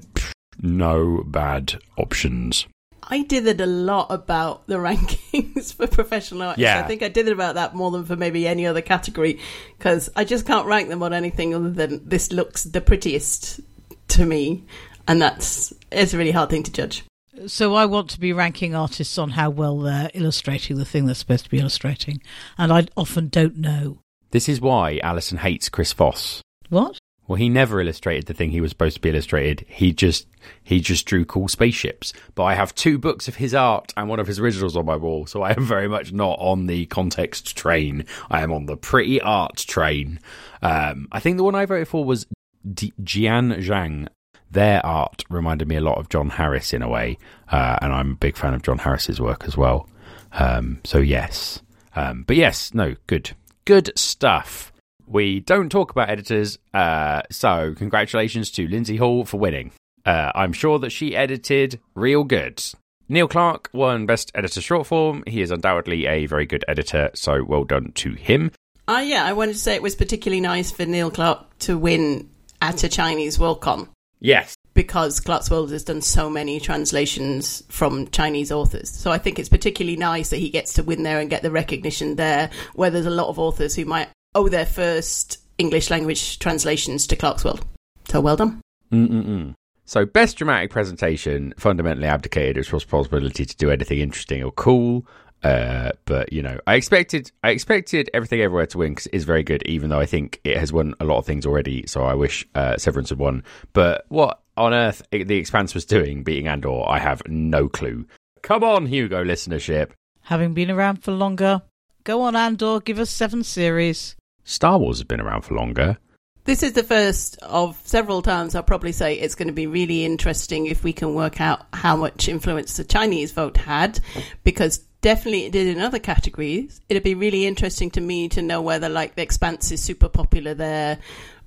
no 0.62 1.24
bad 1.26 1.80
options. 1.98 2.68
I 3.12 3.24
did 3.24 3.48
it 3.48 3.60
a 3.60 3.66
lot 3.66 4.08
about 4.10 4.68
the 4.68 4.76
rankings 4.78 5.74
for 5.74 5.88
professional 5.88 6.44
artists. 6.44 6.62
Yeah. 6.62 6.80
I 6.80 6.88
think 6.88 7.02
I 7.02 7.10
did 7.10 7.28
it 7.28 7.34
about 7.34 7.56
that 7.56 7.74
more 7.74 7.90
than 7.92 8.06
for 8.06 8.16
maybe 8.16 8.48
any 8.48 8.68
other 8.68 8.82
category 8.82 9.40
because 9.78 10.10
I 10.16 10.26
just 10.26 10.46
can't 10.46 10.68
rank 10.68 10.90
them 10.90 11.02
on 11.02 11.14
anything 11.14 11.56
other 11.56 11.72
than 11.72 12.08
this 12.08 12.32
looks 12.32 12.64
the 12.66 12.82
prettiest 12.82 13.62
to 14.10 14.26
me, 14.26 14.66
and 15.10 15.20
that's 15.22 15.74
it's 15.92 16.14
a 16.14 16.18
really 16.18 16.32
hard 16.32 16.50
thing 16.50 16.64
to 16.64 16.72
judge. 16.72 17.04
So 17.48 17.74
I 17.74 17.86
want 17.86 18.12
to 18.12 18.20
be 18.20 18.32
ranking 18.32 18.76
artists 18.76 19.18
on 19.18 19.32
how 19.32 19.50
well 19.50 19.80
they're 19.80 20.12
illustrating 20.14 20.78
the 20.78 20.86
thing 20.86 21.06
they're 21.06 21.16
supposed 21.16 21.46
to 21.46 21.50
be 21.50 21.60
illustrating, 21.60 22.22
and 22.58 22.72
I 22.72 22.86
often 22.96 23.28
don't 23.28 23.58
know. 23.58 24.00
This 24.32 24.48
is 24.48 24.62
why 24.62 25.00
Alison 25.02 25.40
hates 25.40 25.68
Chris 25.68 25.92
Foss. 25.92 26.42
What? 26.70 27.00
Well, 27.28 27.38
he 27.38 27.50
never 27.50 27.82
illustrated 27.82 28.26
the 28.26 28.34
thing 28.34 28.52
he 28.52 28.62
was 28.62 28.72
supposed 28.72 28.96
to 28.96 29.02
be 29.02 29.10
illustrated. 29.10 29.66
He 29.68 29.94
just 29.94 30.28
he 30.64 30.80
just 30.80 31.08
drew 31.08 31.26
cool 31.26 31.48
spaceships. 31.48 32.14
But 32.36 32.44
I 32.44 32.54
have 32.54 32.76
two 32.76 33.00
books 33.00 33.28
of 33.28 33.36
his 33.36 33.56
art 33.56 33.92
and 33.98 34.10
one 34.10 34.20
of 34.20 34.28
his 34.28 34.40
originals 34.40 34.78
on 34.78 34.86
my 34.86 34.96
wall, 34.96 35.26
so 35.26 35.42
I 35.42 35.52
am 35.52 35.66
very 35.66 35.88
much 35.88 36.12
not 36.14 36.38
on 36.40 36.68
the 36.68 36.86
context 36.86 37.58
train. 37.58 38.06
I 38.30 38.42
am 38.42 38.52
on 38.52 38.68
the 38.68 38.78
pretty 38.78 39.20
art 39.22 39.58
train. 39.58 40.20
Um, 40.62 41.08
I 41.12 41.20
think 41.20 41.38
the 41.38 41.44
one 41.44 41.56
I 41.56 41.66
voted 41.66 41.88
for 41.88 42.06
was 42.06 42.28
D- 42.72 42.94
Jian 43.02 43.58
Zhang. 43.64 44.08
Their 44.52 44.84
art 44.86 45.24
reminded 45.30 45.68
me 45.68 45.76
a 45.76 45.82
lot 45.82 45.98
of 45.98 46.10
John 46.10 46.30
Harris 46.30 46.74
in 46.74 46.82
a 46.82 46.90
way, 46.90 47.18
uh, 47.52 47.78
and 47.82 47.94
I'm 47.94 48.12
a 48.12 48.16
big 48.16 48.36
fan 48.36 48.54
of 48.54 48.64
John 48.64 48.80
Harris's 48.80 49.22
work 49.22 49.44
as 49.46 49.56
well. 49.56 49.88
Um, 50.32 50.80
so 50.84 50.98
yes, 51.00 51.62
um, 51.96 52.24
but 52.26 52.36
yes, 52.36 52.74
no, 52.74 52.96
good, 53.08 53.32
good 53.66 53.92
stuff. 53.96 54.72
We 55.06 55.40
don't 55.40 55.72
talk 55.72 55.92
about 55.92 56.10
editors, 56.10 56.58
uh, 56.74 57.24
so 57.30 57.74
congratulations 57.76 58.52
to 58.52 58.68
Lindsey 58.68 58.98
Hall 58.98 59.26
for 59.26 59.40
winning. 59.40 59.72
Uh, 60.06 60.32
I'm 60.34 60.54
sure 60.54 60.80
that 60.80 60.92
she 60.92 61.16
edited 61.16 61.80
real 61.94 62.24
good. 62.24 62.64
Neil 63.08 63.28
Clarke 63.28 63.70
won 63.74 64.06
Best 64.06 64.32
Editor 64.36 64.62
Short 64.62 64.88
Form. 64.88 65.24
He 65.26 65.42
is 65.42 65.52
undoubtedly 65.52 66.06
a 66.06 66.26
very 66.28 66.46
good 66.46 66.64
editor, 66.68 67.10
so 67.16 67.44
well 67.44 67.64
done 67.64 67.92
to 67.96 68.14
him. 68.14 68.52
Ah, 68.88 69.02
yeah, 69.02 69.26
I 69.26 69.34
wanted 69.34 69.54
to 69.54 69.60
say 69.60 69.76
it 69.76 69.84
was 69.84 69.96
particularly 69.96 70.42
nice 70.42 70.72
for 70.72 70.86
Neil 70.86 71.12
Clarke 71.12 71.60
to 71.60 71.78
win 71.78 72.30
at 72.62 72.84
a 72.84 72.90
Chinese 72.90 73.38
Worldcon 73.38 73.90
Yes. 74.20 74.56
because 74.74 75.20
Clarkesworld 75.20 75.72
has 75.72 75.84
done 75.84 76.02
so 76.02 76.30
many 76.30 76.60
translations 76.60 77.64
from 77.70 78.08
Chinese 78.10 78.52
authors. 78.52 78.90
So 78.90 79.12
I 79.12 79.18
think 79.18 79.40
it's 79.40 79.50
particularly 79.50 79.98
nice 79.98 80.30
that 80.30 80.38
he 80.38 80.50
gets 80.50 80.74
to 80.74 80.84
win 80.84 81.04
there 81.04 81.20
and 81.20 81.30
get 81.30 81.42
the 81.42 81.52
recognition 81.52 82.16
there, 82.16 82.50
where 82.76 82.90
there's 82.90 83.06
a 83.06 83.10
lot 83.10 83.28
of 83.28 83.40
authors 83.40 83.76
who 83.76 83.86
might 83.86 84.10
owe 84.36 84.48
their 84.48 84.66
first 84.66 85.40
English 85.58 85.90
language 85.90 86.40
translations 86.40 87.08
to 87.08 87.16
Clarkesworld. 87.16 87.62
So 88.08 88.22
well 88.22 88.38
done. 88.38 88.62
Mm-mm-mm. 88.92 89.54
So, 89.86 90.06
best 90.06 90.38
dramatic 90.38 90.70
presentation 90.70 91.54
fundamentally 91.58 92.08
abdicated 92.08 92.58
its 92.58 92.72
responsibility 92.72 93.44
to 93.44 93.58
do 93.58 93.72
anything 93.72 94.00
interesting 94.00 94.44
or 94.44 94.52
cool. 94.52 95.06
Uh, 95.44 95.92
but 96.06 96.34
you 96.34 96.42
know, 96.42 96.60
I 96.68 96.76
expected 96.76 97.32
I 97.44 97.52
expected 97.52 98.10
everything 98.14 98.42
everywhere 98.42 98.66
to 98.68 98.78
win 98.78 98.92
because 98.92 99.08
it 99.08 99.16
is 99.16 99.24
very 99.24 99.44
good, 99.44 99.64
even 99.66 99.90
though 99.90 100.00
I 100.00 100.06
think 100.06 100.42
it 100.44 100.58
has 100.58 100.74
won 100.74 100.94
a 101.00 101.06
lot 101.06 101.18
of 101.18 101.26
things 101.26 101.46
already. 101.46 101.86
So 101.88 102.04
I 102.04 102.14
wish 102.14 102.48
uh, 102.56 102.78
Severance 102.78 103.10
had 103.10 103.20
won. 103.20 103.44
But 103.74 104.06
what 104.10 104.42
on 104.58 104.74
earth 104.74 105.02
the 105.12 105.38
Expanse 105.38 105.74
was 105.74 105.86
doing 105.86 106.24
beating 106.24 106.48
Andor, 106.48 106.84
I 106.88 107.00
have 107.00 107.22
no 107.28 107.70
clue. 107.70 108.06
Come 108.42 108.64
on, 108.64 108.86
Hugo 108.86 109.24
listenership. 109.24 109.92
Having 110.22 110.54
been 110.54 110.72
around 110.72 111.04
for 111.04 111.12
longer, 111.12 111.62
go 112.04 112.22
on, 112.22 112.36
Andor, 112.36 112.80
give 112.80 113.00
us 113.00 113.10
seven 113.10 113.44
series. 113.44 114.16
Star 114.44 114.78
Wars 114.78 114.98
has 114.98 115.06
been 115.06 115.22
around 115.22 115.42
for 115.42 115.56
longer. 115.56 115.98
This 116.46 116.64
is 116.64 116.74
the 116.74 116.84
first 116.84 117.38
of 117.44 117.80
several 117.84 118.22
times 118.22 118.56
I'll 118.56 118.64
probably 118.64 118.92
say 118.92 119.14
it's 119.14 119.36
going 119.36 119.50
to 119.50 119.54
be 119.54 119.68
really 119.68 120.04
interesting 120.04 120.66
if 120.66 120.84
we 120.84 120.94
can 120.94 121.14
work 121.14 121.40
out 121.40 121.68
how 121.74 121.96
much 121.96 122.28
influence 122.28 122.76
the 122.78 122.84
Chinese 122.84 123.32
vote 123.32 123.58
had, 123.58 124.00
because 124.44 124.84
definitely 125.02 125.46
it 125.46 125.52
did 125.52 125.68
in 125.68 125.80
other 125.80 126.00
categories. 126.00 126.82
It'd 126.90 127.04
be 127.04 127.16
really 127.16 127.46
interesting 127.46 127.92
to 127.92 128.02
me 128.02 128.30
to 128.30 128.42
know 128.42 128.62
whether, 128.62 128.90
like, 128.90 129.16
The 129.16 129.22
Expanse 129.22 129.72
is 129.72 129.82
super 129.82 130.10
popular 130.10 130.54
there, 130.54 131.00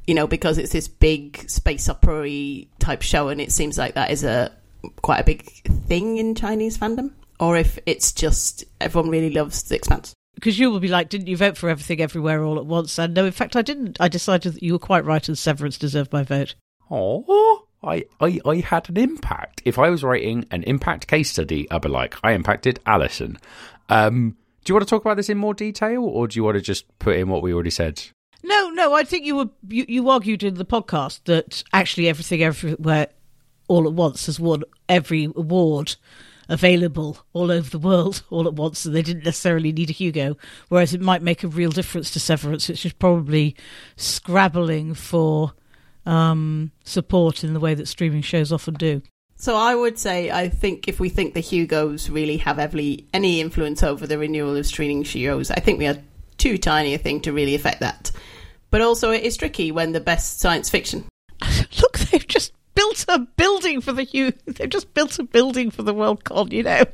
you 0.06 0.14
know, 0.14 0.26
because 0.26 0.58
it's 0.58 0.72
this 0.72 0.88
big 0.88 1.48
space 1.48 1.88
opera 1.88 2.64
type 2.78 3.02
show, 3.02 3.28
and 3.28 3.40
it 3.40 3.52
seems 3.52 3.78
like 3.78 3.94
that 3.94 4.10
is 4.10 4.24
a 4.24 4.52
quite 4.96 5.20
a 5.20 5.24
big 5.24 5.44
thing 5.86 6.18
in 6.18 6.34
Chinese 6.34 6.76
fandom, 6.76 7.12
or 7.38 7.56
if 7.56 7.78
it's 7.86 8.12
just 8.12 8.64
everyone 8.80 9.10
really 9.10 9.30
loves 9.30 9.62
The 9.62 9.76
Expanse. 9.76 10.12
Because 10.34 10.58
you 10.58 10.70
will 10.70 10.80
be 10.80 10.88
like, 10.88 11.08
didn't 11.08 11.28
you 11.28 11.36
vote 11.36 11.56
for 11.56 11.68
everything 11.68 12.00
everywhere 12.00 12.42
all 12.42 12.58
at 12.58 12.66
once? 12.66 12.98
And 12.98 13.14
no, 13.14 13.26
in 13.26 13.32
fact, 13.32 13.54
I 13.54 13.62
didn't. 13.62 13.98
I 14.00 14.08
decided 14.08 14.54
that 14.54 14.62
you 14.62 14.72
were 14.72 14.78
quite 14.78 15.04
right 15.04 15.28
and 15.28 15.38
Severance 15.38 15.78
deserved 15.78 16.12
my 16.12 16.24
vote. 16.24 16.56
Oh, 16.90 17.68
I, 17.84 18.04
I, 18.20 18.40
I 18.44 18.56
had 18.56 18.88
an 18.88 18.96
impact. 18.96 19.62
If 19.64 19.78
I 19.78 19.90
was 19.90 20.04
writing 20.04 20.46
an 20.50 20.62
impact 20.64 21.06
case 21.08 21.30
study, 21.30 21.70
I'd 21.70 21.82
be 21.82 21.88
like, 21.88 22.14
I 22.22 22.32
impacted 22.32 22.80
Alison. 22.86 23.38
Um, 23.88 24.36
do 24.64 24.70
you 24.70 24.74
want 24.74 24.86
to 24.86 24.90
talk 24.90 25.02
about 25.02 25.16
this 25.16 25.28
in 25.28 25.38
more 25.38 25.54
detail, 25.54 26.04
or 26.04 26.28
do 26.28 26.38
you 26.38 26.44
want 26.44 26.56
to 26.56 26.60
just 26.60 26.86
put 26.98 27.16
in 27.16 27.28
what 27.28 27.42
we 27.42 27.52
already 27.52 27.70
said? 27.70 28.02
No, 28.44 28.70
no, 28.70 28.94
I 28.94 29.04
think 29.04 29.24
you 29.24 29.36
were 29.36 29.50
you, 29.68 29.84
you 29.88 30.08
argued 30.08 30.42
in 30.42 30.54
the 30.54 30.64
podcast 30.64 31.20
that 31.24 31.62
actually 31.72 32.08
everything 32.08 32.42
everywhere 32.42 33.08
all 33.68 33.86
at 33.86 33.92
once 33.92 34.26
has 34.26 34.38
won 34.40 34.62
every 34.88 35.24
award 35.24 35.96
available 36.48 37.18
all 37.32 37.50
over 37.50 37.70
the 37.70 37.78
world 37.78 38.22
all 38.30 38.46
at 38.46 38.54
once, 38.54 38.84
and 38.84 38.94
they 38.94 39.02
didn't 39.02 39.24
necessarily 39.24 39.72
need 39.72 39.90
a 39.90 39.92
Hugo. 39.92 40.36
Whereas 40.68 40.94
it 40.94 41.00
might 41.00 41.22
make 41.22 41.42
a 41.42 41.48
real 41.48 41.70
difference 41.70 42.10
to 42.12 42.20
Severance, 42.20 42.68
which 42.68 42.86
is 42.86 42.92
probably 42.92 43.56
scrabbling 43.96 44.94
for 44.94 45.54
um, 46.06 46.72
support 46.84 47.44
in 47.44 47.54
the 47.54 47.60
way 47.60 47.74
that 47.74 47.88
streaming 47.88 48.22
shows 48.22 48.52
often 48.52 48.74
do. 48.74 49.02
So 49.36 49.56
I 49.56 49.74
would 49.74 49.98
say 49.98 50.30
I 50.30 50.48
think 50.48 50.86
if 50.86 51.00
we 51.00 51.08
think 51.08 51.34
the 51.34 51.40
Hugos 51.40 52.08
really 52.08 52.36
have 52.38 52.58
heavily 52.58 53.08
any 53.12 53.40
influence 53.40 53.82
over 53.82 54.06
the 54.06 54.18
renewal 54.18 54.56
of 54.56 54.66
streaming 54.66 55.02
shows, 55.02 55.50
I 55.50 55.60
think 55.60 55.78
we 55.78 55.86
are 55.86 55.98
too 56.38 56.58
tiny 56.58 56.94
a 56.94 56.98
thing 56.98 57.20
to 57.22 57.32
really 57.32 57.54
affect 57.54 57.80
that. 57.80 58.12
But 58.70 58.82
also 58.82 59.10
it 59.10 59.22
is 59.22 59.36
tricky 59.36 59.72
when 59.72 59.92
the 59.92 60.00
best 60.00 60.38
science 60.38 60.70
fiction. 60.70 61.04
Look, 61.80 61.98
they've 61.98 62.26
just 62.26 62.52
built 62.74 63.04
a 63.08 63.18
building 63.36 63.80
for 63.80 63.92
the 63.92 64.04
Hugh. 64.04 64.32
They've 64.46 64.68
just 64.68 64.94
built 64.94 65.18
a 65.18 65.24
building 65.24 65.70
for 65.70 65.82
the 65.82 65.94
Worldcon. 65.94 66.52
You 66.52 66.62
know, 66.62 66.84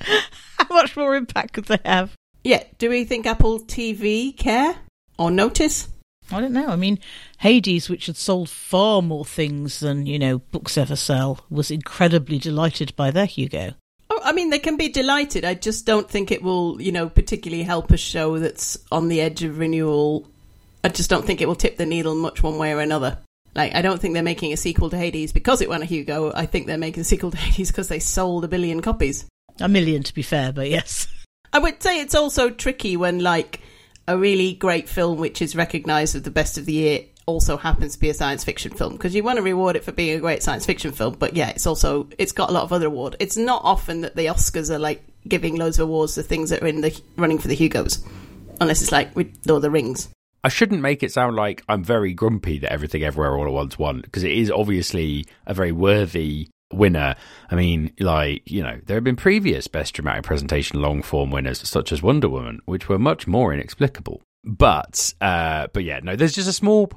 how 0.00 0.66
much 0.70 0.96
more 0.96 1.14
impact 1.14 1.52
could 1.52 1.66
they 1.66 1.78
have? 1.84 2.14
Yeah, 2.42 2.62
do 2.78 2.88
we 2.88 3.04
think 3.04 3.26
Apple 3.26 3.60
TV 3.60 4.36
care 4.36 4.76
or 5.18 5.30
notice? 5.30 5.88
I 6.30 6.40
don't 6.40 6.52
know. 6.52 6.68
I 6.68 6.76
mean, 6.76 6.98
Hades, 7.38 7.88
which 7.88 8.06
had 8.06 8.16
sold 8.16 8.50
far 8.50 9.00
more 9.02 9.24
things 9.24 9.80
than 9.80 10.06
you 10.06 10.18
know 10.18 10.38
books 10.38 10.76
ever 10.76 10.96
sell, 10.96 11.44
was 11.50 11.70
incredibly 11.70 12.38
delighted 12.38 12.94
by 12.96 13.10
their 13.10 13.26
Hugo. 13.26 13.74
Oh, 14.10 14.20
I 14.22 14.32
mean, 14.32 14.50
they 14.50 14.58
can 14.58 14.76
be 14.76 14.88
delighted. 14.88 15.44
I 15.44 15.54
just 15.54 15.86
don't 15.86 16.08
think 16.08 16.30
it 16.30 16.42
will, 16.42 16.80
you 16.80 16.92
know, 16.92 17.08
particularly 17.08 17.62
help 17.62 17.90
a 17.90 17.96
show 17.96 18.38
that's 18.38 18.78
on 18.90 19.08
the 19.08 19.20
edge 19.20 19.42
of 19.42 19.58
renewal. 19.58 20.26
I 20.82 20.88
just 20.88 21.10
don't 21.10 21.26
think 21.26 21.40
it 21.40 21.46
will 21.46 21.54
tip 21.54 21.76
the 21.76 21.86
needle 21.86 22.14
much 22.14 22.42
one 22.42 22.56
way 22.56 22.72
or 22.72 22.80
another. 22.80 23.18
Like, 23.54 23.74
I 23.74 23.82
don't 23.82 24.00
think 24.00 24.14
they're 24.14 24.22
making 24.22 24.52
a 24.52 24.56
sequel 24.56 24.90
to 24.90 24.96
Hades 24.96 25.32
because 25.32 25.60
it 25.60 25.68
won 25.68 25.82
a 25.82 25.86
Hugo. 25.86 26.32
I 26.34 26.46
think 26.46 26.66
they're 26.66 26.78
making 26.78 27.02
a 27.02 27.04
sequel 27.04 27.30
to 27.30 27.36
Hades 27.36 27.70
because 27.70 27.88
they 27.88 27.98
sold 27.98 28.44
a 28.44 28.48
billion 28.48 28.80
copies. 28.80 29.26
A 29.60 29.68
million, 29.68 30.02
to 30.04 30.14
be 30.14 30.22
fair, 30.22 30.52
but 30.52 30.70
yes. 30.70 31.08
I 31.52 31.58
would 31.58 31.82
say 31.82 32.00
it's 32.00 32.14
also 32.14 32.50
tricky 32.50 32.96
when, 32.96 33.18
like, 33.18 33.60
a 34.08 34.16
really 34.16 34.54
great 34.54 34.88
film 34.88 35.18
which 35.18 35.40
is 35.40 35.54
recognised 35.54 36.16
as 36.16 36.22
the 36.22 36.30
best 36.30 36.58
of 36.58 36.64
the 36.64 36.72
year 36.72 37.00
also 37.26 37.58
happens 37.58 37.92
to 37.92 38.00
be 38.00 38.08
a 38.08 38.14
science 38.14 38.42
fiction 38.42 38.72
film 38.72 38.94
because 38.94 39.14
you 39.14 39.22
want 39.22 39.36
to 39.36 39.42
reward 39.42 39.76
it 39.76 39.84
for 39.84 39.92
being 39.92 40.16
a 40.16 40.20
great 40.20 40.42
science 40.42 40.64
fiction 40.64 40.90
film 40.90 41.14
but 41.18 41.36
yeah 41.36 41.50
it's 41.50 41.66
also 41.66 42.08
it's 42.16 42.32
got 42.32 42.48
a 42.48 42.52
lot 42.52 42.62
of 42.62 42.72
other 42.72 42.86
award. 42.86 43.14
It's 43.20 43.36
not 43.36 43.60
often 43.64 44.00
that 44.00 44.16
the 44.16 44.26
oscars 44.26 44.70
are 44.70 44.78
like 44.78 45.04
giving 45.28 45.56
loads 45.56 45.78
of 45.78 45.88
awards 45.88 46.14
to 46.14 46.22
things 46.22 46.48
that 46.50 46.62
are 46.62 46.66
in 46.66 46.80
the 46.80 46.98
running 47.16 47.38
for 47.38 47.48
the 47.48 47.54
hugos 47.54 48.02
unless 48.62 48.80
it's 48.80 48.92
like 48.92 49.14
with 49.14 49.36
lord 49.46 49.58
of 49.58 49.62
the 49.62 49.70
rings. 49.70 50.08
I 50.42 50.48
shouldn't 50.48 50.80
make 50.80 51.02
it 51.02 51.12
sound 51.12 51.36
like 51.36 51.62
I'm 51.68 51.84
very 51.84 52.14
grumpy 52.14 52.58
that 52.60 52.72
Everything 52.72 53.02
Everywhere 53.02 53.36
All 53.36 53.44
at 53.44 53.52
Once 53.52 53.78
won 53.78 54.00
because 54.00 54.24
it 54.24 54.32
is 54.32 54.50
obviously 54.50 55.26
a 55.46 55.52
very 55.52 55.72
worthy 55.72 56.48
winner. 56.72 57.16
I 57.50 57.54
mean, 57.54 57.92
like, 57.98 58.42
you 58.50 58.62
know, 58.62 58.80
there 58.86 58.96
have 58.96 59.04
been 59.04 59.16
previous 59.16 59.66
Best 59.66 59.94
Dramatic 59.94 60.24
Presentation 60.24 60.80
long 60.80 61.02
form 61.02 61.30
winners, 61.30 61.66
such 61.68 61.92
as 61.92 62.02
Wonder 62.02 62.28
Woman, 62.28 62.60
which 62.66 62.88
were 62.88 62.98
much 62.98 63.26
more 63.26 63.52
inexplicable. 63.52 64.22
But, 64.44 65.14
uh, 65.20 65.68
but 65.72 65.84
yeah, 65.84 66.00
no, 66.02 66.16
there's 66.16 66.34
just 66.34 66.48
a 66.48 66.52
small. 66.52 66.90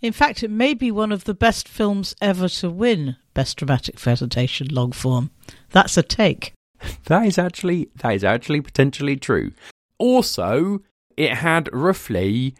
In 0.00 0.12
fact, 0.12 0.42
it 0.42 0.50
may 0.50 0.74
be 0.74 0.90
one 0.90 1.12
of 1.12 1.24
the 1.24 1.34
best 1.34 1.68
films 1.68 2.14
ever 2.22 2.48
to 2.48 2.70
win 2.70 3.16
Best 3.34 3.58
Dramatic 3.58 3.96
Presentation 3.96 4.68
long 4.70 4.92
form. 4.92 5.30
That's 5.70 5.96
a 5.96 6.02
take. 6.02 6.52
That 7.04 7.26
is 7.26 7.36
actually 7.36 7.90
that 7.96 8.14
is 8.14 8.24
actually 8.24 8.62
potentially 8.62 9.16
true. 9.16 9.52
Also, 9.98 10.80
it 11.14 11.34
had 11.34 11.68
roughly 11.74 12.54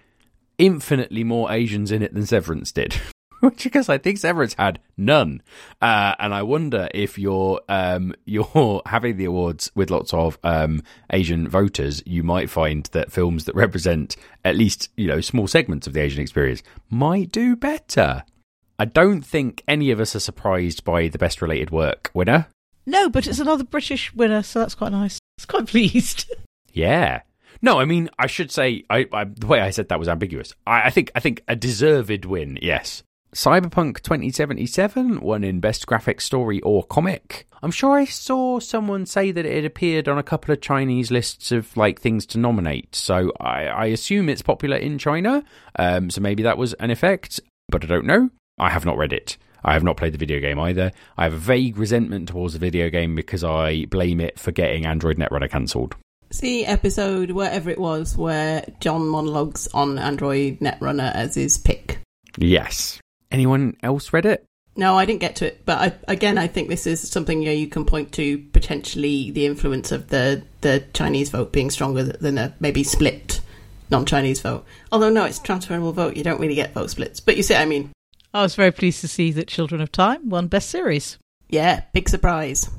infinitely 0.59 1.25
more 1.25 1.51
Asians 1.51 1.91
in 1.91 2.03
it 2.03 2.13
than 2.13 2.27
Severance 2.27 2.71
did. 2.71 3.01
Which 3.49 3.65
because 3.65 3.89
I 3.89 3.99
think 3.99 4.19
Severance 4.19 4.55
had 4.55 4.81
none, 4.97 5.43
uh, 5.81 6.15
and 6.19 6.35
I 6.35 6.43
wonder 6.43 6.89
if 6.93 7.19
you're 7.19 7.61
um, 7.69 8.15
you're 8.27 8.83
having 8.87 9.17
the 9.17 9.25
awards 9.25 9.71
with 9.75 9.91
lots 9.91 10.13
of 10.13 10.39
um, 10.45 10.83
Asian 11.11 11.49
voters, 11.49 12.03
you 12.05 12.23
might 12.23 12.51
find 12.51 12.85
that 12.93 13.13
films 13.13 13.47
that 13.47 13.55
represent 13.55 14.17
at 14.45 14.57
least 14.57 14.91
you 14.97 15.07
know 15.07 15.21
small 15.21 15.47
segments 15.47 15.87
of 15.87 15.95
the 15.95 16.01
Asian 16.01 16.21
experience 16.21 16.63
might 16.91 17.33
do 17.33 17.57
better. 17.57 18.25
I 18.79 18.85
don't 18.85 19.23
think 19.23 19.63
any 19.69 19.91
of 19.91 20.01
us 20.01 20.17
are 20.17 20.21
surprised 20.21 20.85
by 20.85 21.09
the 21.09 21.19
best 21.19 21.43
related 21.43 21.71
work 21.71 22.11
winner. 22.15 22.49
No, 22.87 23.11
but 23.11 23.27
it's 23.27 23.39
another 23.39 23.65
British 23.65 24.13
winner, 24.15 24.43
so 24.43 24.59
that's 24.59 24.75
quite 24.75 24.93
nice. 24.93 25.19
It's 25.39 25.45
quite 25.47 25.67
pleased. 25.67 26.31
Yeah. 26.73 27.23
No, 27.63 27.79
I 27.79 27.85
mean, 27.85 28.09
I 28.19 28.27
should 28.27 28.51
say 28.51 28.85
I, 28.89 29.07
I, 29.13 29.25
the 29.25 29.47
way 29.47 29.61
I 29.61 29.71
said 29.71 29.89
that 29.89 29.99
was 29.99 30.09
ambiguous. 30.09 30.55
I, 30.67 30.83
I 30.83 30.91
think 30.91 31.11
I 31.15 31.21
think 31.21 31.43
a 31.47 31.57
deserved 31.57 32.25
win. 32.25 32.59
Yes. 32.63 33.03
Cyberpunk 33.35 34.01
2077 34.01 35.21
won 35.21 35.45
in 35.45 35.61
Best 35.61 35.87
Graphic 35.87 36.21
Story 36.21 36.61
or 36.63 36.83
Comic. 36.85 37.47
I'm 37.63 37.71
sure 37.71 37.93
I 37.93 38.05
saw 38.05 38.59
someone 38.59 39.07
say 39.07 39.31
that 39.31 39.47
it 39.47 39.65
appeared 39.65 40.09
on 40.09 40.19
a 40.19 40.23
couple 40.23 40.53
of 40.53 40.61
Chinese 40.61 41.11
lists 41.13 41.53
of 41.53 41.77
like 41.77 42.01
things 42.01 42.27
to 42.27 42.39
nominate. 42.39 42.97
So 42.97 43.33
I, 43.39 43.67
I 43.67 43.87
assume 43.87 44.29
it's 44.29 44.43
popular 44.43 44.77
in 44.77 44.99
China. 44.99 45.45
Um, 45.77 46.11
so 46.11 46.21
maybe 46.21 46.43
that 46.43 46.59
was 46.59 46.73
an 46.75 46.91
effect, 46.91 47.39
but 47.69 47.85
I 47.85 47.87
don't 47.87 48.07
know. 48.07 48.31
I 48.59 48.71
have 48.71 48.85
not 48.85 48.97
read 48.97 49.13
it. 49.13 49.37
I 49.63 49.75
have 49.75 49.85
not 49.85 49.97
played 49.97 50.15
the 50.15 50.19
video 50.19 50.41
game 50.41 50.59
either. 50.59 50.91
I 51.17 51.25
have 51.25 51.35
a 51.35 51.39
vague 51.39 51.77
resentment 51.77 52.29
towards 52.29 52.55
the 52.55 52.59
video 52.59 52.91
game 52.91 53.15
because 53.15 53.45
I 53.45 53.85
blame 53.85 54.21
it 54.21 54.41
for 54.41 54.51
getting 54.51 54.87
Android 54.87 55.19
Netrunner 55.19 55.51
cancelled. 55.51 55.95
See 56.33 56.65
episode 56.65 57.31
wherever 57.31 57.71
it 57.71 57.79
was 57.79 58.17
where 58.17 58.65
John 58.81 59.07
monologues 59.07 59.69
on 59.75 59.99
Android 59.99 60.59
Netrunner 60.61 61.15
as 61.15 61.35
his 61.35 61.59
pick. 61.59 62.01
Yes. 62.39 63.01
Anyone 63.31 63.77
else 63.83 64.13
read 64.13 64.27
it? 64.27 64.45
No, 64.77 64.97
I 64.97 65.05
didn't 65.05 65.21
get 65.21 65.37
to 65.37 65.47
it, 65.47 65.67
but 65.67 65.79
I, 65.79 66.13
again, 66.13 66.39
I 66.39 66.47
think 66.47 66.69
this 66.69 66.87
is 66.87 67.09
something 67.11 67.43
you, 67.43 67.47
know, 67.47 67.53
you 67.53 67.67
can 67.67 67.85
point 67.85 68.13
to 68.13 68.39
potentially 68.39 69.31
the 69.31 69.47
influence 69.47 69.93
of 69.93 70.09
the 70.09 70.43
the 70.61 70.85
Chinese 70.95 71.31
vote 71.31 71.53
being 71.53 71.71
stronger 71.71 72.05
than 72.05 72.39
a 72.39 72.55
maybe 72.61 72.85
split 72.85 73.41
non-Chinese 73.91 74.41
vote. 74.41 74.65
Although 74.93 75.11
no, 75.11 75.25
it's 75.25 75.41
transferable 75.41 75.93
vote; 75.93 76.17
you 76.17 76.23
don't 76.23 76.41
really 76.41 76.55
get 76.55 76.73
vote 76.73 76.91
splits. 76.91 77.19
But 77.21 77.37
you 77.37 77.43
see, 77.43 77.55
what 77.55 77.63
I 77.63 77.67
mean, 77.67 77.91
I 78.33 78.43
was 78.43 78.55
very 78.55 78.71
pleased 78.71 79.01
to 79.01 79.09
see 79.09 79.33
that 79.33 79.49
Children 79.49 79.81
of 79.81 79.91
Time 79.91 80.29
won 80.29 80.47
Best 80.47 80.71
Series. 80.71 81.19
yeah, 81.49 81.83
big 81.93 82.09
surprise. 82.09 82.71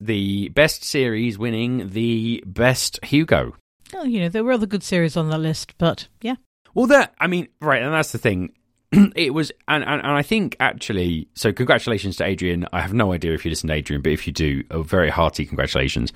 The 0.00 0.50
best 0.50 0.84
series 0.84 1.38
winning 1.38 1.90
the 1.90 2.44
best 2.46 3.02
Hugo. 3.04 3.56
Oh, 3.94 4.04
you 4.04 4.20
know, 4.20 4.28
there 4.28 4.44
were 4.44 4.52
other 4.52 4.66
good 4.66 4.82
series 4.84 5.16
on 5.16 5.30
the 5.30 5.38
list, 5.38 5.74
but 5.78 6.08
yeah. 6.20 6.36
Well, 6.74 6.86
that 6.86 7.14
I 7.18 7.26
mean, 7.26 7.48
right, 7.60 7.82
and 7.82 7.92
that's 7.92 8.12
the 8.12 8.18
thing. 8.18 8.52
it 9.16 9.34
was, 9.34 9.52
and, 9.66 9.84
and 9.84 10.00
and 10.00 10.12
I 10.12 10.22
think 10.22 10.56
actually, 10.60 11.28
so 11.34 11.52
congratulations 11.52 12.16
to 12.16 12.24
Adrian. 12.24 12.66
I 12.72 12.80
have 12.80 12.94
no 12.94 13.12
idea 13.12 13.34
if 13.34 13.44
you 13.44 13.50
listen 13.50 13.68
to 13.68 13.74
Adrian, 13.74 14.02
but 14.02 14.12
if 14.12 14.26
you 14.26 14.32
do, 14.32 14.64
a 14.70 14.82
very 14.82 15.10
hearty 15.10 15.44
congratulations. 15.44 16.12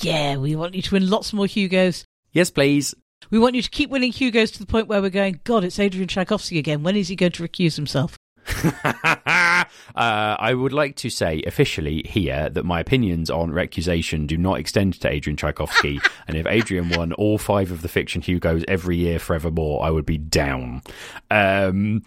Yeah, 0.00 0.36
we 0.36 0.56
want 0.56 0.74
you 0.74 0.82
to 0.82 0.94
win 0.94 1.08
lots 1.08 1.32
more 1.32 1.46
Hugos. 1.46 2.04
Yes, 2.32 2.50
please. 2.50 2.94
We 3.30 3.38
want 3.38 3.56
you 3.56 3.62
to 3.62 3.70
keep 3.70 3.90
winning 3.90 4.12
Hugos 4.12 4.52
to 4.52 4.58
the 4.60 4.66
point 4.66 4.88
where 4.88 5.02
we're 5.02 5.10
going, 5.10 5.40
God, 5.44 5.64
it's 5.64 5.78
Adrian 5.78 6.08
Tchaikovsky 6.08 6.58
again. 6.58 6.82
When 6.82 6.96
is 6.96 7.08
he 7.08 7.16
going 7.16 7.32
to 7.32 7.42
recuse 7.42 7.76
himself? 7.76 8.16
uh, 8.84 9.64
I 9.94 10.54
would 10.54 10.72
like 10.72 10.96
to 10.96 11.10
say 11.10 11.42
officially 11.46 12.02
here 12.06 12.48
that 12.50 12.64
my 12.64 12.80
opinions 12.80 13.30
on 13.30 13.50
recusation 13.50 14.26
do 14.26 14.36
not 14.36 14.58
extend 14.58 15.00
to 15.00 15.08
Adrian 15.08 15.36
Tchaikovsky. 15.36 16.00
and 16.28 16.36
if 16.36 16.46
Adrian 16.46 16.90
won 16.90 17.12
all 17.14 17.38
five 17.38 17.70
of 17.70 17.82
the 17.82 17.88
fiction 17.88 18.22
Hugos 18.22 18.64
every 18.68 18.96
year 18.96 19.18
forevermore, 19.18 19.84
I 19.84 19.90
would 19.90 20.06
be 20.06 20.18
down. 20.18 20.82
Um, 21.30 22.02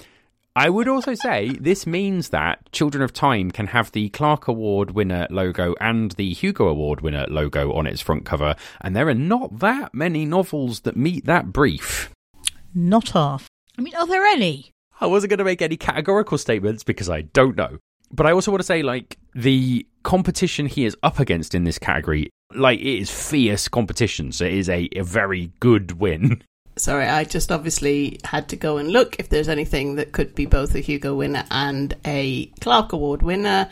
I 0.53 0.69
would 0.69 0.89
also 0.89 1.13
say 1.13 1.49
this 1.61 1.87
means 1.87 2.29
that 2.29 2.69
Children 2.73 3.03
of 3.03 3.13
Time 3.13 3.51
can 3.51 3.67
have 3.67 3.91
the 3.93 4.09
Clarke 4.09 4.49
Award 4.49 4.91
winner 4.91 5.25
logo 5.29 5.75
and 5.79 6.11
the 6.11 6.33
Hugo 6.33 6.67
Award 6.67 6.99
winner 6.99 7.25
logo 7.29 7.71
on 7.71 7.87
its 7.87 8.01
front 8.01 8.25
cover, 8.25 8.55
and 8.81 8.93
there 8.93 9.07
are 9.07 9.13
not 9.13 9.59
that 9.59 9.93
many 9.93 10.25
novels 10.25 10.81
that 10.81 10.97
meet 10.97 11.25
that 11.25 11.53
brief. 11.53 12.09
Not 12.75 13.09
half. 13.09 13.47
I 13.77 13.81
mean, 13.81 13.95
are 13.95 14.07
there 14.07 14.25
any? 14.25 14.70
I 15.01 15.07
wasn't 15.07 15.31
going 15.31 15.39
to 15.39 15.43
make 15.43 15.61
any 15.61 15.77
categorical 15.77 16.37
statements 16.37 16.83
because 16.83 17.09
I 17.09 17.21
don't 17.21 17.57
know. 17.57 17.79
But 18.11 18.27
I 18.27 18.31
also 18.33 18.51
want 18.51 18.61
to 18.61 18.65
say, 18.65 18.83
like, 18.83 19.17
the 19.33 19.85
competition 20.03 20.65
he 20.67 20.85
is 20.85 20.95
up 21.01 21.19
against 21.19 21.55
in 21.55 21.63
this 21.63 21.79
category, 21.79 22.29
like, 22.53 22.79
it 22.79 22.99
is 22.99 23.09
fierce 23.09 23.67
competition. 23.67 24.31
So 24.31 24.45
it 24.45 24.53
is 24.53 24.69
a, 24.69 24.87
a 24.95 25.03
very 25.03 25.51
good 25.59 25.99
win. 25.99 26.43
Sorry, 26.77 27.05
I 27.05 27.23
just 27.23 27.51
obviously 27.51 28.19
had 28.23 28.47
to 28.49 28.55
go 28.55 28.77
and 28.77 28.91
look 28.91 29.15
if 29.17 29.29
there's 29.29 29.49
anything 29.49 29.95
that 29.95 30.11
could 30.11 30.35
be 30.35 30.45
both 30.45 30.75
a 30.75 30.79
Hugo 30.79 31.15
winner 31.15 31.45
and 31.51 31.93
a 32.05 32.45
Clarke 32.61 32.93
Award 32.93 33.21
winner. 33.21 33.69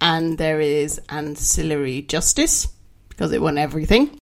And 0.00 0.38
there 0.38 0.60
is 0.60 1.00
Ancillary 1.08 2.02
Justice 2.02 2.68
because 3.08 3.32
it 3.32 3.40
won 3.40 3.58
everything. 3.58 4.18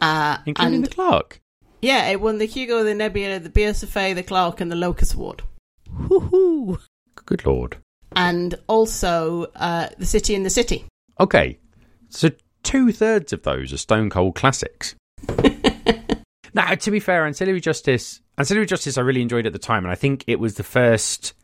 Uh, 0.00 0.38
Including 0.46 0.74
and 0.74 0.84
the 0.84 0.90
Clarke. 0.90 1.40
yeah, 1.80 2.08
it 2.10 2.20
won 2.20 2.38
the 2.38 2.44
Hugo, 2.46 2.84
the 2.84 2.94
Nebula, 2.94 3.38
the 3.38 3.48
BSFA, 3.48 4.14
the 4.14 4.22
Clarke, 4.22 4.60
and 4.60 4.70
the 4.70 4.76
Locus 4.76 5.14
Award. 5.14 5.42
Woohoo! 5.94 6.80
Good 7.26 7.46
lord. 7.46 7.76
And 8.16 8.54
also 8.68 9.46
uh, 9.56 9.88
the 9.98 10.06
City 10.06 10.34
in 10.34 10.42
the 10.42 10.50
City. 10.50 10.84
Okay. 11.18 11.58
So 12.08 12.30
two 12.62 12.92
thirds 12.92 13.32
of 13.32 13.42
those 13.42 13.72
are 13.72 13.76
Stone 13.76 14.10
Cold 14.10 14.34
classics. 14.34 14.94
now, 16.54 16.74
to 16.74 16.90
be 16.90 17.00
fair, 17.00 17.26
Ancillary 17.26 17.60
Justice, 17.60 18.20
Ancillary 18.38 18.66
Justice, 18.66 18.98
I 18.98 19.02
really 19.02 19.22
enjoyed 19.22 19.46
at 19.46 19.52
the 19.52 19.58
time, 19.58 19.84
and 19.84 19.92
I 19.92 19.94
think 19.94 20.24
it 20.26 20.40
was 20.40 20.54
the 20.54 20.62
first. 20.62 21.34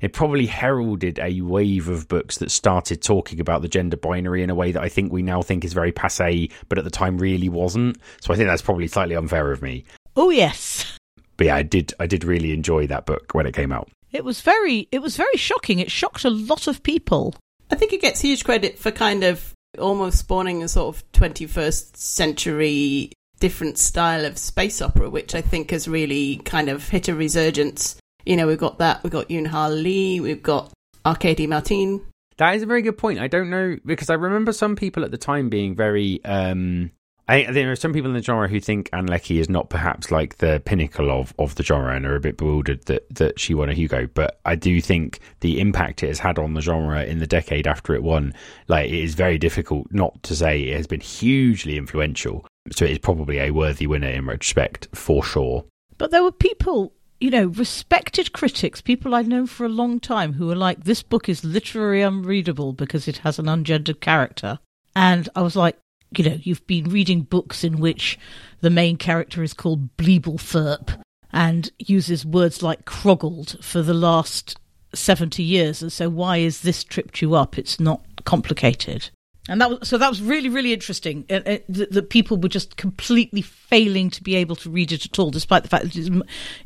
It 0.00 0.12
probably 0.12 0.44
heralded 0.44 1.18
a 1.18 1.40
wave 1.40 1.88
of 1.88 2.06
books 2.06 2.36
that 2.38 2.50
started 2.50 3.00
talking 3.00 3.40
about 3.40 3.62
the 3.62 3.68
gender 3.68 3.96
binary 3.96 4.42
in 4.42 4.50
a 4.50 4.54
way 4.54 4.70
that 4.72 4.82
I 4.82 4.90
think 4.90 5.10
we 5.10 5.22
now 5.22 5.40
think 5.40 5.64
is 5.64 5.72
very 5.72 5.90
passe, 5.90 6.50
but 6.68 6.76
at 6.76 6.84
the 6.84 6.90
time 6.90 7.16
really 7.16 7.48
wasn't. 7.48 7.96
So 8.20 8.32
I 8.32 8.36
think 8.36 8.46
that's 8.46 8.60
probably 8.60 8.88
slightly 8.88 9.16
unfair 9.16 9.50
of 9.52 9.62
me. 9.62 9.84
Oh 10.14 10.28
yes. 10.28 10.98
But 11.38 11.46
yeah, 11.46 11.56
I 11.56 11.62
did. 11.62 11.94
I 11.98 12.06
did 12.06 12.24
really 12.24 12.52
enjoy 12.52 12.86
that 12.88 13.06
book 13.06 13.32
when 13.32 13.46
it 13.46 13.54
came 13.54 13.72
out. 13.72 13.88
It 14.16 14.24
was 14.24 14.40
very 14.40 14.88
it 14.90 15.02
was 15.02 15.16
very 15.16 15.36
shocking. 15.36 15.78
It 15.78 15.90
shocked 15.90 16.24
a 16.24 16.30
lot 16.30 16.66
of 16.66 16.82
people. 16.82 17.34
I 17.70 17.74
think 17.74 17.92
it 17.92 18.00
gets 18.00 18.22
huge 18.22 18.44
credit 18.44 18.78
for 18.78 18.90
kind 18.90 19.24
of 19.24 19.52
almost 19.78 20.20
spawning 20.20 20.62
a 20.62 20.68
sort 20.68 20.96
of 20.96 21.12
21st 21.12 21.96
century 21.96 23.12
different 23.40 23.76
style 23.76 24.24
of 24.24 24.38
space 24.38 24.80
opera, 24.80 25.10
which 25.10 25.34
I 25.34 25.42
think 25.42 25.70
has 25.70 25.86
really 25.86 26.36
kind 26.36 26.70
of 26.70 26.88
hit 26.88 27.08
a 27.08 27.14
resurgence. 27.14 27.96
You 28.24 28.36
know, 28.36 28.46
we've 28.46 28.56
got 28.56 28.78
that, 28.78 29.02
we've 29.02 29.12
got 29.12 29.28
Yoon 29.28 29.48
Ha 29.48 29.66
Lee, 29.66 30.20
we've 30.20 30.42
got 30.42 30.72
Arkady 31.04 31.46
Martine. 31.46 32.00
That 32.38 32.54
is 32.54 32.62
a 32.62 32.66
very 32.66 32.80
good 32.80 32.96
point. 32.96 33.18
I 33.18 33.28
don't 33.28 33.50
know 33.50 33.76
because 33.84 34.08
I 34.08 34.14
remember 34.14 34.52
some 34.52 34.76
people 34.76 35.04
at 35.04 35.10
the 35.10 35.18
time 35.18 35.50
being 35.50 35.74
very. 35.74 36.24
Um, 36.24 36.90
I 37.28 37.50
there 37.50 37.72
are 37.72 37.76
some 37.76 37.92
people 37.92 38.10
in 38.10 38.16
the 38.16 38.22
genre 38.22 38.48
who 38.48 38.60
think 38.60 38.88
Ann 38.92 39.06
Leckie 39.06 39.40
is 39.40 39.48
not 39.48 39.68
perhaps 39.68 40.10
like 40.10 40.38
the 40.38 40.62
pinnacle 40.64 41.10
of, 41.10 41.34
of 41.38 41.56
the 41.56 41.64
genre 41.64 41.94
and 41.94 42.06
are 42.06 42.14
a 42.14 42.20
bit 42.20 42.36
bewildered 42.36 42.84
that, 42.86 43.06
that 43.14 43.40
she 43.40 43.54
won 43.54 43.68
a 43.68 43.74
Hugo. 43.74 44.08
But 44.14 44.38
I 44.44 44.54
do 44.54 44.80
think 44.80 45.18
the 45.40 45.60
impact 45.60 46.02
it 46.02 46.08
has 46.08 46.20
had 46.20 46.38
on 46.38 46.54
the 46.54 46.60
genre 46.60 47.02
in 47.04 47.18
the 47.18 47.26
decade 47.26 47.66
after 47.66 47.94
it 47.94 48.02
won, 48.02 48.32
like 48.68 48.86
it 48.88 49.02
is 49.02 49.14
very 49.14 49.38
difficult 49.38 49.88
not 49.90 50.22
to 50.24 50.36
say 50.36 50.62
it 50.62 50.76
has 50.76 50.86
been 50.86 51.00
hugely 51.00 51.76
influential. 51.76 52.46
So 52.70 52.84
it 52.84 52.92
is 52.92 52.98
probably 52.98 53.38
a 53.38 53.50
worthy 53.50 53.86
winner 53.86 54.08
in 54.08 54.26
retrospect 54.26 54.88
for 54.94 55.22
sure. 55.24 55.64
But 55.98 56.10
there 56.10 56.22
were 56.22 56.32
people, 56.32 56.92
you 57.20 57.30
know, 57.30 57.46
respected 57.46 58.32
critics, 58.32 58.80
people 58.80 59.14
I'd 59.14 59.26
known 59.26 59.46
for 59.46 59.66
a 59.66 59.70
long 59.70 59.98
time 59.98 60.34
who 60.34 60.46
were 60.46 60.56
like, 60.56 60.84
this 60.84 61.02
book 61.02 61.28
is 61.28 61.44
literally 61.44 62.02
unreadable 62.02 62.72
because 62.72 63.08
it 63.08 63.18
has 63.18 63.38
an 63.38 63.46
ungendered 63.46 64.00
character. 64.00 64.60
And 64.94 65.28
I 65.34 65.42
was 65.42 65.56
like, 65.56 65.76
you 66.16 66.24
know, 66.24 66.38
you've 66.42 66.66
been 66.66 66.90
reading 66.90 67.22
books 67.22 67.64
in 67.64 67.78
which 67.78 68.18
the 68.60 68.70
main 68.70 68.96
character 68.96 69.42
is 69.42 69.54
called 69.54 69.96
Bleeblethurp 69.96 71.00
and 71.32 71.70
uses 71.78 72.24
words 72.24 72.62
like 72.62 72.84
croggled 72.84 73.62
for 73.62 73.82
the 73.82 73.94
last 73.94 74.58
70 74.94 75.42
years. 75.42 75.82
And 75.82 75.92
so 75.92 76.08
why 76.08 76.38
is 76.38 76.62
this 76.62 76.84
tripped 76.84 77.20
you 77.20 77.34
up? 77.34 77.58
It's 77.58 77.78
not 77.80 78.02
complicated. 78.24 79.10
And 79.48 79.60
that 79.60 79.70
was 79.70 79.88
so 79.88 79.96
that 79.98 80.08
was 80.08 80.20
really 80.20 80.48
really 80.48 80.72
interesting. 80.72 81.24
Uh, 81.30 81.34
uh, 81.34 81.58
that, 81.68 81.92
that 81.92 82.10
people 82.10 82.36
were 82.36 82.48
just 82.48 82.76
completely 82.76 83.42
failing 83.42 84.10
to 84.10 84.22
be 84.22 84.34
able 84.34 84.56
to 84.56 84.68
read 84.70 84.90
it 84.90 85.04
at 85.06 85.18
all, 85.20 85.30
despite 85.30 85.62
the 85.62 85.68
fact 85.68 85.84
that 85.84 85.96
it's, 85.96 86.08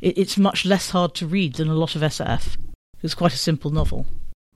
it- 0.01 0.17
it's 0.17 0.37
much 0.37 0.65
less 0.65 0.89
hard 0.89 1.13
to 1.15 1.27
read 1.27 1.53
than 1.55 1.67
a 1.67 1.75
lot 1.75 1.95
of 1.95 2.01
SF. 2.01 2.55
It 2.55 3.03
was 3.03 3.13
quite 3.13 3.33
a 3.33 3.37
simple 3.37 3.69
novel. 3.69 4.07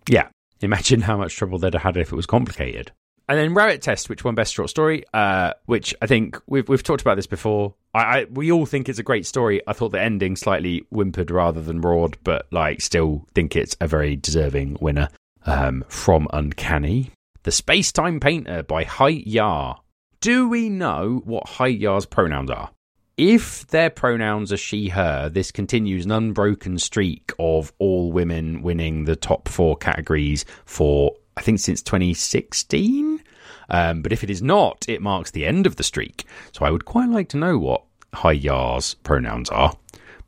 Yeah. 0.09 0.29
Imagine 0.61 1.01
how 1.01 1.17
much 1.17 1.35
trouble 1.35 1.59
they'd 1.59 1.73
have 1.73 1.83
had 1.83 1.97
if 1.97 2.11
it 2.11 2.15
was 2.15 2.25
complicated. 2.25 2.91
And 3.27 3.39
then 3.39 3.53
Rabbit 3.55 3.81
Test, 3.81 4.07
which 4.07 4.23
won 4.23 4.35
Best 4.35 4.53
Short 4.53 4.69
Story, 4.69 5.03
uh, 5.13 5.53
which 5.65 5.95
I 6.01 6.07
think 6.07 6.39
we've 6.47 6.67
we've 6.69 6.83
talked 6.83 7.01
about 7.01 7.15
this 7.15 7.27
before. 7.27 7.73
I, 7.93 7.99
I 7.99 8.25
we 8.25 8.51
all 8.51 8.65
think 8.65 8.87
it's 8.87 8.99
a 8.99 9.03
great 9.03 9.25
story. 9.25 9.61
I 9.67 9.73
thought 9.73 9.91
the 9.91 10.01
ending 10.01 10.35
slightly 10.35 10.85
whimpered 10.91 11.31
rather 11.31 11.61
than 11.61 11.81
roared, 11.81 12.17
but 12.23 12.45
like 12.51 12.81
still 12.81 13.25
think 13.33 13.55
it's 13.55 13.75
a 13.81 13.87
very 13.87 14.15
deserving 14.15 14.77
winner. 14.79 15.09
Um, 15.47 15.83
from 15.89 16.27
Uncanny, 16.33 17.11
The 17.43 17.51
Space 17.51 17.91
Time 17.91 18.19
Painter 18.19 18.63
by 18.63 18.83
Hai 18.83 19.09
Ya. 19.09 19.75
Do 20.19 20.49
we 20.49 20.69
know 20.69 21.21
what 21.23 21.47
Hai 21.47 21.67
Ya's 21.67 22.07
pronouns 22.07 22.49
are? 22.49 22.71
If 23.17 23.67
their 23.67 23.91
pronouns 23.91 24.51
are 24.51 24.57
she, 24.57 24.89
her, 24.89 25.29
this 25.29 25.51
continues 25.51 26.05
an 26.05 26.11
unbroken 26.11 26.79
streak 26.79 27.31
of 27.39 27.71
all 27.77 28.11
women 28.11 28.61
winning 28.61 29.05
the 29.05 29.15
top 29.15 29.47
four 29.47 29.77
categories 29.77 30.45
for, 30.65 31.15
I 31.37 31.41
think, 31.41 31.59
since 31.59 31.81
2016. 31.81 33.21
Um, 33.69 34.01
but 34.01 34.11
if 34.11 34.23
it 34.23 34.29
is 34.29 34.41
not, 34.41 34.85
it 34.87 35.01
marks 35.01 35.31
the 35.31 35.45
end 35.45 35.65
of 35.65 35.75
the 35.75 35.83
streak. 35.83 36.25
So 36.51 36.65
I 36.65 36.71
would 36.71 36.85
quite 36.85 37.09
like 37.09 37.29
to 37.29 37.37
know 37.37 37.57
what 37.57 37.83
Hai 38.13 38.33
Ya's 38.33 38.95
pronouns 39.03 39.49
are. 39.49 39.75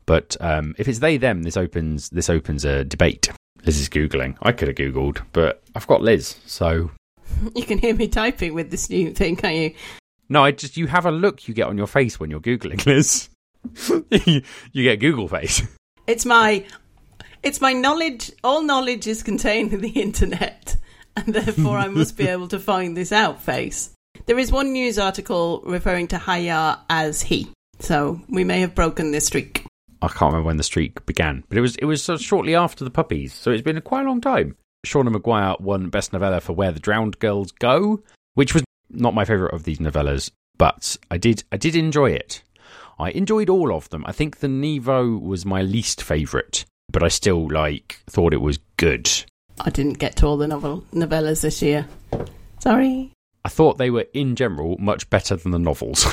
But 0.06 0.36
um, 0.40 0.74
if 0.78 0.88
it's 0.88 1.00
they 1.00 1.16
them, 1.18 1.42
this 1.42 1.56
opens 1.56 2.08
this 2.10 2.30
opens 2.30 2.64
a 2.64 2.84
debate. 2.84 3.30
Liz 3.64 3.78
is 3.78 3.88
googling. 3.88 4.36
I 4.40 4.52
could 4.52 4.68
have 4.68 4.76
googled, 4.76 5.20
but 5.32 5.62
I've 5.74 5.86
got 5.86 6.00
Liz, 6.02 6.36
so 6.46 6.90
You 7.54 7.64
can 7.64 7.78
hear 7.78 7.94
me 7.94 8.08
typing 8.08 8.54
with 8.54 8.70
this 8.70 8.88
new 8.90 9.12
thing, 9.12 9.36
can't 9.36 9.54
you? 9.54 9.74
no. 10.28 10.44
I 10.44 10.52
just 10.52 10.76
you 10.76 10.86
have 10.86 11.06
a 11.06 11.10
look 11.10 11.46
you 11.48 11.54
get 11.54 11.66
on 11.66 11.78
your 11.78 11.86
face 11.86 12.18
when 12.18 12.30
you're 12.30 12.40
googling, 12.40 12.84
Liz. 12.86 13.28
you, 14.24 14.42
you 14.72 14.82
get 14.82 15.00
Google 15.00 15.28
face. 15.28 15.62
It's 16.06 16.24
my 16.24 16.64
it's 17.42 17.60
my 17.60 17.72
knowledge 17.72 18.32
all 18.42 18.62
knowledge 18.62 19.06
is 19.06 19.22
contained 19.22 19.72
in 19.72 19.80
the 19.80 19.90
internet 19.90 20.76
and 21.24 21.34
therefore 21.34 21.78
I 21.78 21.88
must 21.88 22.16
be 22.16 22.28
able 22.28 22.48
to 22.48 22.58
find 22.58 22.96
this 22.96 23.12
out 23.12 23.40
face. 23.40 23.90
There 24.26 24.38
is 24.38 24.52
one 24.52 24.72
news 24.72 24.98
article 24.98 25.62
referring 25.64 26.08
to 26.08 26.18
Hai 26.18 26.38
Ya 26.38 26.78
as 26.90 27.22
he. 27.22 27.50
So 27.80 28.20
we 28.28 28.44
may 28.44 28.60
have 28.60 28.74
broken 28.74 29.10
this 29.10 29.26
streak. 29.26 29.64
I 30.02 30.08
can't 30.08 30.32
remember 30.32 30.46
when 30.46 30.56
the 30.56 30.62
streak 30.62 31.04
began, 31.06 31.44
but 31.48 31.58
it 31.58 31.60
was 31.60 31.76
it 31.76 31.84
was 31.84 32.08
uh, 32.08 32.18
shortly 32.18 32.54
after 32.54 32.84
the 32.84 32.90
puppies, 32.90 33.34
so 33.34 33.50
it's 33.50 33.62
been 33.62 33.76
a 33.76 33.80
quite 33.80 34.04
a 34.04 34.08
long 34.08 34.20
time. 34.20 34.56
Seanan 34.86 35.14
McGuire 35.14 35.60
won 35.60 35.88
Best 35.90 36.12
Novella 36.12 36.40
for 36.40 36.52
Where 36.52 36.70
the 36.70 36.78
Drowned 36.78 37.18
Girls 37.18 37.50
Go, 37.50 38.02
which 38.34 38.54
was 38.54 38.62
not 38.90 39.14
my 39.14 39.24
favourite 39.24 39.52
of 39.52 39.64
these 39.64 39.78
novellas, 39.78 40.30
but 40.56 40.96
I 41.10 41.18
did 41.18 41.42
I 41.50 41.56
did 41.56 41.74
enjoy 41.74 42.10
it. 42.10 42.42
I 42.98 43.10
enjoyed 43.10 43.48
all 43.48 43.74
of 43.74 43.88
them. 43.90 44.04
I 44.06 44.12
think 44.12 44.38
the 44.38 44.48
Nghi 44.48 44.80
Vo 44.80 45.16
was 45.16 45.44
my 45.44 45.62
least 45.62 46.02
favourite, 46.02 46.64
but 46.92 47.02
I 47.02 47.08
still 47.08 47.48
like 47.48 48.00
thought 48.06 48.32
it 48.32 48.40
was 48.40 48.58
good. 48.76 49.10
I 49.60 49.70
didn't 49.70 49.98
get 49.98 50.16
to 50.16 50.26
all 50.26 50.36
the 50.36 50.48
novel 50.48 50.84
novellas 50.92 51.42
this 51.42 51.62
year. 51.62 51.86
Sorry. 52.60 53.12
I 53.44 53.48
thought 53.48 53.78
they 53.78 53.90
were 53.90 54.06
in 54.12 54.36
general 54.36 54.76
much 54.78 55.08
better 55.10 55.36
than 55.36 55.52
the 55.52 55.58
novels. 55.58 56.06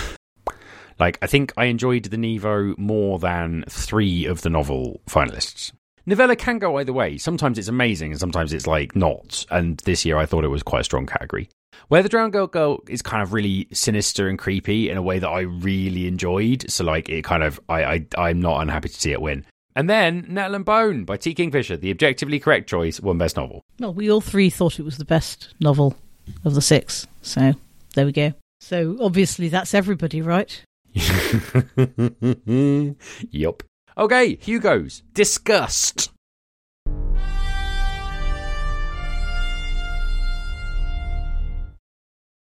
like 0.99 1.17
I 1.21 1.27
think 1.27 1.53
I 1.57 1.65
enjoyed 1.65 2.05
the 2.05 2.17
Nghi 2.17 2.39
Vo 2.39 2.75
more 2.77 3.19
than 3.19 3.65
three 3.69 4.25
of 4.25 4.41
the 4.41 4.49
novel 4.49 5.01
finalists. 5.07 5.71
Novella 6.05 6.35
can 6.35 6.59
go 6.59 6.77
either 6.77 6.93
way. 6.93 7.17
Sometimes 7.17 7.57
it's 7.57 7.67
amazing 7.67 8.11
and 8.11 8.19
sometimes 8.19 8.53
it's 8.53 8.67
like 8.67 8.95
not. 8.95 9.45
And 9.49 9.79
this 9.85 10.05
year 10.05 10.17
I 10.17 10.25
thought 10.25 10.43
it 10.43 10.49
was 10.49 10.63
quite 10.63 10.81
a 10.81 10.85
strong 10.85 11.07
category. 11.07 11.49
Where 11.87 12.03
the 12.03 12.09
Drowned 12.09 12.33
Girl 12.33 12.47
Girl 12.47 12.79
is 12.87 13.01
kind 13.01 13.21
of 13.21 13.33
really 13.33 13.67
sinister 13.73 14.27
and 14.27 14.39
creepy 14.39 14.89
in 14.89 14.97
a 14.97 15.01
way 15.01 15.19
that 15.19 15.29
I 15.29 15.41
really 15.41 16.07
enjoyed. 16.07 16.69
So 16.69 16.83
like 16.83 17.09
it 17.09 17.23
kind 17.23 17.43
of 17.43 17.59
I, 17.69 17.83
I 17.83 18.05
I'm 18.17 18.41
not 18.41 18.61
unhappy 18.61 18.89
to 18.89 18.99
see 18.99 19.11
it 19.11 19.21
win. 19.21 19.45
And 19.76 19.89
then 19.89 20.26
Nettle 20.30 20.55
and 20.55 20.63
Bone 20.63 21.03
by 21.03 21.17
T. 21.17 21.34
Kingfisher, 21.34 21.76
the 21.76 21.91
objectively 21.91 22.39
correct 22.39 22.69
choice, 22.69 23.01
won 23.01 23.17
best 23.17 23.36
novel. 23.36 23.61
Well, 23.80 23.93
we 23.93 24.09
all 24.09 24.21
three 24.21 24.49
thought 24.49 24.80
it 24.80 24.86
was 24.86 24.97
the 24.97 25.03
best 25.03 25.53
novel 25.59 25.97
of 26.45 26.55
the 26.55 26.61
six. 26.61 27.05
So 27.21 27.53
there 27.93 28.05
we 28.05 28.13
go. 28.13 28.32
So 28.61 28.95
obviously 29.01 29.49
that's 29.49 29.73
everybody, 29.73 30.21
right? 30.21 30.63
yup. 33.32 33.63
Okay, 33.97 34.36
Hugo's 34.36 35.03
disgust. 35.13 36.09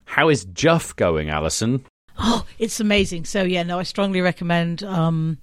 How 0.05 0.29
is 0.29 0.45
GUFF 0.47 0.95
going, 0.97 1.29
Alison? 1.29 1.85
Oh, 2.19 2.47
it's 2.59 2.81
amazing. 2.81 3.25
So 3.25 3.43
yeah, 3.43 3.65
no, 3.65 3.81
I 3.81 3.83
strongly 3.83 4.21
recommend 4.21 4.85
um, 4.85 5.39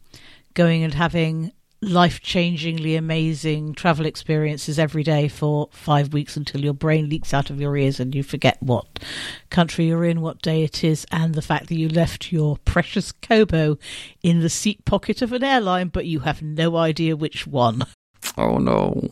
going 0.53 0.83
and 0.83 0.93
having 0.93 1.51
life-changingly 1.83 2.97
amazing 2.97 3.73
travel 3.73 4.05
experiences 4.05 4.79
every 4.79 5.03
day 5.03 5.27
for 5.27 5.69
five 5.71 6.13
weeks 6.13 6.37
until 6.37 6.61
your 6.61 6.73
brain 6.73 7.09
leaks 7.09 7.33
out 7.33 7.49
of 7.49 7.59
your 7.59 7.75
ears 7.77 7.99
and 7.99 8.15
you 8.15 8.23
forget 8.23 8.57
what 8.61 8.99
country 9.49 9.85
you're 9.85 10.05
in, 10.05 10.21
what 10.21 10.41
day 10.41 10.63
it 10.63 10.83
is, 10.83 11.05
and 11.11 11.35
the 11.35 11.41
fact 11.41 11.67
that 11.67 11.75
you 11.75 11.89
left 11.89 12.31
your 12.31 12.57
precious 12.65 13.11
Kobo 13.11 13.77
in 14.21 14.39
the 14.39 14.49
seat 14.49 14.85
pocket 14.85 15.21
of 15.21 15.33
an 15.33 15.43
airline, 15.43 15.89
but 15.89 16.05
you 16.05 16.21
have 16.21 16.41
no 16.41 16.75
idea 16.77 17.15
which 17.15 17.45
one. 17.45 17.85
Oh 18.37 18.57
no. 18.57 19.09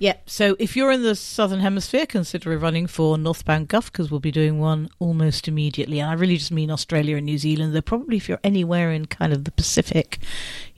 Yeah, 0.00 0.14
so 0.26 0.54
if 0.60 0.76
you're 0.76 0.92
in 0.92 1.02
the 1.02 1.16
southern 1.16 1.58
hemisphere, 1.58 2.06
consider 2.06 2.56
running 2.56 2.86
for 2.86 3.18
Northbound 3.18 3.66
Guff 3.66 3.90
because 3.90 4.10
we'll 4.12 4.20
be 4.20 4.30
doing 4.30 4.60
one 4.60 4.88
almost 5.00 5.48
immediately. 5.48 5.98
And 5.98 6.08
I 6.08 6.14
really 6.14 6.36
just 6.36 6.52
mean 6.52 6.70
Australia 6.70 7.16
and 7.16 7.26
New 7.26 7.38
Zealand, 7.38 7.74
though 7.74 7.80
probably 7.80 8.16
if 8.16 8.28
you're 8.28 8.38
anywhere 8.44 8.92
in 8.92 9.06
kind 9.06 9.32
of 9.32 9.42
the 9.44 9.50
Pacific, 9.50 10.20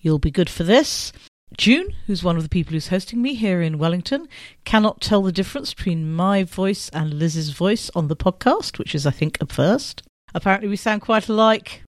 you'll 0.01 0.19
be 0.19 0.31
good 0.31 0.49
for 0.49 0.65
this. 0.65 1.13
June, 1.59 1.93
who's 2.07 2.25
one 2.25 2.37
of 2.37 2.43
the 2.45 2.49
people 2.49 2.73
who's 2.73 2.89
hosting 2.89 3.21
me 3.21 3.35
here 3.35 3.61
in 3.61 3.77
Wellington, 3.77 4.27
cannot 4.65 5.03
tell 5.03 5.21
the 5.21 5.33
difference 5.33 5.75
between 5.75 6.11
my 6.11 6.43
voice 6.43 6.89
and 6.91 7.13
Liz's 7.13 7.51
voice 7.51 7.91
on 7.95 8.09
the 8.09 8.17
podcast, 8.17 8.79
which 8.79 8.95
is, 8.95 9.07
I 9.07 9.11
think, 9.11 9.37
a 9.41 9.47
first. 9.47 10.03
Apparently, 10.35 10.69
we 10.69 10.77
sound 10.77 11.03
quite 11.03 11.29
alike. 11.29 11.83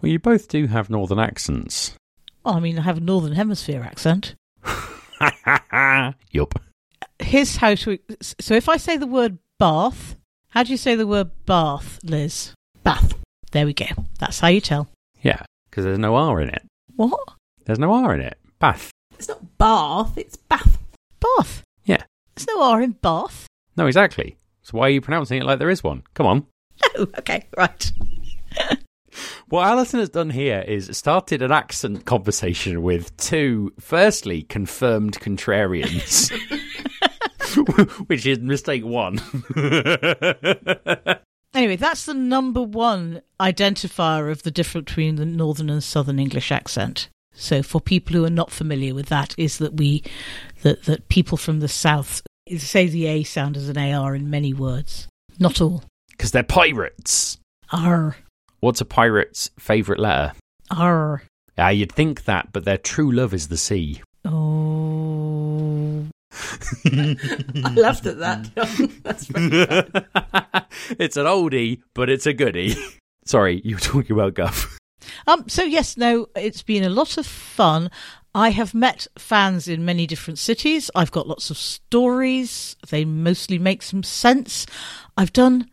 Well, 0.00 0.12
you 0.12 0.20
both 0.20 0.46
do 0.46 0.66
have 0.66 0.90
northern 0.90 1.18
accents. 1.18 1.94
Oh, 2.44 2.54
I 2.54 2.60
mean, 2.60 2.78
I 2.78 2.82
have 2.82 2.98
a 2.98 3.00
northern 3.00 3.32
hemisphere 3.32 3.82
accent. 3.82 4.34
yup. 6.32 6.54
Here's 7.20 7.56
how 7.56 7.74
to. 7.74 7.98
So 8.20 8.54
if 8.54 8.68
I 8.68 8.76
say 8.76 8.96
the 8.96 9.06
word 9.06 9.38
bath, 9.58 10.16
how 10.48 10.62
do 10.62 10.70
you 10.70 10.76
say 10.76 10.94
the 10.94 11.06
word 11.06 11.30
bath, 11.46 11.98
Liz? 12.02 12.52
Bath. 12.82 13.14
There 13.52 13.66
we 13.66 13.74
go. 13.74 13.86
That's 14.18 14.40
how 14.40 14.48
you 14.48 14.60
tell. 14.60 14.88
Yeah, 15.22 15.42
because 15.70 15.84
there's 15.84 15.98
no 15.98 16.16
R 16.16 16.40
in 16.40 16.48
it. 16.48 16.62
What? 16.96 17.20
There's 17.64 17.78
no 17.78 17.92
R 17.92 18.14
in 18.14 18.20
it. 18.20 18.38
Bath. 18.58 18.90
It's 19.18 19.28
not 19.28 19.58
bath, 19.58 20.16
it's 20.16 20.36
bath. 20.36 20.78
Bath? 21.20 21.62
Yeah. 21.84 22.02
There's 22.34 22.46
no 22.48 22.62
R 22.62 22.82
in 22.82 22.92
bath. 22.92 23.46
No, 23.76 23.86
exactly. 23.86 24.36
So 24.62 24.78
why 24.78 24.86
are 24.86 24.90
you 24.90 25.00
pronouncing 25.00 25.40
it 25.40 25.44
like 25.44 25.58
there 25.58 25.70
is 25.70 25.84
one? 25.84 26.02
Come 26.14 26.26
on. 26.26 26.46
Oh, 26.96 27.06
okay, 27.18 27.46
right. 27.56 27.92
What 29.48 29.66
Alison 29.66 30.00
has 30.00 30.08
done 30.08 30.30
here 30.30 30.64
is 30.66 30.96
started 30.96 31.42
an 31.42 31.52
accent 31.52 32.04
conversation 32.04 32.82
with 32.82 33.16
two, 33.16 33.72
firstly, 33.78 34.42
confirmed 34.42 35.20
contrarians, 35.20 36.30
which 38.08 38.26
is 38.26 38.38
mistake 38.40 38.84
one. 38.84 39.20
Anyway, 41.54 41.76
that's 41.76 42.06
the 42.06 42.14
number 42.14 42.62
one 42.62 43.20
identifier 43.38 44.30
of 44.30 44.42
the 44.42 44.50
difference 44.50 44.86
between 44.86 45.16
the 45.16 45.26
northern 45.26 45.68
and 45.68 45.84
southern 45.84 46.18
English 46.18 46.50
accent. 46.50 47.08
So, 47.34 47.62
for 47.62 47.80
people 47.80 48.16
who 48.16 48.24
are 48.24 48.30
not 48.30 48.50
familiar 48.50 48.94
with 48.94 49.06
that, 49.06 49.34
is 49.36 49.58
that 49.58 49.74
we 49.74 50.02
that 50.62 50.84
that 50.84 51.08
people 51.08 51.36
from 51.36 51.60
the 51.60 51.68
south 51.68 52.22
say 52.56 52.86
the 52.86 53.06
A 53.06 53.22
sound 53.22 53.56
as 53.56 53.68
an 53.68 53.78
AR 53.78 54.14
in 54.14 54.30
many 54.30 54.54
words. 54.54 55.08
Not 55.38 55.60
all. 55.60 55.84
Because 56.10 56.32
they're 56.32 56.42
pirates. 56.42 57.38
R 57.70 58.16
What's 58.62 58.80
a 58.80 58.84
pirate's 58.84 59.50
favourite 59.58 59.98
letter? 59.98 60.34
R. 60.70 61.24
Ah, 61.58 61.70
you'd 61.70 61.90
think 61.90 62.26
that, 62.26 62.52
but 62.52 62.64
their 62.64 62.78
true 62.78 63.10
love 63.10 63.34
is 63.34 63.48
the 63.48 63.56
sea. 63.56 64.00
Oh. 64.24 66.06
I 66.84 67.74
laughed 67.74 68.06
at 68.06 68.20
that. 68.20 68.48
It's 70.96 71.16
an 71.16 71.26
oldie, 71.26 71.80
but 71.92 72.08
it's 72.08 72.26
a 72.26 72.32
goodie. 72.32 72.76
Sorry, 73.24 73.60
you 73.64 73.74
were 73.74 73.80
talking 73.80 74.12
about 74.12 74.34
Guff. 74.34 74.78
Um, 75.26 75.48
so 75.48 75.64
yes, 75.64 75.96
no, 75.96 76.28
it's 76.36 76.62
been 76.62 76.84
a 76.84 76.88
lot 76.88 77.18
of 77.18 77.26
fun. 77.26 77.90
I 78.32 78.50
have 78.50 78.74
met 78.74 79.08
fans 79.18 79.66
in 79.66 79.84
many 79.84 80.06
different 80.06 80.38
cities. 80.38 80.88
I've 80.94 81.10
got 81.10 81.26
lots 81.26 81.50
of 81.50 81.56
stories. 81.56 82.76
They 82.90 83.04
mostly 83.04 83.58
make 83.58 83.82
some 83.82 84.04
sense. 84.04 84.66
I've 85.16 85.32
done, 85.32 85.68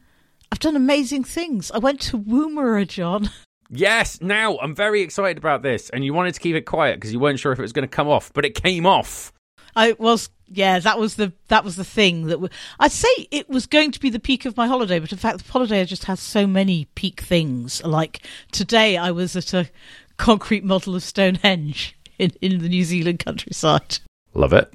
I've 0.51 0.59
done 0.59 0.75
amazing 0.75 1.23
things. 1.23 1.71
I 1.71 1.77
went 1.77 2.01
to 2.01 2.17
Woomera, 2.17 2.87
John. 2.87 3.29
Yes, 3.71 4.19
now 4.19 4.57
I'm 4.57 4.73
very 4.73 5.01
excited 5.01 5.37
about 5.37 5.61
this. 5.61 5.91
And 5.91 6.03
you 6.03 6.11
wanted 6.11 6.33
to 6.33 6.39
keep 6.39 6.55
it 6.55 6.63
quiet 6.63 6.95
because 6.95 7.13
you 7.13 7.19
weren't 7.19 7.37
sure 7.37 7.51
if 7.51 7.59
it 7.59 7.61
was 7.61 7.71
going 7.71 7.87
to 7.87 7.95
come 7.95 8.07
off, 8.07 8.33
but 8.33 8.43
it 8.43 8.55
came 8.55 8.87
off. 8.87 9.31
I 9.75 9.93
was 9.99 10.31
yeah, 10.47 10.79
that 10.79 10.97
was 10.97 11.15
the 11.15 11.33
that 11.47 11.63
was 11.63 11.75
the 11.75 11.83
thing 11.83 12.25
that 12.25 12.35
w- 12.35 12.49
I'd 12.79 12.91
say 12.91 13.07
it 13.29 13.47
was 13.47 13.67
going 13.67 13.91
to 13.91 13.99
be 13.99 14.09
the 14.09 14.19
peak 14.19 14.45
of 14.45 14.57
my 14.57 14.65
holiday, 14.67 14.99
but 14.99 15.11
in 15.11 15.17
fact, 15.17 15.45
the 15.45 15.51
holiday 15.51 15.85
just 15.85 16.05
has 16.05 16.19
so 16.19 16.47
many 16.47 16.85
peak 16.95 17.21
things. 17.21 17.83
Like 17.83 18.25
today, 18.51 18.97
I 18.97 19.11
was 19.11 19.35
at 19.35 19.53
a 19.53 19.69
concrete 20.17 20.63
model 20.63 20.95
of 20.95 21.03
Stonehenge 21.03 21.95
in, 22.17 22.31
in 22.41 22.59
the 22.59 22.69
New 22.69 22.83
Zealand 22.83 23.19
countryside. 23.19 23.99
Love 24.33 24.53
it. 24.53 24.73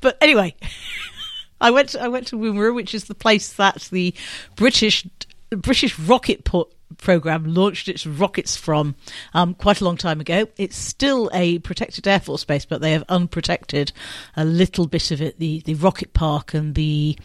But 0.00 0.18
anyway, 0.20 0.56
I 1.60 1.70
went 1.70 1.94
I 1.96 2.08
went 2.08 2.26
to 2.28 2.36
Woomera, 2.36 2.74
which 2.74 2.94
is 2.94 3.04
the 3.04 3.14
place 3.14 3.52
that 3.54 3.88
the 3.90 4.14
British 4.56 5.06
British 5.50 5.98
rocket 5.98 6.44
put 6.44 6.72
program 6.98 7.54
launched 7.54 7.88
its 7.88 8.06
rockets 8.06 8.56
from 8.56 8.94
um, 9.34 9.54
quite 9.54 9.80
a 9.80 9.84
long 9.84 9.96
time 9.96 10.20
ago. 10.20 10.48
It's 10.56 10.76
still 10.76 11.30
a 11.32 11.58
protected 11.60 12.06
Air 12.06 12.20
Force 12.20 12.44
base, 12.44 12.64
but 12.64 12.80
they 12.80 12.92
have 12.92 13.04
unprotected 13.08 13.92
a 14.36 14.44
little 14.44 14.86
bit 14.86 15.10
of 15.10 15.22
it, 15.22 15.38
the, 15.38 15.60
the 15.60 15.74
rocket 15.74 16.12
park 16.12 16.54
and 16.54 16.74
the 16.74 17.18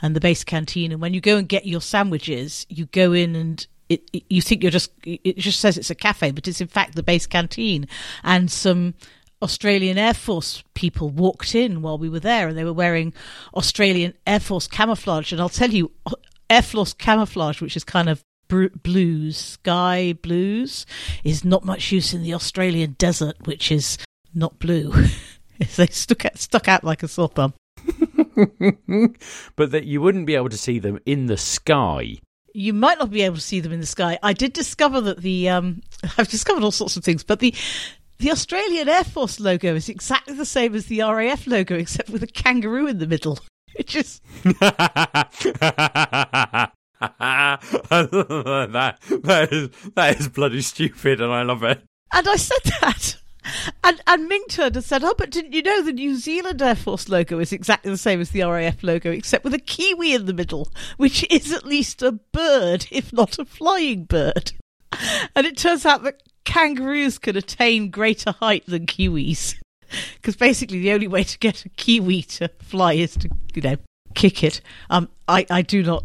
and 0.00 0.14
the 0.14 0.20
base 0.20 0.44
canteen. 0.44 0.92
And 0.92 1.00
when 1.00 1.14
you 1.14 1.20
go 1.20 1.36
and 1.36 1.48
get 1.48 1.66
your 1.66 1.80
sandwiches, 1.80 2.66
you 2.68 2.86
go 2.86 3.12
in 3.12 3.36
and 3.36 3.66
it, 3.88 4.08
it, 4.12 4.24
you 4.28 4.42
think 4.42 4.62
you're 4.62 4.70
just 4.70 4.92
it 5.04 5.38
just 5.38 5.60
says 5.60 5.78
it's 5.78 5.90
a 5.90 5.94
cafe, 5.94 6.30
but 6.30 6.46
it's 6.46 6.60
in 6.60 6.68
fact 6.68 6.94
the 6.94 7.02
base 7.02 7.26
canteen 7.26 7.88
and 8.22 8.50
some 8.50 8.94
Australian 9.42 9.98
Air 9.98 10.14
Force 10.14 10.62
people 10.74 11.10
walked 11.10 11.54
in 11.54 11.82
while 11.82 11.98
we 11.98 12.08
were 12.08 12.20
there, 12.20 12.48
and 12.48 12.56
they 12.56 12.64
were 12.64 12.72
wearing 12.72 13.12
Australian 13.54 14.14
Air 14.26 14.40
Force 14.40 14.66
camouflage. 14.66 15.32
And 15.32 15.40
I'll 15.40 15.48
tell 15.48 15.70
you, 15.70 15.92
Air 16.50 16.62
Force 16.62 16.92
camouflage, 16.92 17.60
which 17.60 17.76
is 17.76 17.84
kind 17.84 18.08
of 18.08 18.22
blues, 18.48 19.36
sky 19.36 20.14
blues, 20.22 20.86
is 21.22 21.44
not 21.44 21.64
much 21.64 21.92
use 21.92 22.14
in 22.14 22.22
the 22.22 22.34
Australian 22.34 22.96
desert, 22.98 23.36
which 23.46 23.70
is 23.70 23.98
not 24.34 24.58
blue. 24.58 24.92
they 25.76 25.86
stuck 25.86 26.24
out, 26.24 26.38
stuck 26.38 26.68
out 26.68 26.84
like 26.84 27.02
a 27.02 27.08
sore 27.08 27.28
thumb. 27.28 27.54
but 29.56 29.70
that 29.70 29.84
you 29.84 30.00
wouldn't 30.00 30.26
be 30.26 30.34
able 30.34 30.48
to 30.48 30.58
see 30.58 30.78
them 30.78 30.98
in 31.06 31.26
the 31.26 31.36
sky. 31.36 32.18
You 32.54 32.72
might 32.72 32.98
not 32.98 33.10
be 33.10 33.22
able 33.22 33.36
to 33.36 33.42
see 33.42 33.60
them 33.60 33.72
in 33.72 33.80
the 33.80 33.86
sky. 33.86 34.18
I 34.22 34.32
did 34.32 34.52
discover 34.52 35.00
that 35.02 35.18
the 35.18 35.48
um, 35.48 35.82
I've 36.18 36.28
discovered 36.28 36.62
all 36.62 36.72
sorts 36.72 36.96
of 36.96 37.04
things, 37.04 37.22
but 37.22 37.40
the 37.40 37.54
the 38.18 38.30
Australian 38.30 38.88
Air 38.88 39.04
Force 39.04 39.40
logo 39.40 39.74
is 39.74 39.88
exactly 39.88 40.34
the 40.34 40.44
same 40.44 40.74
as 40.74 40.86
the 40.86 41.00
RAF 41.00 41.46
logo, 41.46 41.76
except 41.76 42.10
with 42.10 42.22
a 42.22 42.26
kangaroo 42.26 42.86
in 42.86 42.98
the 42.98 43.06
middle. 43.06 43.38
It 43.74 43.86
just 43.86 44.22
that 44.42 44.72
that 49.22 49.48
is 49.52 49.70
that 49.94 50.18
is 50.18 50.28
bloody 50.28 50.62
stupid, 50.62 51.20
and 51.20 51.32
I 51.32 51.42
love 51.42 51.62
it. 51.62 51.84
And 52.12 52.26
I 52.26 52.34
said 52.34 52.64
that. 52.80 53.18
And 53.84 54.00
and 54.08 54.26
Ming 54.26 54.44
turned 54.48 54.74
and 54.74 54.84
said, 54.84 55.04
"Oh, 55.04 55.14
but 55.16 55.30
didn't 55.30 55.52
you 55.52 55.62
know 55.62 55.82
the 55.82 55.92
New 55.92 56.16
Zealand 56.16 56.60
Air 56.60 56.74
Force 56.74 57.08
logo 57.08 57.38
is 57.38 57.52
exactly 57.52 57.92
the 57.92 57.98
same 57.98 58.20
as 58.20 58.30
the 58.30 58.42
RAF 58.42 58.82
logo, 58.82 59.12
except 59.12 59.44
with 59.44 59.54
a 59.54 59.60
kiwi 59.60 60.12
in 60.12 60.26
the 60.26 60.34
middle, 60.34 60.72
which 60.96 61.24
is 61.30 61.52
at 61.52 61.64
least 61.64 62.02
a 62.02 62.10
bird, 62.10 62.86
if 62.90 63.12
not 63.12 63.38
a 63.38 63.44
flying 63.44 64.04
bird." 64.04 64.52
And 65.36 65.46
it 65.46 65.56
turns 65.56 65.86
out 65.86 66.02
that 66.02 66.22
kangaroos 66.48 67.18
can 67.18 67.36
attain 67.36 67.90
greater 67.90 68.32
height 68.32 68.64
than 68.66 68.86
kiwis, 68.86 69.54
because 70.16 70.34
basically 70.34 70.80
the 70.80 70.92
only 70.92 71.06
way 71.06 71.22
to 71.22 71.38
get 71.38 71.64
a 71.64 71.68
kiwi 71.70 72.22
to 72.22 72.48
fly 72.60 72.94
is 72.94 73.14
to, 73.16 73.28
you 73.54 73.62
know, 73.62 73.76
kick 74.14 74.42
it. 74.42 74.60
Um, 74.90 75.08
I 75.28 75.46
I 75.50 75.62
do 75.62 75.82
not 75.82 76.04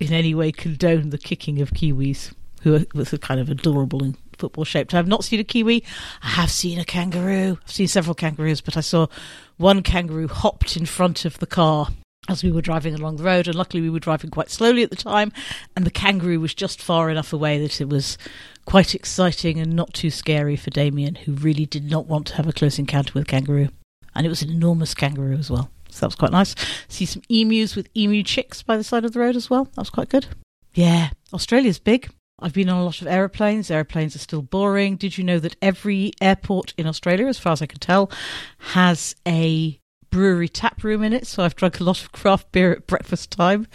in 0.00 0.12
any 0.12 0.34
way 0.34 0.52
condone 0.52 1.10
the 1.10 1.18
kicking 1.18 1.60
of 1.60 1.72
kiwis, 1.72 2.32
who 2.62 2.76
are, 2.76 2.84
was 2.94 3.10
kind 3.20 3.40
of 3.40 3.50
adorable 3.50 4.02
and 4.02 4.16
football 4.38 4.64
shaped. 4.64 4.94
I've 4.94 5.08
not 5.08 5.24
seen 5.24 5.40
a 5.40 5.44
kiwi. 5.44 5.82
I 6.22 6.28
have 6.28 6.50
seen 6.52 6.78
a 6.78 6.84
kangaroo. 6.84 7.58
I've 7.60 7.72
seen 7.72 7.88
several 7.88 8.14
kangaroos, 8.14 8.60
but 8.60 8.76
I 8.76 8.80
saw 8.80 9.08
one 9.56 9.82
kangaroo 9.82 10.28
hopped 10.28 10.76
in 10.76 10.86
front 10.86 11.24
of 11.24 11.38
the 11.40 11.46
car 11.46 11.88
as 12.28 12.44
we 12.44 12.52
were 12.52 12.62
driving 12.62 12.94
along 12.94 13.16
the 13.16 13.24
road, 13.24 13.48
and 13.48 13.56
luckily 13.56 13.80
we 13.80 13.90
were 13.90 13.98
driving 13.98 14.30
quite 14.30 14.50
slowly 14.50 14.82
at 14.82 14.90
the 14.90 14.96
time, 14.96 15.32
and 15.74 15.84
the 15.84 15.90
kangaroo 15.90 16.38
was 16.38 16.54
just 16.54 16.80
far 16.80 17.10
enough 17.10 17.32
away 17.32 17.58
that 17.58 17.80
it 17.80 17.88
was 17.88 18.18
quite 18.66 18.94
exciting 18.94 19.58
and 19.58 19.74
not 19.74 19.94
too 19.94 20.10
scary 20.10 20.54
for 20.54 20.70
Damien, 20.70 21.14
who 21.14 21.32
really 21.32 21.66
did 21.66 21.90
not 21.90 22.06
want 22.06 22.26
to 22.28 22.34
have 22.36 22.46
a 22.46 22.52
close 22.52 22.78
encounter 22.78 23.12
with 23.14 23.22
a 23.22 23.26
kangaroo. 23.26 23.70
And 24.14 24.26
it 24.26 24.28
was 24.28 24.42
an 24.42 24.50
enormous 24.50 24.94
kangaroo 24.94 25.38
as 25.38 25.50
well. 25.50 25.70
So 25.90 26.00
that 26.00 26.08
was 26.08 26.16
quite 26.16 26.32
nice. 26.32 26.54
See 26.88 27.06
some 27.06 27.22
emus 27.30 27.74
with 27.74 27.88
emu 27.96 28.22
chicks 28.22 28.62
by 28.62 28.76
the 28.76 28.84
side 28.84 29.04
of 29.04 29.12
the 29.12 29.20
road 29.20 29.36
as 29.36 29.48
well. 29.48 29.64
That 29.64 29.78
was 29.78 29.90
quite 29.90 30.10
good. 30.10 30.26
Yeah, 30.74 31.10
Australia's 31.32 31.78
big. 31.78 32.10
I've 32.40 32.52
been 32.52 32.68
on 32.68 32.80
a 32.80 32.84
lot 32.84 33.00
of 33.00 33.08
aeroplanes. 33.08 33.70
Aeroplanes 33.70 34.14
are 34.14 34.20
still 34.20 34.42
boring. 34.42 34.96
Did 34.96 35.18
you 35.18 35.24
know 35.24 35.40
that 35.40 35.56
every 35.60 36.12
airport 36.20 36.74
in 36.76 36.86
Australia, 36.86 37.26
as 37.26 37.38
far 37.38 37.52
as 37.52 37.62
I 37.62 37.66
can 37.66 37.80
tell, 37.80 38.10
has 38.58 39.16
a 39.26 39.80
brewery 40.10 40.48
tap 40.48 40.82
room 40.82 41.02
in 41.02 41.12
it? 41.12 41.26
So 41.26 41.42
I've 41.42 41.56
drunk 41.56 41.80
a 41.80 41.84
lot 41.84 42.02
of 42.02 42.12
craft 42.12 42.52
beer 42.52 42.72
at 42.72 42.86
breakfast 42.86 43.30
time 43.30 43.66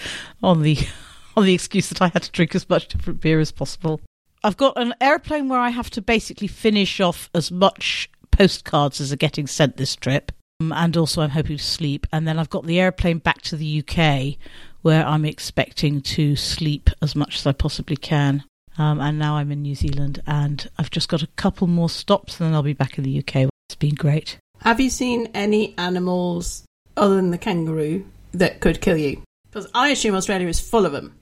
on 0.42 0.62
the 0.62 0.78
on 1.36 1.46
the 1.46 1.54
excuse 1.54 1.90
that 1.90 2.02
I 2.02 2.08
had 2.08 2.24
to 2.24 2.32
drink 2.32 2.56
as 2.56 2.70
much 2.70 2.88
different 2.88 3.22
beer 3.22 3.40
as 3.40 3.52
possible. 3.52 4.02
I've 4.44 4.58
got 4.58 4.78
an 4.78 4.94
airplane 5.00 5.48
where 5.48 5.60
I 5.60 5.70
have 5.70 5.90
to 5.92 6.02
basically 6.02 6.48
finish 6.48 7.00
off 7.00 7.30
as 7.34 7.50
much 7.50 8.10
postcards 8.32 9.00
as 9.00 9.14
are 9.14 9.18
getting 9.18 9.48
sent 9.48 9.78
this 9.78 9.96
trip. 9.96 10.32
Um, 10.60 10.72
and 10.74 10.98
also 10.98 11.22
I'm 11.22 11.30
hoping 11.30 11.58
to 11.58 11.64
sleep. 11.64 12.06
And 12.12 12.28
then 12.28 12.38
I've 12.38 12.50
got 12.50 12.66
the 12.66 12.80
airplane 12.80 13.20
back 13.20 13.42
to 13.44 13.56
the 13.56 13.84
UK 13.84 14.38
where 14.82 15.06
I'm 15.06 15.24
expecting 15.24 16.02
to 16.02 16.36
sleep 16.36 16.90
as 17.02 17.16
much 17.16 17.38
as 17.38 17.48
I 17.48 17.54
possibly 17.54 17.96
can. 17.96 18.44
Um, 18.78 19.00
and 19.00 19.18
now 19.18 19.38
I'm 19.38 19.52
in 19.52 19.62
New 19.62 19.76
Zealand 19.76 20.22
and 20.28 20.70
I've 20.78 20.90
just 20.90 21.08
got 21.08 21.22
a 21.22 21.28
couple 21.28 21.68
more 21.68 21.90
stops 21.90 22.40
and 22.40 22.48
then 22.48 22.56
I'll 22.56 22.64
be 22.64 22.74
back 22.74 22.98
in 22.98 23.04
the 23.04 23.20
UK. 23.20 23.50
It's 23.68 23.76
been 23.76 23.96
great. 23.96 24.40
Have 24.64 24.80
you 24.80 24.90
seen 24.90 25.28
any 25.34 25.78
animals 25.78 26.64
other 26.96 27.18
than 27.18 27.32
the 27.32 27.38
kangaroo 27.38 28.06
that 28.32 28.62
could 28.62 28.80
kill 28.80 28.96
you? 28.96 29.22
Because 29.50 29.70
I 29.76 29.90
assume 29.90 30.16
Australia 30.16 30.48
is 30.48 30.62
full 30.62 30.86
of 30.86 30.94
them. 30.94 31.20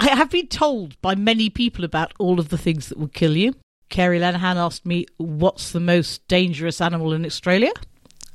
I 0.00 0.08
have 0.16 0.30
been 0.30 0.48
told 0.48 1.00
by 1.00 1.14
many 1.14 1.48
people 1.48 1.84
about 1.84 2.12
all 2.18 2.40
of 2.40 2.48
the 2.48 2.58
things 2.58 2.88
that 2.88 2.98
would 2.98 3.12
kill 3.12 3.36
you. 3.36 3.54
Kerry 3.88 4.18
Lenihan 4.18 4.56
asked 4.56 4.84
me, 4.84 5.06
What's 5.16 5.70
the 5.70 5.78
most 5.78 6.26
dangerous 6.26 6.80
animal 6.80 7.12
in 7.12 7.24
Australia? 7.24 7.70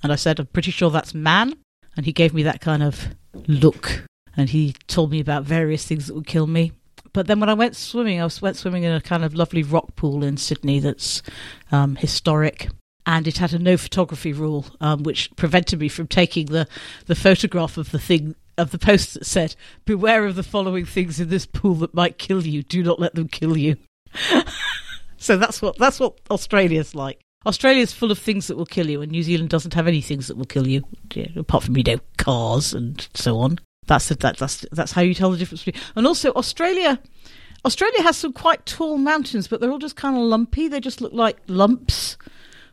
And 0.02 0.14
I 0.14 0.16
said, 0.16 0.40
I'm 0.40 0.46
pretty 0.46 0.72
sure 0.72 0.92
that's 0.92 1.14
man. 1.14 1.54
And 1.98 2.06
he 2.06 2.14
gave 2.14 2.34
me 2.34 2.44
that 2.44 2.62
kind 2.62 2.84
of 2.84 3.16
look. 3.48 4.06
And 4.38 4.50
he 4.50 4.76
told 4.88 5.12
me 5.12 5.20
about 5.20 5.44
various 5.44 5.86
things 5.86 6.08
that 6.08 6.14
would 6.14 6.28
kill 6.28 6.48
me. 6.48 6.72
But 7.12 7.28
then 7.28 7.42
when 7.42 7.50
I 7.50 7.54
went 7.54 7.76
swimming, 7.76 8.22
I 8.22 8.30
went 8.42 8.56
swimming 8.56 8.84
in 8.84 8.94
a 8.94 9.02
kind 9.02 9.26
of 9.26 9.34
lovely 9.34 9.64
rock 9.64 9.98
pool 9.98 10.24
in 10.24 10.38
Sydney 10.38 10.80
that's 10.80 11.22
um, 11.70 11.98
historic. 11.98 12.70
And 13.08 13.26
it 13.26 13.38
had 13.38 13.54
a 13.54 13.60
no 13.60 13.78
photography 13.78 14.34
rule, 14.34 14.66
um, 14.82 15.02
which 15.04 15.36
prevented 15.38 15.80
me 15.80 15.88
from 15.88 16.08
taking 16.08 16.48
the, 16.48 16.68
the 17.06 17.16
photograph 17.16 17.78
of 17.78 17.92
the 17.92 18.00
thing 18.00 18.36
of 18.58 18.72
the 18.72 18.78
post 18.78 19.14
that 19.14 19.26
said, 19.26 19.56
"Beware 19.86 20.26
of 20.26 20.36
the 20.36 20.44
following 20.44 20.86
things 20.86 21.20
in 21.20 21.30
this 21.30 21.46
pool 21.46 21.76
that 21.76 21.94
might 21.94 22.18
kill 22.18 22.46
you. 22.46 22.64
Do 22.64 22.84
not 22.84 23.00
let 23.00 23.16
them 23.16 23.30
kill 23.30 23.58
you." 23.58 23.78
so 25.18 25.38
that's 25.38 25.62
what 25.62 25.78
that's 25.78 26.00
what 26.00 26.20
Australia's 26.30 26.94
like. 26.94 27.20
Australia's 27.46 27.94
full 27.94 28.12
of 28.12 28.20
things 28.20 28.48
that 28.48 28.58
will 28.58 28.66
kill 28.66 28.90
you, 28.90 29.02
and 29.02 29.12
New 29.12 29.24
Zealand 29.24 29.50
doesn't 29.50 29.74
have 29.74 29.88
any 29.88 30.02
things 30.02 30.28
that 30.28 30.36
will 30.36 30.46
kill 30.46 30.68
you, 30.68 30.84
apart 31.38 31.64
from 31.64 31.78
you 31.78 31.84
know 31.84 32.00
cars 32.18 32.74
and 32.74 33.08
so 33.14 33.40
on. 33.40 33.58
That's 33.86 34.10
that, 34.10 34.38
that's 34.38 34.66
that's 34.72 34.92
how 34.92 35.02
you 35.02 35.14
tell 35.14 35.32
the 35.32 35.38
difference. 35.38 35.64
Between, 35.64 35.82
and 35.96 36.06
also 36.06 36.34
Australia, 36.34 37.00
Australia 37.64 38.04
has 38.04 38.18
some 38.18 38.34
quite 38.34 38.66
tall 38.66 38.98
mountains, 38.98 39.48
but 39.48 39.62
they're 39.62 39.72
all 39.72 39.80
just 39.80 39.96
kind 39.96 40.18
of 40.18 40.24
lumpy. 40.24 40.68
They 40.68 40.82
just 40.82 41.00
look 41.00 41.14
like 41.14 41.38
lumps, 41.48 42.17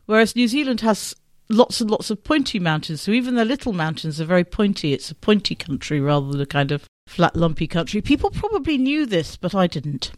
whereas 0.06 0.36
New 0.36 0.48
Zealand 0.48 0.80
has 0.82 1.14
lots 1.48 1.80
and 1.80 1.90
lots 1.90 2.10
of 2.10 2.24
pointy 2.24 2.58
mountains. 2.58 3.02
So 3.02 3.12
even 3.12 3.34
the 3.34 3.44
little 3.44 3.72
mountains 3.72 4.20
are 4.20 4.24
very 4.24 4.44
pointy. 4.44 4.92
It's 4.92 5.10
a 5.10 5.14
pointy 5.14 5.54
country 5.54 6.00
rather 6.00 6.30
than 6.30 6.40
a 6.40 6.46
kind 6.46 6.72
of 6.72 6.84
flat, 7.06 7.36
lumpy 7.36 7.66
country. 7.66 8.00
People 8.00 8.30
probably 8.30 8.78
knew 8.78 9.06
this, 9.06 9.36
but 9.36 9.54
I 9.54 9.66
didn't. 9.66 10.12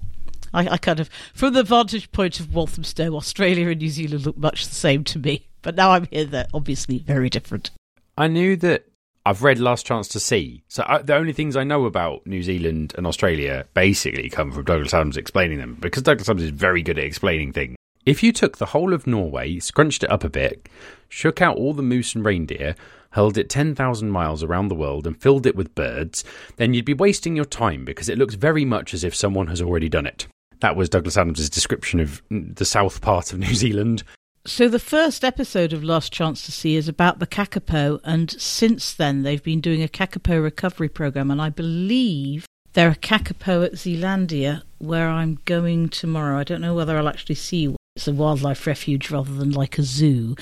I, 0.55 0.69
I, 0.69 0.77
kind 0.79 1.01
of, 1.01 1.11
from 1.35 1.55
the 1.55 1.63
vantage 1.63 2.11
point 2.13 2.41
of 2.41 2.55
Walthamstow, 2.55 3.15
Australia 3.17 3.69
and 3.69 3.81
New 3.81 3.89
Zealand 3.89 4.25
look 4.25 4.39
much 4.39 4.67
the 4.67 4.75
same 4.75 5.05
to 5.05 5.19
me. 5.19 5.49
But 5.63 5.75
now 5.75 5.91
I'm 5.91 6.07
here, 6.11 6.25
they're 6.25 6.47
obviously 6.55 6.99
very 6.99 7.29
different. 7.29 7.71
I 8.17 8.29
knew 8.29 8.57
that 8.57 8.87
I've 9.27 9.43
read 9.43 9.59
Last 9.59 9.85
Chance 9.85 10.09
to 10.09 10.21
See. 10.21 10.63
So 10.69 10.85
I, 10.87 11.03
the 11.03 11.17
only 11.17 11.33
things 11.33 11.57
I 11.57 11.65
know 11.65 11.85
about 11.85 12.27
New 12.27 12.45
Zealand 12.45 12.95
and 12.97 13.07
Australia 13.07 13.67
basically 13.75 14.31
come 14.31 14.53
from 14.53 14.65
Douglas 14.65 14.95
Adams 14.95 15.17
explaining 15.17 15.59
them 15.59 15.77
because 15.81 16.05
Douglas 16.05 16.29
Adams 16.29 16.45
is 16.45 16.51
very 16.51 16.83
good 16.83 16.99
at 16.99 17.05
explaining 17.05 17.53
things. 17.53 17.75
If 18.07 18.23
you 18.23 18.31
took 18.31 18.59
the 18.59 18.67
whole 18.67 18.95
of 18.95 19.09
Norway, 19.09 19.59
scrunched 19.59 20.05
it 20.05 20.13
up 20.13 20.23
a 20.23 20.31
bit, 20.31 20.69
shook 21.09 21.43
out 21.43 21.57
all 21.57 21.75
the 21.75 21.83
moose 21.83 22.15
and 22.15 22.25
reindeer, 22.25 22.77
hurled 23.11 23.37
it 23.37 23.51
10,000 23.51 24.09
miles 24.09 24.45
around 24.45 24.69
the 24.69 24.77
world, 24.77 25.09
and 25.09 25.21
filled 25.21 25.45
it 25.45 25.57
with 25.57 25.75
birds, 25.75 26.23
then 26.55 26.73
you'd 26.73 26.85
be 26.85 26.95
wasting 26.95 27.35
your 27.35 27.45
time 27.45 27.85
because 27.85 28.09
it 28.09 28.17
looks 28.17 28.37
very 28.37 28.65
much 28.65 28.95
as 28.95 29.03
if 29.03 29.13
someone 29.13 29.49
has 29.49 29.61
already 29.61 29.89
done 29.89 30.07
it. 30.07 30.29
That 30.61 30.77
was 30.77 30.89
Douglas 30.89 31.17
Adams' 31.17 31.51
description 31.51 31.99
of 31.99 32.23
the 32.31 32.65
south 32.65 33.01
part 33.01 33.33
of 33.33 33.39
New 33.41 33.55
Zealand. 33.57 34.05
So 34.47 34.69
the 34.69 34.79
first 34.79 35.25
episode 35.25 35.73
of 35.73 35.83
Last 35.83 36.13
Chance 36.13 36.47
to 36.47 36.53
See 36.53 36.77
is 36.77 36.87
about 36.87 37.19
the 37.19 37.27
kakapo, 37.27 37.99
and 38.05 38.31
since 38.41 38.95
then 38.95 39.25
they've 39.25 39.43
been 39.43 39.61
doing 39.61 39.83
a 39.83 39.89
kakapo 39.89 40.41
recovery 40.41 40.89
program, 40.89 41.33
and 41.33 41.43
I 41.43 41.49
believe 41.49 42.47
there 42.75 42.89
are 42.89 42.95
kakapo 42.95 43.67
at 43.67 43.73
Zealandia, 43.73 44.63
where 44.79 45.09
I'm 45.09 45.41
going 45.45 45.89
tomorrow. 45.89 46.39
I 46.39 46.45
don't 46.45 46.61
know 46.61 46.75
whether 46.77 46.97
I'll 46.97 47.09
actually 47.09 47.35
see 47.35 47.75
It's 47.97 48.07
a 48.07 48.13
wildlife 48.13 48.67
refuge 48.67 49.11
rather 49.11 49.33
than 49.33 49.53
like 49.53 49.79
a 49.79 49.83
zoo. 49.83 50.37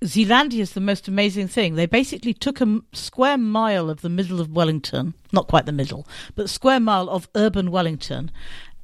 Zealandia 0.00 0.60
is 0.60 0.74
the 0.74 0.80
most 0.80 1.08
amazing 1.08 1.48
thing. 1.48 1.74
They 1.74 1.86
basically 1.86 2.32
took 2.32 2.60
a 2.60 2.80
square 2.92 3.36
mile 3.36 3.90
of 3.90 4.00
the 4.00 4.08
middle 4.08 4.40
of 4.40 4.52
Wellington, 4.52 5.14
not 5.32 5.48
quite 5.48 5.66
the 5.66 5.72
middle, 5.72 6.06
but 6.36 6.44
a 6.44 6.48
square 6.48 6.78
mile 6.78 7.10
of 7.10 7.28
urban 7.34 7.72
Wellington, 7.72 8.30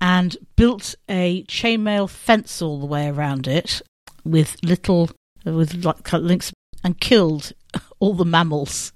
and 0.01 0.37
built 0.57 0.97
a 1.09 1.45
chainmail 1.45 2.11
fence 2.11 2.61
all 2.61 2.81
the 2.81 2.87
way 2.87 3.07
around 3.07 3.47
it 3.47 3.81
with 4.25 4.57
little, 4.65 5.11
uh, 5.47 5.53
with 5.53 5.85
like 5.85 6.13
links, 6.13 6.53
and 6.83 6.99
killed 6.99 7.53
all 8.01 8.15
the 8.15 8.25
mammals 8.25 8.93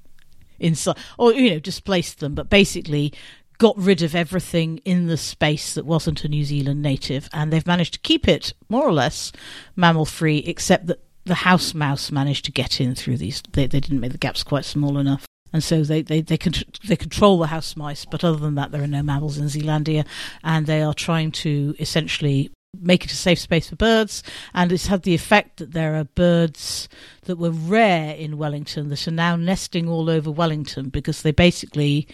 inside, 0.58 0.96
or 1.18 1.32
you 1.32 1.50
know, 1.50 1.60
displaced 1.60 2.18
them, 2.18 2.34
but 2.34 2.50
basically 2.50 3.12
got 3.58 3.76
rid 3.76 4.02
of 4.02 4.14
everything 4.14 4.78
in 4.84 5.06
the 5.06 5.16
space 5.16 5.74
that 5.74 5.84
wasn't 5.84 6.24
a 6.24 6.28
New 6.28 6.44
Zealand 6.44 6.80
native, 6.80 7.28
and 7.32 7.52
they've 7.52 7.66
managed 7.66 7.94
to 7.94 8.00
keep 8.00 8.26
it 8.28 8.54
more 8.68 8.86
or 8.86 8.92
less 8.92 9.32
mammal 9.76 10.06
free, 10.06 10.38
except 10.38 10.86
that 10.86 11.00
the 11.24 11.34
house 11.34 11.74
mouse 11.74 12.10
managed 12.10 12.44
to 12.46 12.52
get 12.52 12.80
in 12.80 12.94
through 12.94 13.18
these. 13.18 13.42
They, 13.52 13.66
they 13.66 13.80
didn't 13.80 14.00
make 14.00 14.12
the 14.12 14.18
gaps 14.18 14.42
quite 14.42 14.64
small 14.64 14.98
enough. 14.98 15.26
And 15.52 15.64
so 15.64 15.82
they, 15.82 16.02
they, 16.02 16.20
they, 16.20 16.36
con- 16.36 16.52
they 16.86 16.96
control 16.96 17.38
the 17.38 17.46
house 17.46 17.74
mice, 17.76 18.04
but 18.04 18.22
other 18.22 18.38
than 18.38 18.54
that, 18.56 18.70
there 18.70 18.82
are 18.82 18.86
no 18.86 19.02
mammals 19.02 19.38
in 19.38 19.46
Zealandia, 19.46 20.06
and 20.44 20.66
they 20.66 20.82
are 20.82 20.94
trying 20.94 21.32
to 21.32 21.74
essentially 21.78 22.50
make 22.78 23.04
it 23.04 23.12
a 23.12 23.16
safe 23.16 23.38
space 23.38 23.70
for 23.70 23.76
birds. 23.76 24.22
And 24.54 24.70
it's 24.70 24.86
had 24.86 25.02
the 25.02 25.14
effect 25.14 25.56
that 25.56 25.72
there 25.72 25.96
are 25.96 26.04
birds 26.04 26.88
that 27.22 27.38
were 27.38 27.50
rare 27.50 28.14
in 28.14 28.36
Wellington 28.36 28.88
that 28.90 29.08
are 29.08 29.12
now 29.12 29.36
nesting 29.36 29.88
all 29.88 30.10
over 30.10 30.30
Wellington 30.30 30.90
because 30.90 31.22
they 31.22 31.32
basically 31.32 32.06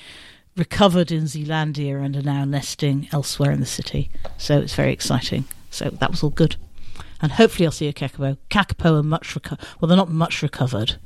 recovered 0.57 1.11
in 1.11 1.24
Zealandia 1.24 2.05
and 2.05 2.16
are 2.16 2.22
now 2.22 2.44
nesting 2.44 3.09
elsewhere 3.12 3.50
in 3.50 3.61
the 3.61 3.66
city. 3.66 4.11
So 4.38 4.59
it's 4.59 4.74
very 4.74 4.92
exciting. 4.92 5.44
So 5.70 5.90
that 5.90 6.11
was 6.11 6.22
all 6.22 6.30
good. 6.30 6.57
And 7.20 7.32
hopefully 7.32 7.66
I'll 7.66 7.72
see 7.72 7.88
a 7.88 7.92
kakapo. 7.92 8.36
Kakapo 8.50 9.00
are 9.00 9.02
much 9.02 9.34
reco- 9.34 9.61
well, 9.80 9.88
they're 9.88 9.96
not 9.96 10.11
much 10.11 10.42
recovered, 10.42 10.96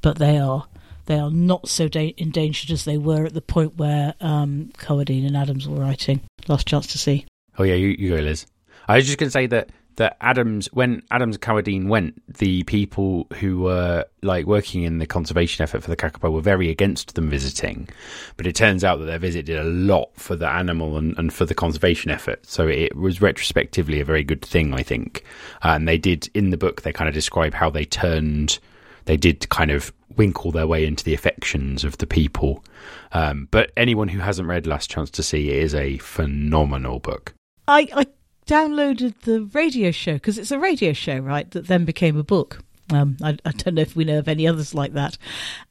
but 0.00 0.18
they 0.18 0.38
are 0.38 0.66
they 1.06 1.18
are 1.18 1.30
not 1.30 1.68
so 1.68 1.88
da- 1.88 2.14
endangered 2.16 2.70
as 2.70 2.84
they 2.84 2.98
were 2.98 3.24
at 3.24 3.34
the 3.34 3.40
point 3.40 3.76
where 3.76 4.14
um, 4.20 4.72
Carwardine 4.76 5.24
and 5.24 5.36
Adams 5.36 5.68
were 5.68 5.80
writing. 5.80 6.20
Last 6.48 6.66
chance 6.66 6.86
to 6.88 6.98
see. 6.98 7.26
Oh 7.58 7.62
yeah, 7.62 7.74
you, 7.74 7.88
you 7.98 8.16
go, 8.16 8.16
Liz. 8.16 8.46
I 8.88 8.96
was 8.96 9.06
just 9.06 9.18
going 9.18 9.28
to 9.28 9.32
say 9.32 9.46
that 9.46 9.70
that 9.96 10.16
Adams, 10.20 10.68
when 10.72 11.02
Adams 11.10 11.36
and 11.36 11.42
Carwardine 11.42 11.88
went, 11.88 12.22
the 12.38 12.62
people 12.64 13.26
who 13.40 13.60
were 13.60 14.04
like 14.22 14.46
working 14.46 14.82
in 14.82 14.98
the 14.98 15.06
conservation 15.06 15.62
effort 15.62 15.82
for 15.82 15.90
the 15.90 15.96
kakapo 15.96 16.30
were 16.30 16.40
very 16.40 16.70
against 16.70 17.14
them 17.14 17.28
visiting. 17.28 17.88
But 18.36 18.46
it 18.46 18.54
turns 18.54 18.84
out 18.84 18.98
that 18.98 19.06
their 19.06 19.18
visit 19.18 19.46
did 19.46 19.58
a 19.58 19.64
lot 19.64 20.10
for 20.14 20.36
the 20.36 20.48
animal 20.48 20.96
and, 20.96 21.16
and 21.18 21.32
for 21.32 21.44
the 21.44 21.54
conservation 21.54 22.10
effort. 22.10 22.44
So 22.46 22.68
it 22.68 22.94
was 22.94 23.20
retrospectively 23.22 24.00
a 24.00 24.04
very 24.04 24.22
good 24.22 24.44
thing, 24.44 24.74
I 24.74 24.82
think. 24.82 25.24
And 25.62 25.88
they 25.88 25.98
did 25.98 26.28
in 26.34 26.50
the 26.50 26.56
book, 26.56 26.82
they 26.82 26.92
kind 26.92 27.08
of 27.08 27.14
describe 27.14 27.54
how 27.54 27.70
they 27.70 27.84
turned, 27.84 28.58
they 29.06 29.16
did 29.16 29.48
kind 29.48 29.70
of 29.70 29.92
winkle 30.16 30.50
their 30.50 30.66
way 30.66 30.84
into 30.84 31.04
the 31.04 31.14
affections 31.14 31.84
of 31.84 31.98
the 31.98 32.06
people. 32.06 32.64
Um, 33.12 33.48
but 33.50 33.72
anyone 33.76 34.08
who 34.08 34.18
hasn't 34.18 34.48
read 34.48 34.66
Last 34.66 34.90
Chance 34.90 35.10
to 35.12 35.22
See 35.22 35.50
is 35.50 35.74
a 35.74 35.98
phenomenal 35.98 36.98
book. 36.98 37.32
I, 37.68 37.88
I 37.94 38.06
downloaded 38.46 39.20
the 39.22 39.42
radio 39.52 39.90
show 39.90 40.14
because 40.14 40.38
it's 40.38 40.50
a 40.50 40.58
radio 40.58 40.92
show, 40.92 41.18
right? 41.18 41.50
That 41.50 41.66
then 41.66 41.84
became 41.84 42.16
a 42.16 42.24
book. 42.24 42.60
Um, 42.92 43.16
I, 43.22 43.36
I 43.44 43.50
don't 43.50 43.74
know 43.74 43.82
if 43.82 43.96
we 43.96 44.04
know 44.04 44.18
of 44.18 44.28
any 44.28 44.46
others 44.46 44.74
like 44.74 44.92
that, 44.92 45.18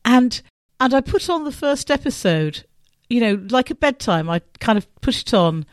and 0.04 0.42
and 0.80 0.94
I 0.94 1.02
put 1.02 1.30
on 1.30 1.44
the 1.44 1.52
first 1.52 1.90
episode. 1.90 2.66
You 3.10 3.22
know, 3.22 3.48
like 3.50 3.70
at 3.70 3.80
bedtime, 3.80 4.30
I 4.30 4.42
kind 4.60 4.78
of 4.78 4.94
put 5.02 5.20
it 5.20 5.34
on, 5.34 5.66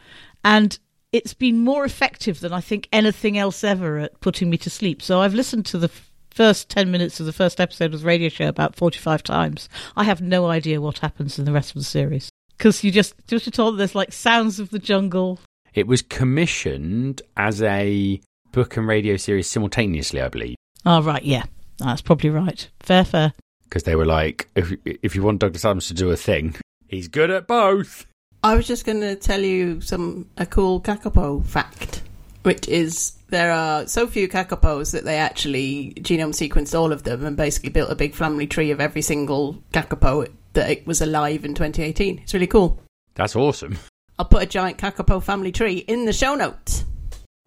and 0.45 0.79
it's 1.13 1.35
been 1.35 1.61
more 1.61 1.85
effective 1.85 2.41
than 2.41 2.53
I 2.53 2.61
think 2.61 2.89
anything 2.93 3.37
else 3.37 3.63
ever 3.65 3.99
at 3.99 4.21
putting 4.21 4.51
me 4.51 4.57
to 4.59 4.71
sleep. 4.71 5.03
So 5.03 5.21
I've 5.21 5.35
listened 5.35 5.67
to 5.67 5.79
the 5.79 5.91
first 6.31 6.71
10 6.71 6.91
minutes 6.91 7.21
of 7.21 7.27
the 7.27 7.33
first 7.33 7.61
episode 7.61 7.93
of 7.93 8.01
the 8.01 8.07
radio 8.07 8.31
show 8.31 8.49
about 8.49 8.75
45 8.75 9.23
times. 9.23 9.69
I 9.97 10.05
have 10.05 10.23
no 10.23 10.47
idea 10.47 10.81
what 10.81 10.99
happens 10.99 11.39
in 11.39 11.45
the 11.45 11.53
rest 11.53 11.71
of 11.71 11.75
the 11.75 11.85
series. 11.85 12.31
Because 12.57 12.83
you 12.83 12.91
just, 12.91 13.15
just 13.27 13.53
told 13.53 13.79
there's 13.79 13.95
like 13.95 14.13
sounds 14.13 14.59
of 14.59 14.71
the 14.71 14.79
jungle, 14.79 15.41
it 15.75 15.87
was 15.87 16.03
commissioned 16.03 17.23
as 17.37 17.63
a 17.63 18.21
book 18.53 18.77
and 18.77 18.87
radio 18.87 19.17
series 19.17 19.49
simultaneously, 19.49 20.21
I 20.21 20.29
believe. 20.29 20.57
Oh, 20.85 21.03
right, 21.03 21.23
yeah. 21.23 21.45
That's 21.79 22.03
probably 22.03 22.31
right. 22.31 22.69
Fair, 22.81 23.05
fair. 23.05 23.33
Because 23.65 23.85
they 23.85 23.97
were 23.97 24.07
like, 24.07 24.49
if, 24.55 24.73
if 24.85 25.17
you 25.17 25.23
want 25.23 25.41
Douglas 25.41 25.65
Adams 25.65 25.89
to 25.89 25.95
do 25.95 26.11
a 26.11 26.17
thing, 26.17 26.55
he's 26.89 27.09
good 27.09 27.31
at 27.31 27.47
both. 27.47 28.07
I 28.45 28.55
was 28.55 28.67
just 28.67 28.85
going 28.85 29.01
to 29.01 29.17
tell 29.17 29.41
you 29.41 29.81
some 29.81 30.29
a 30.37 30.45
cool 30.45 30.81
kakapo 30.81 31.45
fact, 31.45 32.03
which 32.43 32.69
is 32.69 33.13
there 33.29 33.53
are 33.53 33.87
so 33.87 34.07
few 34.07 34.29
kakapos 34.29 34.93
that 34.93 35.05
they 35.05 35.17
actually 35.17 35.95
genome 36.01 36.35
sequenced 36.35 36.79
all 36.79 36.93
of 36.93 37.05
them 37.05 37.25
and 37.25 37.37
basically 37.37 37.71
built 37.71 37.91
a 37.91 37.95
big 37.95 38.15
family 38.15 38.47
tree 38.47 38.71
of 38.71 38.81
every 38.81 39.01
single 39.01 39.63
kakapo 39.73 40.29
that 40.53 40.71
it 40.71 40.87
was 40.87 41.01
alive 41.01 41.45
in 41.45 41.55
2018. 41.55 42.19
It's 42.19 42.35
really 42.35 42.47
cool. 42.47 42.79
That's 43.15 43.37
awesome. 43.37 43.79
I'll 44.23 44.29
put 44.29 44.45
a 44.45 44.47
giant 44.47 44.79
kakapo 44.79 45.21
family 45.21 45.51
tree 45.51 45.79
in 45.79 46.05
the 46.05 46.13
show 46.13 46.37
notes. 46.37 46.85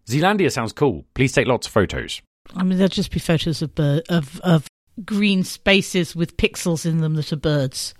Zealandia 0.06 0.52
sounds 0.52 0.74
cool. 0.74 1.06
Please 1.14 1.32
take 1.32 1.46
lots 1.46 1.66
of 1.66 1.72
photos. 1.72 2.20
I 2.54 2.64
mean, 2.64 2.76
there'll 2.76 2.90
just 2.90 3.10
be 3.10 3.18
photos 3.18 3.62
of 3.62 3.74
bird, 3.74 4.02
of 4.10 4.38
of 4.42 4.66
green 5.02 5.42
spaces 5.42 6.14
with 6.14 6.36
pixels 6.36 6.84
in 6.84 6.98
them 6.98 7.14
that 7.14 7.32
are 7.32 7.36
birds. 7.36 7.94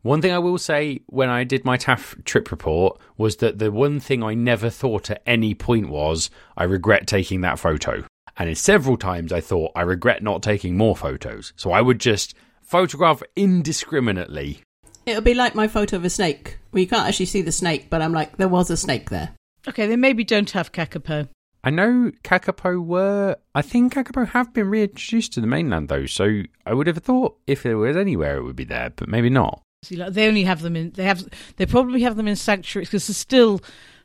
One 0.00 0.22
thing 0.22 0.32
I 0.32 0.38
will 0.38 0.56
say 0.56 1.02
when 1.08 1.28
I 1.28 1.44
did 1.44 1.66
my 1.66 1.76
TAFF 1.76 2.24
trip 2.24 2.50
report 2.50 2.98
was 3.18 3.36
that 3.36 3.58
the 3.58 3.70
one 3.70 4.00
thing 4.00 4.22
I 4.22 4.32
never 4.32 4.70
thought 4.70 5.10
at 5.10 5.22
any 5.26 5.54
point 5.54 5.90
was 5.90 6.30
I 6.56 6.64
regret 6.64 7.06
taking 7.06 7.42
that 7.42 7.58
photo. 7.58 8.02
And 8.38 8.48
in 8.48 8.54
several 8.54 8.96
times 8.96 9.30
I 9.30 9.42
thought 9.42 9.72
I 9.76 9.82
regret 9.82 10.22
not 10.22 10.42
taking 10.42 10.74
more 10.74 10.96
photos. 10.96 11.52
So 11.56 11.70
I 11.70 11.82
would 11.82 12.00
just 12.00 12.34
photograph 12.62 13.22
indiscriminately 13.36 14.62
It'll 15.06 15.22
be 15.22 15.34
like 15.34 15.54
my 15.54 15.68
photo 15.68 15.94
of 15.94 16.04
a 16.04 16.10
snake, 16.10 16.58
where 16.76 16.82
you 16.82 16.86
can't 16.86 17.08
actually 17.08 17.24
see 17.24 17.40
the 17.40 17.50
snake, 17.50 17.88
but 17.88 18.02
I'm 18.02 18.12
like, 18.12 18.36
there 18.36 18.48
was 18.48 18.68
a 18.68 18.76
snake 18.76 19.08
there. 19.08 19.30
Okay, 19.66 19.86
they 19.86 19.96
maybe 19.96 20.24
don't 20.24 20.50
have 20.50 20.72
kakapo. 20.72 21.26
I 21.64 21.70
know 21.70 22.12
Kakapo 22.22 22.84
were. 22.84 23.36
I 23.54 23.62
think 23.62 23.94
Kakapo 23.94 24.28
have 24.28 24.52
been 24.52 24.68
reintroduced 24.68 25.32
to 25.32 25.40
the 25.40 25.48
mainland 25.48 25.88
though, 25.88 26.04
so 26.04 26.42
I 26.64 26.74
would 26.74 26.86
have 26.86 26.98
thought 26.98 27.38
if 27.46 27.62
there 27.62 27.78
was 27.78 27.96
anywhere 27.96 28.36
it 28.36 28.44
would 28.44 28.54
be 28.54 28.64
there, 28.64 28.90
but 28.94 29.08
maybe 29.08 29.30
not. 29.30 29.62
See, 29.82 29.96
like, 29.96 30.12
they 30.12 30.28
only 30.28 30.44
have 30.44 30.60
them 30.60 30.76
in. 30.76 30.90
They 30.90 31.04
have. 31.04 31.26
They 31.56 31.66
probably 31.66 32.02
have 32.02 32.16
them 32.16 32.28
in 32.28 32.36
sanctuaries 32.36 32.88
because 32.88 33.08
there's 33.08 33.16
still. 33.16 33.60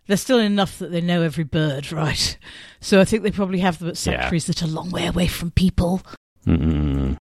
There's 0.07 0.21
still 0.21 0.39
enough 0.39 0.79
that 0.79 0.91
they 0.91 1.01
know 1.01 1.21
every 1.21 1.43
bird, 1.43 1.91
right? 1.91 2.37
So 2.79 2.99
I 2.99 3.05
think 3.05 3.21
they 3.21 3.31
probably 3.31 3.59
have 3.59 3.77
them 3.77 3.89
at 3.89 3.97
sanctuaries 3.97 4.47
yeah. 4.47 4.53
that 4.53 4.63
are 4.63 4.65
a 4.65 4.69
long 4.69 4.89
way 4.89 5.05
away 5.05 5.27
from 5.27 5.51
people. 5.51 6.01
Mm-mm. 6.47 7.17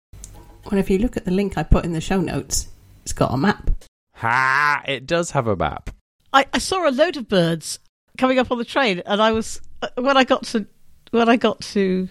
Well, 0.71 0.79
if 0.79 0.91
you 0.91 0.99
look 0.99 1.17
at 1.17 1.25
the 1.25 1.31
link 1.31 1.57
I 1.57 1.63
put 1.63 1.87
in 1.87 1.93
the 1.93 2.01
show 2.03 2.21
notes, 2.21 2.69
it's 3.05 3.15
got 3.15 3.33
a 3.33 3.39
map. 3.39 3.71
Ha! 4.17 4.83
It 4.87 5.07
does 5.07 5.31
have 5.33 5.47
a 5.47 5.57
map. 5.57 5.91
I, 6.33 6.47
I 6.53 6.59
saw 6.59 6.89
a 6.89 6.91
load 6.91 7.17
of 7.17 7.29
birds 7.29 7.79
coming 8.19 8.39
up 8.39 8.51
on 8.51 8.59
the 8.59 8.65
train, 8.65 9.03
and 9.07 9.21
I 9.21 9.33
was 9.33 9.61
uh, 9.83 9.89
when 9.97 10.17
I 10.17 10.25
got 10.25 10.45
to 10.47 10.67
when 11.11 11.29
I 11.29 11.37
got 11.37 11.61
to 11.61 12.09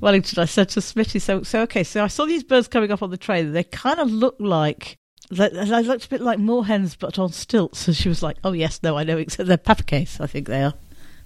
Wellington, 0.00 0.38
I 0.42 0.46
said 0.46 0.68
to 0.70 0.80
Smitty, 0.80 1.20
"So, 1.20 1.42
so 1.42 1.62
okay, 1.62 1.84
so 1.84 2.04
I 2.04 2.06
saw 2.06 2.24
these 2.24 2.44
birds 2.44 2.68
coming 2.68 2.90
up 2.90 3.02
on 3.02 3.10
the 3.10 3.16
train. 3.16 3.52
They 3.52 3.64
kind 3.64 4.00
of 4.00 4.10
look 4.10 4.36
like." 4.38 4.96
They, 5.32 5.48
looked 5.48 6.06
a 6.06 6.08
bit 6.08 6.20
like 6.20 6.40
moorhens, 6.40 6.96
but 6.98 7.16
on 7.16 7.30
stilts. 7.30 7.86
And 7.86 7.96
she 7.96 8.08
was 8.08 8.20
like, 8.20 8.36
"Oh 8.42 8.52
yes, 8.52 8.80
no, 8.82 8.98
I 8.98 9.04
know. 9.04 9.16
Except 9.16 9.46
they're 9.46 9.56
papoose. 9.56 10.20
I 10.20 10.26
think 10.26 10.48
they 10.48 10.64
are. 10.64 10.74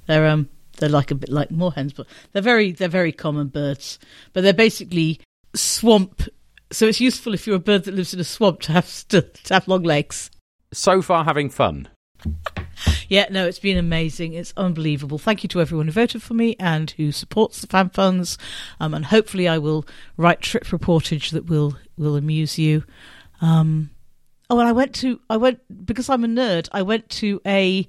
They're 0.06 0.26
um, 0.26 0.48
they're 0.78 0.88
like 0.88 1.10
a 1.10 1.14
bit 1.14 1.30
like 1.30 1.50
moorhens, 1.50 1.94
but 1.94 2.06
they're 2.32 2.42
very, 2.42 2.72
they're 2.72 2.88
very 2.88 3.12
common 3.12 3.48
birds. 3.48 3.98
But 4.32 4.42
they're 4.42 4.52
basically 4.52 5.20
swamp 5.54 6.22
so 6.74 6.86
it's 6.86 7.00
useful 7.00 7.34
if 7.34 7.46
you're 7.46 7.56
a 7.56 7.60
bird 7.60 7.84
that 7.84 7.94
lives 7.94 8.12
in 8.12 8.20
a 8.20 8.24
swamp 8.24 8.60
to 8.62 8.72
have 8.72 9.06
to, 9.08 9.22
to 9.22 9.54
have 9.54 9.68
long 9.68 9.82
legs. 9.82 10.30
So 10.72 11.02
far, 11.02 11.24
having 11.24 11.50
fun. 11.50 11.88
yeah, 13.08 13.26
no, 13.30 13.46
it's 13.46 13.58
been 13.58 13.76
amazing. 13.76 14.32
It's 14.32 14.52
unbelievable. 14.56 15.18
Thank 15.18 15.42
you 15.42 15.48
to 15.50 15.60
everyone 15.60 15.86
who 15.86 15.92
voted 15.92 16.22
for 16.22 16.34
me 16.34 16.56
and 16.58 16.90
who 16.92 17.12
supports 17.12 17.60
the 17.60 17.66
fan 17.66 17.90
funds. 17.90 18.38
Um, 18.80 18.94
and 18.94 19.06
hopefully, 19.06 19.46
I 19.46 19.58
will 19.58 19.86
write 20.16 20.40
trip 20.40 20.64
reportage 20.64 21.30
that 21.30 21.46
will 21.46 21.76
will 21.96 22.16
amuse 22.16 22.58
you. 22.58 22.84
Um, 23.40 23.90
oh, 24.50 24.58
and 24.58 24.68
I 24.68 24.72
went 24.72 24.94
to 24.96 25.20
I 25.30 25.36
went 25.36 25.60
because 25.86 26.08
I'm 26.08 26.24
a 26.24 26.28
nerd. 26.28 26.68
I 26.72 26.82
went 26.82 27.08
to 27.10 27.40
a 27.46 27.86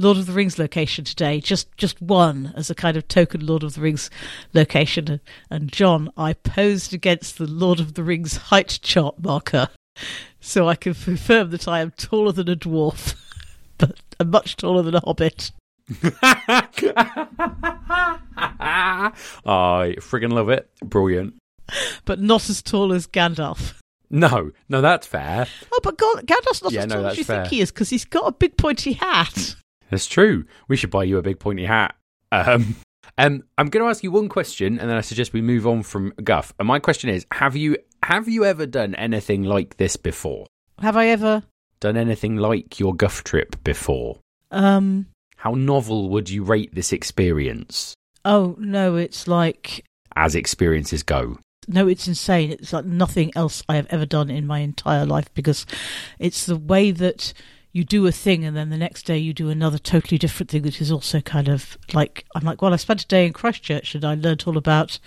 Lord 0.00 0.16
of 0.16 0.24
the 0.24 0.32
Rings 0.32 0.58
location 0.58 1.04
today, 1.04 1.40
just 1.40 1.76
just 1.76 2.00
one 2.00 2.54
as 2.56 2.70
a 2.70 2.74
kind 2.74 2.96
of 2.96 3.06
token 3.06 3.44
Lord 3.44 3.62
of 3.62 3.74
the 3.74 3.82
Rings 3.82 4.08
location. 4.54 5.20
And 5.50 5.70
John, 5.70 6.10
I 6.16 6.32
posed 6.32 6.94
against 6.94 7.36
the 7.36 7.46
Lord 7.46 7.80
of 7.80 7.92
the 7.92 8.02
Rings 8.02 8.38
height 8.38 8.78
chart 8.82 9.22
marker, 9.22 9.68
so 10.40 10.66
I 10.66 10.74
can 10.74 10.94
confirm 10.94 11.50
that 11.50 11.68
I 11.68 11.80
am 11.80 11.90
taller 11.90 12.32
than 12.32 12.48
a 12.48 12.56
dwarf, 12.56 13.14
but 13.78 14.00
I'm 14.18 14.30
much 14.30 14.56
taller 14.56 14.82
than 14.82 14.94
a 14.94 15.00
hobbit. 15.00 15.52
I 16.22 16.70
friggin' 19.98 20.32
love 20.32 20.48
it. 20.48 20.70
Brilliant. 20.82 21.34
But 22.06 22.20
not 22.20 22.48
as 22.48 22.62
tall 22.62 22.94
as 22.94 23.06
Gandalf. 23.06 23.74
No, 24.08 24.50
no, 24.68 24.80
that's 24.80 25.06
fair. 25.06 25.46
Oh, 25.70 25.80
but 25.82 25.98
God, 25.98 26.26
Gandalf's 26.26 26.62
not 26.62 26.72
yeah, 26.72 26.84
as 26.84 26.86
tall 26.86 27.02
no, 27.02 27.08
as 27.08 27.18
you 27.18 27.24
fair. 27.24 27.42
think 27.42 27.52
he 27.52 27.60
is 27.60 27.70
because 27.70 27.90
he's 27.90 28.06
got 28.06 28.26
a 28.26 28.32
big 28.32 28.56
pointy 28.56 28.94
hat. 28.94 29.56
That's 29.90 30.06
true. 30.06 30.44
We 30.68 30.76
should 30.76 30.90
buy 30.90 31.04
you 31.04 31.18
a 31.18 31.22
big 31.22 31.38
pointy 31.40 31.64
hat. 31.66 31.94
Um, 32.32 32.76
Um, 33.18 33.42
I'm 33.58 33.68
going 33.68 33.84
to 33.84 33.90
ask 33.90 34.02
you 34.02 34.10
one 34.10 34.28
question, 34.28 34.78
and 34.78 34.88
then 34.88 34.96
I 34.96 35.00
suggest 35.02 35.32
we 35.32 35.42
move 35.42 35.66
on 35.66 35.82
from 35.82 36.12
Guff. 36.22 36.54
And 36.58 36.66
my 36.66 36.78
question 36.78 37.10
is: 37.10 37.26
Have 37.32 37.56
you 37.56 37.76
have 38.02 38.28
you 38.28 38.44
ever 38.44 38.66
done 38.66 38.94
anything 38.94 39.42
like 39.42 39.76
this 39.76 39.96
before? 39.96 40.46
Have 40.80 40.96
I 40.96 41.08
ever? 41.08 41.42
Done 41.80 41.96
anything 41.96 42.36
like 42.36 42.78
your 42.78 42.94
Guff 42.94 43.24
trip 43.24 43.62
before? 43.64 44.18
Um. 44.50 45.06
How 45.36 45.52
novel 45.52 46.10
would 46.10 46.28
you 46.28 46.44
rate 46.44 46.74
this 46.74 46.92
experience? 46.92 47.94
Oh 48.24 48.56
no, 48.58 48.96
it's 48.96 49.26
like 49.26 49.84
as 50.16 50.34
experiences 50.34 51.02
go. 51.02 51.38
No, 51.68 51.88
it's 51.88 52.08
insane. 52.08 52.52
It's 52.52 52.72
like 52.72 52.84
nothing 52.84 53.32
else 53.36 53.62
I 53.68 53.76
have 53.76 53.86
ever 53.90 54.06
done 54.06 54.30
in 54.30 54.46
my 54.46 54.58
entire 54.60 55.06
life 55.06 55.32
because 55.34 55.66
it's 56.18 56.46
the 56.46 56.56
way 56.56 56.90
that 56.90 57.32
you 57.72 57.84
do 57.84 58.06
a 58.06 58.12
thing 58.12 58.44
and 58.44 58.56
then 58.56 58.70
the 58.70 58.76
next 58.76 59.04
day 59.04 59.16
you 59.16 59.32
do 59.32 59.48
another 59.48 59.78
totally 59.78 60.18
different 60.18 60.50
thing 60.50 60.62
that 60.62 60.80
is 60.80 60.90
also 60.90 61.20
kind 61.20 61.48
of 61.48 61.78
like 61.92 62.24
I'm 62.34 62.44
like, 62.44 62.62
well, 62.62 62.72
I 62.72 62.76
spent 62.76 63.02
a 63.02 63.06
day 63.06 63.26
in 63.26 63.32
Christchurch 63.32 63.94
and 63.94 64.04
I 64.04 64.14
learned 64.14 64.44
all 64.46 64.56
about 64.56 64.98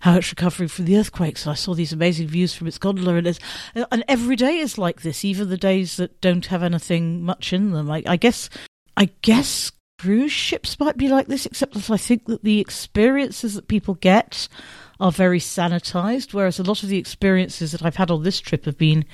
how 0.00 0.16
it's 0.16 0.30
recovering 0.30 0.68
from 0.68 0.86
the 0.86 0.96
earthquakes 0.96 1.44
and 1.44 1.52
I 1.52 1.56
saw 1.56 1.74
these 1.74 1.92
amazing 1.92 2.28
views 2.28 2.54
from 2.54 2.66
its 2.66 2.78
gondola 2.78 3.14
and 3.16 3.38
and 3.74 4.04
every 4.08 4.36
day 4.36 4.58
is 4.58 4.78
like 4.78 5.02
this, 5.02 5.24
even 5.24 5.50
the 5.50 5.56
days 5.56 5.96
that 5.96 6.20
don't 6.20 6.46
have 6.46 6.62
anything 6.62 7.22
much 7.22 7.52
in 7.52 7.72
them. 7.72 7.90
I, 7.90 8.02
I 8.06 8.16
guess 8.16 8.48
I 8.96 9.10
guess 9.20 9.72
cruise 9.98 10.32
ships 10.32 10.78
might 10.80 10.96
be 10.96 11.08
like 11.08 11.26
this, 11.26 11.46
except 11.46 11.74
that 11.74 11.90
I 11.90 11.96
think 11.96 12.26
that 12.26 12.44
the 12.44 12.60
experiences 12.60 13.54
that 13.54 13.68
people 13.68 13.94
get 13.94 14.48
are 14.98 15.12
very 15.12 15.40
sanitized, 15.40 16.32
whereas 16.32 16.58
a 16.58 16.62
lot 16.62 16.82
of 16.82 16.88
the 16.88 16.98
experiences 16.98 17.72
that 17.72 17.84
I've 17.84 17.96
had 17.96 18.10
on 18.10 18.22
this 18.22 18.40
trip 18.40 18.64
have 18.64 18.78
been 18.78 19.04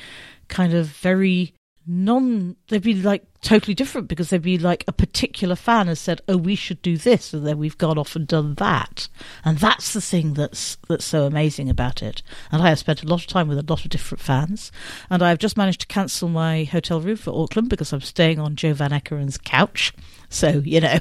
kind 0.48 0.74
of 0.74 0.86
very 0.86 1.54
non 1.86 2.56
they'd 2.68 2.82
be 2.82 2.94
like 2.94 3.24
totally 3.40 3.74
different 3.74 4.06
because 4.06 4.30
they'd 4.30 4.42
be 4.42 4.58
like 4.58 4.84
a 4.86 4.92
particular 4.92 5.56
fan 5.56 5.88
has 5.88 5.98
said 5.98 6.20
oh 6.28 6.36
we 6.36 6.54
should 6.54 6.80
do 6.80 6.96
this 6.96 7.34
and 7.34 7.44
then 7.44 7.58
we've 7.58 7.78
gone 7.78 7.98
off 7.98 8.14
and 8.14 8.26
done 8.26 8.54
that. 8.54 9.08
And 9.44 9.58
that's 9.58 9.92
the 9.92 10.00
thing 10.00 10.34
that's 10.34 10.76
that's 10.88 11.04
so 11.04 11.24
amazing 11.24 11.68
about 11.68 12.02
it. 12.02 12.22
And 12.50 12.62
i 12.62 12.68
have 12.68 12.78
spent 12.78 13.02
a 13.02 13.06
lot 13.06 13.20
of 13.20 13.26
time 13.26 13.48
with 13.48 13.58
a 13.58 13.64
lot 13.68 13.84
of 13.84 13.90
different 13.90 14.22
fans. 14.22 14.70
And 15.10 15.22
i've 15.22 15.38
just 15.38 15.56
managed 15.56 15.80
to 15.82 15.86
cancel 15.86 16.28
my 16.28 16.64
hotel 16.64 17.00
room 17.00 17.16
for 17.16 17.30
auckland 17.30 17.68
because 17.68 17.92
i'm 17.92 18.00
staying 18.00 18.38
on 18.38 18.56
joe 18.56 18.74
van 18.74 18.90
Ekkeren's 18.90 19.38
couch. 19.38 19.92
So 20.28 20.62
you 20.64 20.80
know. 20.80 20.98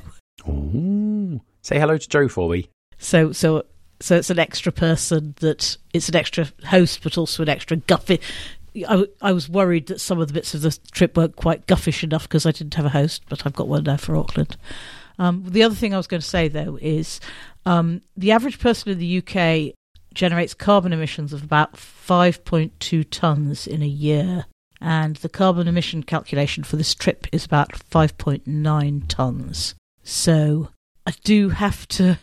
Ooh. 0.47 1.41
say 1.61 1.79
hello 1.79 1.97
to 1.97 2.09
joe 2.09 2.27
for 2.27 2.49
me. 2.49 2.69
So 2.97 3.31
so 3.31 3.65
so 3.99 4.15
it's 4.17 4.31
an 4.31 4.39
extra 4.39 4.71
person 4.71 5.35
that 5.41 5.77
it's 5.93 6.09
an 6.09 6.15
extra 6.15 6.47
host 6.65 7.03
but 7.03 7.17
also 7.17 7.43
an 7.43 7.49
extra 7.49 7.77
guffy 7.77 8.19
I, 8.75 9.05
I 9.21 9.31
was 9.33 9.49
worried 9.49 9.87
that 9.87 9.99
some 9.99 10.19
of 10.19 10.27
the 10.27 10.33
bits 10.33 10.53
of 10.53 10.61
the 10.61 10.77
trip 10.91 11.17
weren't 11.17 11.35
quite 11.35 11.67
guffish 11.67 12.03
enough 12.03 12.23
because 12.23 12.45
I 12.45 12.51
didn't 12.51 12.75
have 12.75 12.85
a 12.85 12.89
host, 12.89 13.23
but 13.29 13.45
I've 13.45 13.53
got 13.53 13.67
one 13.67 13.83
now 13.83 13.97
for 13.97 14.15
Auckland. 14.15 14.57
Um, 15.19 15.43
the 15.47 15.63
other 15.63 15.75
thing 15.75 15.93
I 15.93 15.97
was 15.97 16.07
going 16.07 16.21
to 16.21 16.27
say, 16.27 16.47
though, 16.47 16.77
is 16.81 17.19
um, 17.65 18.01
the 18.15 18.31
average 18.31 18.59
person 18.59 18.91
in 18.91 18.97
the 18.97 19.17
UK 19.17 19.75
generates 20.13 20.53
carbon 20.53 20.93
emissions 20.93 21.33
of 21.33 21.43
about 21.43 21.73
5.2 21.73 22.71
tonnes 23.05 23.67
in 23.67 23.81
a 23.81 23.87
year. 23.87 24.45
And 24.79 25.17
the 25.17 25.29
carbon 25.29 25.67
emission 25.67 26.01
calculation 26.01 26.63
for 26.63 26.75
this 26.75 26.95
trip 26.95 27.27
is 27.31 27.45
about 27.45 27.71
5.9 27.71 28.43
tonnes. 29.05 29.75
So 30.03 30.69
I 31.05 31.13
do 31.23 31.49
have 31.49 31.87
to 31.89 32.17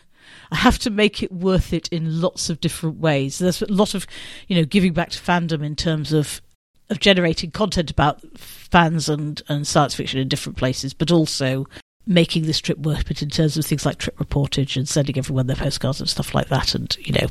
I 0.51 0.57
have 0.57 0.79
to 0.79 0.89
make 0.89 1.21
it 1.21 1.31
worth 1.31 1.73
it 1.73 1.87
in 1.89 2.21
lots 2.21 2.49
of 2.49 2.59
different 2.59 2.99
ways. 2.99 3.37
There's 3.37 3.61
a 3.61 3.71
lot 3.71 3.93
of, 3.93 4.07
you 4.47 4.55
know, 4.55 4.65
giving 4.65 4.93
back 4.93 5.09
to 5.11 5.19
fandom 5.19 5.63
in 5.63 5.75
terms 5.75 6.11
of 6.13 6.41
of 6.89 6.99
generating 6.99 7.51
content 7.51 7.91
about 7.91 8.19
fans 8.37 9.07
and, 9.09 9.41
and 9.47 9.67
science 9.67 9.93
fiction 9.93 10.19
in 10.19 10.27
different 10.27 10.57
places, 10.57 10.93
but 10.93 11.11
also 11.11 11.67
making 12.07 12.43
this 12.43 12.59
trip 12.59 12.79
worth 12.79 13.11
it 13.11 13.21
in 13.21 13.29
terms 13.29 13.55
of 13.55 13.65
things 13.65 13.85
like 13.85 13.99
trip 13.99 14.17
reportage 14.17 14.75
and 14.75 14.89
sending 14.89 15.17
everyone 15.17 15.45
their 15.45 15.55
postcards 15.55 15.99
and 15.99 16.09
stuff 16.09 16.33
like 16.33 16.47
that. 16.47 16.73
And, 16.73 16.97
you 16.99 17.13
know, 17.13 17.27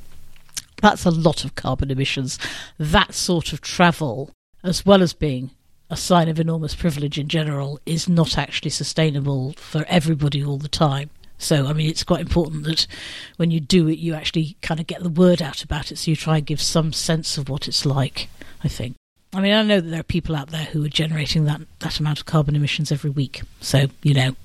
that's 0.81 1.05
a 1.05 1.11
lot 1.11 1.45
of 1.45 1.57
carbon 1.57 1.91
emissions. 1.91 2.39
That 2.79 3.15
sort 3.15 3.53
of 3.53 3.61
travel, 3.61 4.31
as 4.63 4.87
well 4.87 5.03
as 5.03 5.13
being 5.13 5.51
a 5.91 5.97
sign 5.97 6.29
of 6.29 6.39
enormous 6.39 6.77
privilege 6.77 7.19
in 7.19 7.27
general, 7.27 7.81
is 7.85 8.09
not 8.09 8.39
actually 8.39 8.71
sustainable 8.71 9.55
for 9.55 9.85
everybody 9.89 10.45
all 10.45 10.59
the 10.59 10.69
time. 10.69 11.11
So, 11.39 11.67
I 11.67 11.73
mean, 11.73 11.89
it's 11.89 12.05
quite 12.05 12.21
important 12.21 12.65
that 12.65 12.87
when 13.37 13.51
you 13.51 13.61
do 13.61 13.89
it, 13.89 13.99
you 13.99 14.15
actually 14.15 14.57
kind 14.61 14.81
of 14.81 14.87
get 14.87 15.03
the 15.03 15.09
word 15.09 15.41
out 15.41 15.63
about 15.63 15.91
it. 15.93 15.99
So 15.99 16.11
you 16.11 16.17
try 16.17 16.39
and 16.39 16.47
give 16.47 16.61
some 16.61 16.93
sense 16.93 17.39
of 17.39 17.49
what 17.49 17.69
it's 17.69 17.87
like, 17.87 18.29
I 18.63 18.69
think. 18.69 18.97
I 19.33 19.41
mean, 19.41 19.53
I 19.53 19.63
know 19.63 19.81
that 19.81 19.89
there 19.89 20.01
are 20.01 20.05
people 20.05 20.35
out 20.35 20.51
there 20.51 20.65
who 20.65 20.85
are 20.85 20.89
generating 20.89 21.45
that, 21.45 21.61
that 21.81 22.01
amount 22.01 22.19
of 22.19 22.27
carbon 22.27 22.57
emissions 22.57 22.91
every 22.91 23.11
week. 23.11 23.43
So, 23.61 23.87
you 24.03 24.15
know, 24.15 24.37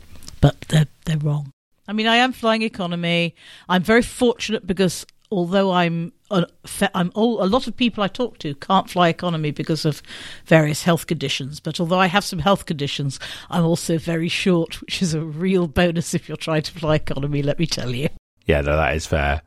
but 0.42 0.62
they're, 0.70 0.88
they're 1.06 1.18
wrong. 1.18 1.52
I 1.88 1.94
mean, 1.94 2.08
I 2.08 2.18
am 2.18 2.32
flying 2.32 2.62
economy. 2.62 3.36
I'm 3.68 3.84
very 3.84 4.02
fortunate 4.02 4.68
because 4.68 5.06
although 5.34 5.72
I'm 5.72 6.14
I'm 6.30 7.12
all, 7.14 7.44
a 7.44 7.46
lot 7.46 7.68
of 7.68 7.76
people 7.76 8.04
I 8.04 8.08
talk 8.08 8.38
to 8.40 8.56
can't 8.56 8.90
fly 8.90 9.10
economy 9.10 9.52
because 9.52 9.86
of 9.86 10.02
various 10.46 10.84
health 10.84 11.08
conditions. 11.08 11.60
But 11.60 11.80
although 11.80 12.00
I 12.00 12.08
have 12.08 12.24
some 12.24 12.40
health 12.40 12.66
conditions, 12.66 13.20
I'm 13.50 13.66
also 13.66 13.98
very 13.98 14.30
short, 14.30 14.80
which 14.82 15.02
is 15.02 15.14
a 15.14 15.22
real 15.22 15.68
bonus 15.68 16.14
if 16.14 16.28
you're 16.28 16.38
trying 16.38 16.62
to 16.64 16.72
fly 16.72 16.96
economy. 16.96 17.42
Let 17.42 17.60
me 17.60 17.66
tell 17.66 17.92
you. 17.92 18.10
Yeah, 18.46 18.62
no, 18.62 18.78
that 18.78 18.96
is 18.96 19.06
fair. 19.06 19.42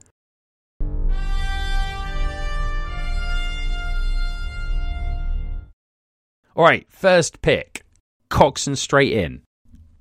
All 6.54 6.64
right, 6.64 6.86
first 6.88 7.42
pick 7.42 7.84
Coxon 8.30 8.76
straight 8.76 9.12
in. 9.12 9.42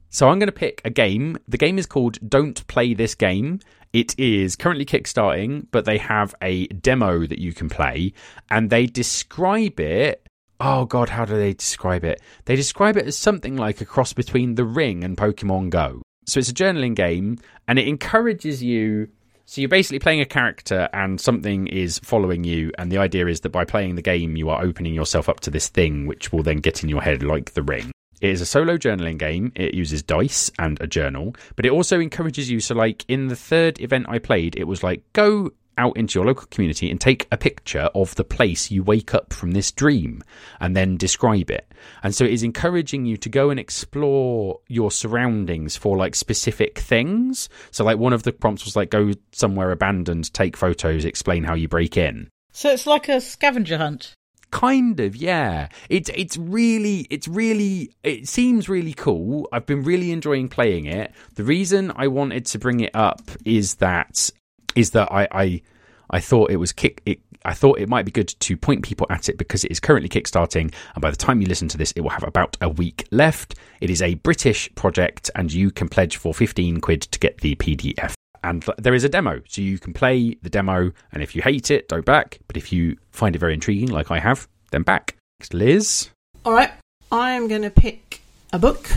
So 0.10 0.30
I'm 0.30 0.40
going 0.40 0.48
to 0.48 0.54
pick 0.54 0.82
a 0.86 0.90
game. 0.90 1.38
The 1.46 1.58
game 1.58 1.78
is 1.78 1.86
called 1.86 2.18
Don't 2.28 2.66
Play 2.68 2.94
This 2.94 3.16
Game. 3.16 3.60
It 3.96 4.20
is 4.20 4.58
currently 4.58 4.84
kickstarting, 4.84 5.68
but 5.72 5.86
they 5.86 5.98
have 6.00 6.36
a 6.42 6.68
demo 6.68 7.26
that 7.26 7.40
you 7.40 7.54
can 7.54 7.70
play, 7.70 8.12
and 8.50 8.70
they 8.70 8.88
describe 8.88 9.80
it. 9.80 10.28
Oh 10.60 10.84
god, 10.84 11.08
how 11.08 11.24
do 11.24 11.38
they 11.38 11.54
describe 11.54 12.04
it? 12.04 12.22
They 12.44 12.58
describe 12.58 12.98
it 12.98 13.08
as 13.08 13.18
something 13.18 13.56
like 13.56 13.80
a 13.80 13.86
cross 13.86 14.12
between 14.12 14.56
The 14.56 14.66
Ring 14.66 15.06
and 15.06 15.16
Pokemon 15.16 15.70
Go. 15.70 16.02
So 16.26 16.42
it's 16.42 16.50
a 16.50 16.54
journaling 16.54 16.94
game, 16.94 17.38
and 17.70 17.80
it 17.80 17.88
encourages 17.88 18.62
you. 18.62 19.08
So 19.46 19.62
you're 19.62 19.70
basically 19.70 20.00
playing 20.00 20.20
a 20.20 20.26
character, 20.26 20.90
and 20.92 21.22
something 21.22 21.68
is 21.68 22.00
following 22.00 22.44
you, 22.44 22.74
and 22.78 22.92
the 22.92 22.98
idea 22.98 23.28
is 23.28 23.40
that 23.42 23.54
by 23.54 23.64
playing 23.64 23.96
the 23.96 24.02
game, 24.02 24.36
you 24.36 24.50
are 24.50 24.62
opening 24.62 24.94
yourself 24.94 25.30
up 25.30 25.40
to 25.40 25.50
this 25.50 25.70
thing, 25.70 26.06
which 26.06 26.34
will 26.34 26.44
then 26.44 26.58
get 26.58 26.84
in 26.84 26.90
your 26.90 27.02
head 27.02 27.24
like 27.24 27.54
the 27.54 27.64
ring. 27.64 27.92
It 28.22 28.30
is 28.30 28.42
a 28.42 28.46
solo 28.46 28.78
journaling 28.78 29.18
game. 29.18 29.52
It 29.56 29.74
uses 29.74 30.04
dice 30.04 30.52
and 30.60 30.80
a 30.82 30.88
journal, 30.88 31.36
but 31.56 31.66
it 31.66 31.72
also 31.72 32.00
encourages 32.00 32.50
you. 32.50 32.60
So, 32.60 32.76
like 32.76 33.06
in 33.08 33.28
the 33.28 33.36
third 33.36 33.80
event 33.80 34.08
I 34.10 34.20
played, 34.20 34.56
it 34.56 34.66
was 34.66 34.84
like 34.84 35.04
go 35.14 35.52
out 35.78 35.98
into 35.98 36.18
your 36.18 36.26
local 36.26 36.48
community 36.48 36.90
and 36.90 37.02
take 37.02 37.28
a 37.32 37.38
picture 37.38 37.90
of 37.94 38.16
the 38.16 38.24
place 38.24 38.72
you 38.72 38.82
wake 38.84 39.14
up 39.14 39.34
from 39.34 39.52
this 39.52 39.72
dream 39.72 40.24
and 40.62 40.76
then 40.76 40.96
describe 40.96 41.52
it. 41.52 41.70
And 42.02 42.16
so 42.16 42.24
it 42.24 42.32
is 42.32 42.44
encouraging 42.44 43.06
you 43.06 43.18
to 43.18 43.30
go 43.30 43.50
and 43.50 43.60
explore 43.60 44.60
your 44.68 44.92
surroundings 44.92 45.76
for 45.76 45.98
like 45.98 46.16
specific 46.16 46.80
things. 46.80 47.50
So, 47.72 47.84
like 47.84 47.98
one 47.98 48.14
of 48.14 48.24
the 48.24 48.32
prompts 48.32 48.66
was 48.66 48.76
like 48.76 48.90
go 48.90 49.12
somewhere 49.32 49.72
abandoned, 49.72 50.34
take 50.34 50.58
photos, 50.58 51.06
explain 51.06 51.44
how 51.44 51.54
you 51.54 51.68
break 51.68 51.98
in. 51.98 52.30
So 52.52 52.72
it's 52.72 52.88
like 52.88 53.10
a 53.10 53.20
scavenger 53.20 53.78
hunt. 53.78 54.14
Kind 54.56 55.02
of, 55.02 55.18
yeah. 55.18 55.68
It's 55.90 56.10
it's 56.16 56.38
really 56.38 57.08
it's 57.10 57.28
really 57.28 57.92
it 58.04 58.30
seems 58.30 58.70
really 58.70 58.94
cool. 58.94 59.50
I've 59.52 59.66
been 59.66 59.84
really 59.84 60.14
enjoying 60.14 60.48
playing 60.48 60.86
it. 60.86 61.12
The 61.34 61.44
reason 61.44 61.92
I 61.94 62.08
wanted 62.08 62.46
to 62.46 62.58
bring 62.58 62.80
it 62.80 62.96
up 62.96 63.20
is 63.44 63.76
that 63.76 64.30
is 64.74 64.92
that 64.92 65.12
I 65.12 65.28
I, 65.30 65.62
I 66.10 66.22
thought 66.22 66.52
it 66.52 66.56
was 66.56 66.72
kick 66.72 67.02
it 67.06 67.20
I 67.44 67.54
thought 67.54 67.80
it 67.80 67.90
might 67.90 68.06
be 68.06 68.14
good 68.14 68.30
to 68.30 68.56
point 68.56 68.84
people 68.84 69.08
at 69.10 69.28
it 69.28 69.38
because 69.38 69.66
it 69.66 69.72
is 69.72 69.82
currently 69.82 70.08
kickstarting, 70.08 70.74
and 70.94 71.02
by 71.02 71.12
the 71.12 71.18
time 71.18 71.42
you 71.42 71.48
listen 71.48 71.68
to 71.68 71.78
this, 71.78 71.92
it 71.92 72.02
will 72.02 72.12
have 72.12 72.24
about 72.24 72.56
a 72.62 72.70
week 72.70 73.10
left. 73.12 73.56
It 73.82 73.90
is 73.90 74.02
a 74.02 74.14
British 74.14 74.74
project, 74.76 75.30
and 75.36 75.52
you 75.52 75.70
can 75.70 75.90
pledge 75.90 76.16
for 76.16 76.34
15 76.34 76.80
quid 76.80 77.02
to 77.02 77.20
get 77.20 77.42
the 77.42 77.56
PDF. 77.56 78.16
And 78.46 78.64
there 78.78 78.94
is 78.94 79.04
a 79.04 79.10
demo, 79.10 79.42
so 79.48 79.60
you 79.64 79.80
can 79.80 79.92
play 79.92 80.38
the 80.44 80.52
demo, 80.52 80.92
and 81.12 81.24
if 81.24 81.36
you 81.36 81.42
hate 81.42 81.72
it, 81.72 81.88
don't 81.88 82.06
back. 82.06 82.38
But 82.46 82.58
if 82.58 82.72
you 82.72 82.96
find 83.10 83.36
it 83.36 83.40
very 83.40 83.56
intriguing, 83.56 83.90
like 83.90 84.12
I 84.12 84.20
have, 84.20 84.48
then 84.70 84.84
back. 84.84 85.18
Next, 85.40 85.56
Liz. 85.56 86.10
All 86.46 86.54
right, 86.54 86.70
I 87.12 87.32
am 87.32 87.48
going 87.48 87.64
to 87.64 87.72
pick 87.72 88.22
a 88.54 88.60
book, 88.60 88.88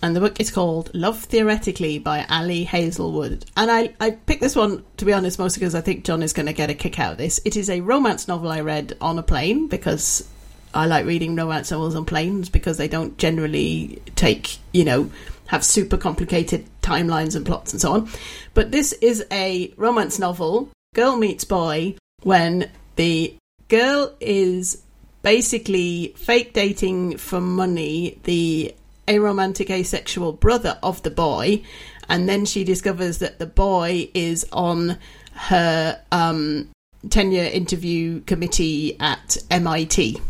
and 0.00 0.16
the 0.16 0.20
book 0.20 0.40
is 0.40 0.50
called 0.50 0.94
Love 0.94 1.18
Theoretically 1.18 1.98
by 1.98 2.24
Ali 2.30 2.64
Hazelwood. 2.64 3.44
And 3.54 3.70
I, 3.70 3.94
I 4.00 4.12
picked 4.12 4.40
this 4.40 4.56
one, 4.56 4.82
to 4.96 5.04
be 5.04 5.12
honest, 5.12 5.38
mostly 5.38 5.60
because 5.60 5.74
I 5.74 5.82
think 5.82 6.06
John 6.06 6.22
is 6.22 6.32
going 6.32 6.46
to 6.46 6.54
get 6.54 6.70
a 6.70 6.74
kick 6.74 6.98
out 6.98 7.12
of 7.12 7.18
this. 7.18 7.38
It 7.44 7.54
is 7.54 7.68
a 7.68 7.82
romance 7.82 8.26
novel 8.26 8.50
I 8.50 8.60
read 8.60 8.96
on 9.02 9.18
a 9.18 9.22
plane 9.22 9.68
because 9.68 10.26
I 10.72 10.86
like 10.86 11.04
reading 11.04 11.36
romance 11.36 11.70
novels 11.70 11.94
on 11.94 12.06
planes 12.06 12.48
because 12.48 12.78
they 12.78 12.88
don't 12.88 13.18
generally 13.18 14.00
take, 14.14 14.56
you 14.72 14.86
know, 14.86 15.10
have 15.48 15.64
super 15.64 15.96
complicated 15.96 16.64
timelines 16.86 17.34
and 17.34 17.44
plots 17.44 17.72
and 17.72 17.80
so 17.80 17.92
on. 17.92 18.08
But 18.54 18.70
this 18.70 18.92
is 18.94 19.24
a 19.30 19.72
romance 19.76 20.18
novel, 20.18 20.70
girl 20.94 21.16
meets 21.16 21.44
boy, 21.44 21.96
when 22.22 22.70
the 22.96 23.36
girl 23.68 24.14
is 24.20 24.82
basically 25.22 26.14
fake 26.16 26.52
dating 26.52 27.16
for 27.16 27.40
money 27.40 28.18
the 28.24 28.74
aromantic 29.08 29.70
asexual 29.70 30.32
brother 30.32 30.78
of 30.82 31.02
the 31.02 31.10
boy 31.10 31.62
and 32.08 32.28
then 32.28 32.44
she 32.44 32.64
discovers 32.64 33.18
that 33.18 33.38
the 33.38 33.46
boy 33.46 34.08
is 34.14 34.46
on 34.52 34.98
her 35.32 36.00
um, 36.12 36.68
tenure 37.10 37.44
interview 37.44 38.20
committee 38.20 38.96
at 39.00 39.36
MIT. 39.50 40.20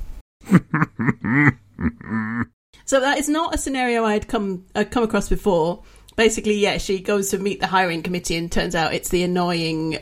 so 2.84 3.00
that 3.00 3.18
is 3.18 3.28
not 3.28 3.54
a 3.54 3.58
scenario 3.58 4.04
I 4.04 4.14
had 4.14 4.28
come 4.28 4.64
I'd 4.74 4.90
come 4.90 5.02
across 5.02 5.28
before. 5.28 5.82
Basically, 6.16 6.54
yeah, 6.54 6.78
she 6.78 6.98
goes 6.98 7.30
to 7.30 7.38
meet 7.38 7.60
the 7.60 7.66
hiring 7.66 8.02
committee, 8.02 8.36
and 8.36 8.50
turns 8.50 8.74
out 8.74 8.94
it's 8.94 9.10
the 9.10 9.22
annoying 9.22 9.98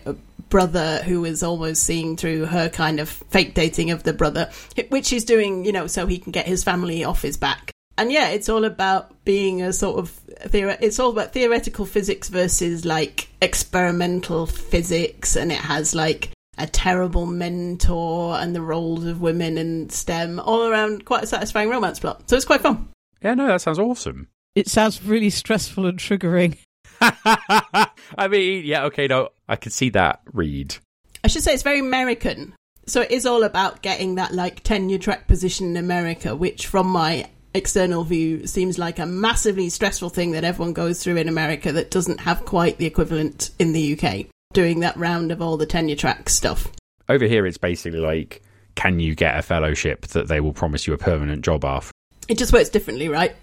brother 0.49 1.03
who 1.03 1.25
is 1.25 1.43
almost 1.43 1.83
seeing 1.83 2.17
through 2.17 2.47
her 2.47 2.69
kind 2.69 3.01
of 3.01 3.09
fake 3.09 3.55
dating 3.55 3.91
of 3.91 4.05
the 4.05 4.13
brother, 4.13 4.49
which 4.89 5.11
he's 5.11 5.25
doing, 5.25 5.65
you 5.65 5.73
know, 5.73 5.89
so 5.89 6.07
he 6.07 6.19
can 6.19 6.31
get 6.31 6.47
his 6.47 6.63
family 6.63 7.03
off 7.03 7.23
his 7.23 7.37
back. 7.37 7.73
And 7.99 8.11
yeah, 8.13 8.29
it's 8.29 8.49
all 8.49 8.65
about 8.65 9.25
being 9.25 9.63
a 9.63 9.73
sort 9.73 9.99
of 9.99 10.11
theory. 10.11 10.77
It's 10.81 10.99
all 10.99 11.11
about 11.11 11.33
theoretical 11.33 11.87
physics 11.87 12.29
versus 12.29 12.85
like 12.85 13.29
experimental 13.43 14.47
physics, 14.47 15.37
and 15.37 15.51
it 15.51 15.59
has 15.59 15.95
like 15.95 16.31
a 16.57 16.67
terrible 16.69 17.27
mentor 17.27 18.37
and 18.37 18.55
the 18.55 18.63
roles 18.63 19.05
of 19.05 19.21
women 19.21 19.59
in 19.59 19.91
STEM 19.91 20.39
all 20.39 20.69
around 20.69 21.05
quite 21.05 21.25
a 21.25 21.27
satisfying 21.27 21.69
romance 21.69 21.99
plot. 21.99 22.29
So 22.31 22.37
it's 22.37 22.45
quite 22.45 22.61
fun. 22.61 22.89
Yeah, 23.23 23.35
no, 23.35 23.47
that 23.47 23.61
sounds 23.61 23.79
awesome. 23.81 24.29
It 24.55 24.69
sounds 24.69 25.03
really 25.03 25.31
stressful 25.31 25.87
and 25.87 25.99
triggering. 25.99 26.57
I 27.01 28.29
mean, 28.29 28.65
yeah, 28.65 28.85
okay, 28.85 29.07
no, 29.07 29.31
I 29.49 29.57
can 29.57 29.73
see 29.73 29.91
that 29.91 30.21
read. 30.33 30.77
I 31.25 31.29
should 31.29 31.43
say 31.43 31.55
it's 31.55 31.63
very 31.63 31.81
American. 31.81 32.55
So 32.87 33.01
it 33.01 33.11
is 33.11 33.27
all 33.27 33.43
about 33.43 33.83
getting 33.83 34.17
that 34.17 34.33
like 34.33 34.63
tenure 34.63 34.99
track 34.99 35.27
position 35.27 35.69
in 35.69 35.77
America, 35.77 36.37
which 36.37 36.67
from 36.67 36.87
my 36.87 37.27
external 37.55 38.05
view 38.05 38.47
seems 38.47 38.79
like 38.79 38.99
a 38.99 39.07
massively 39.07 39.71
stressful 39.71 40.11
thing 40.11 40.33
that 40.33 40.45
everyone 40.45 40.73
goes 40.73 41.03
through 41.03 41.17
in 41.17 41.29
America 41.29 41.73
that 41.73 41.91
doesn't 41.91 42.21
have 42.21 42.45
quite 42.45 42.79
the 42.79 42.87
equivalent 42.87 43.51
in 43.59 43.73
the 43.73 43.99
UK, 43.99 44.27
doing 44.53 44.81
that 44.81 44.97
round 44.97 45.33
of 45.33 45.41
all 45.41 45.57
the 45.57 45.67
tenure 45.67 45.97
track 45.97 46.29
stuff. 46.29 46.69
Over 47.09 47.27
here, 47.27 47.47
it's 47.47 47.59
basically 47.59 48.01
like, 48.01 48.43
can 48.75 49.01
you 49.01 49.15
get 49.15 49.39
a 49.39 49.43
fellowship 49.43 50.09
that 50.09 50.29
they 50.29 50.41
will 50.41 50.53
promise 50.53 50.87
you 50.87 50.95
a 50.95 50.99
permanent 50.99 51.45
job 51.45 51.65
after? 51.65 51.93
It 52.29 52.39
just 52.39 52.53
works 52.53 52.71
differently, 52.71 53.09
right? 53.09 53.35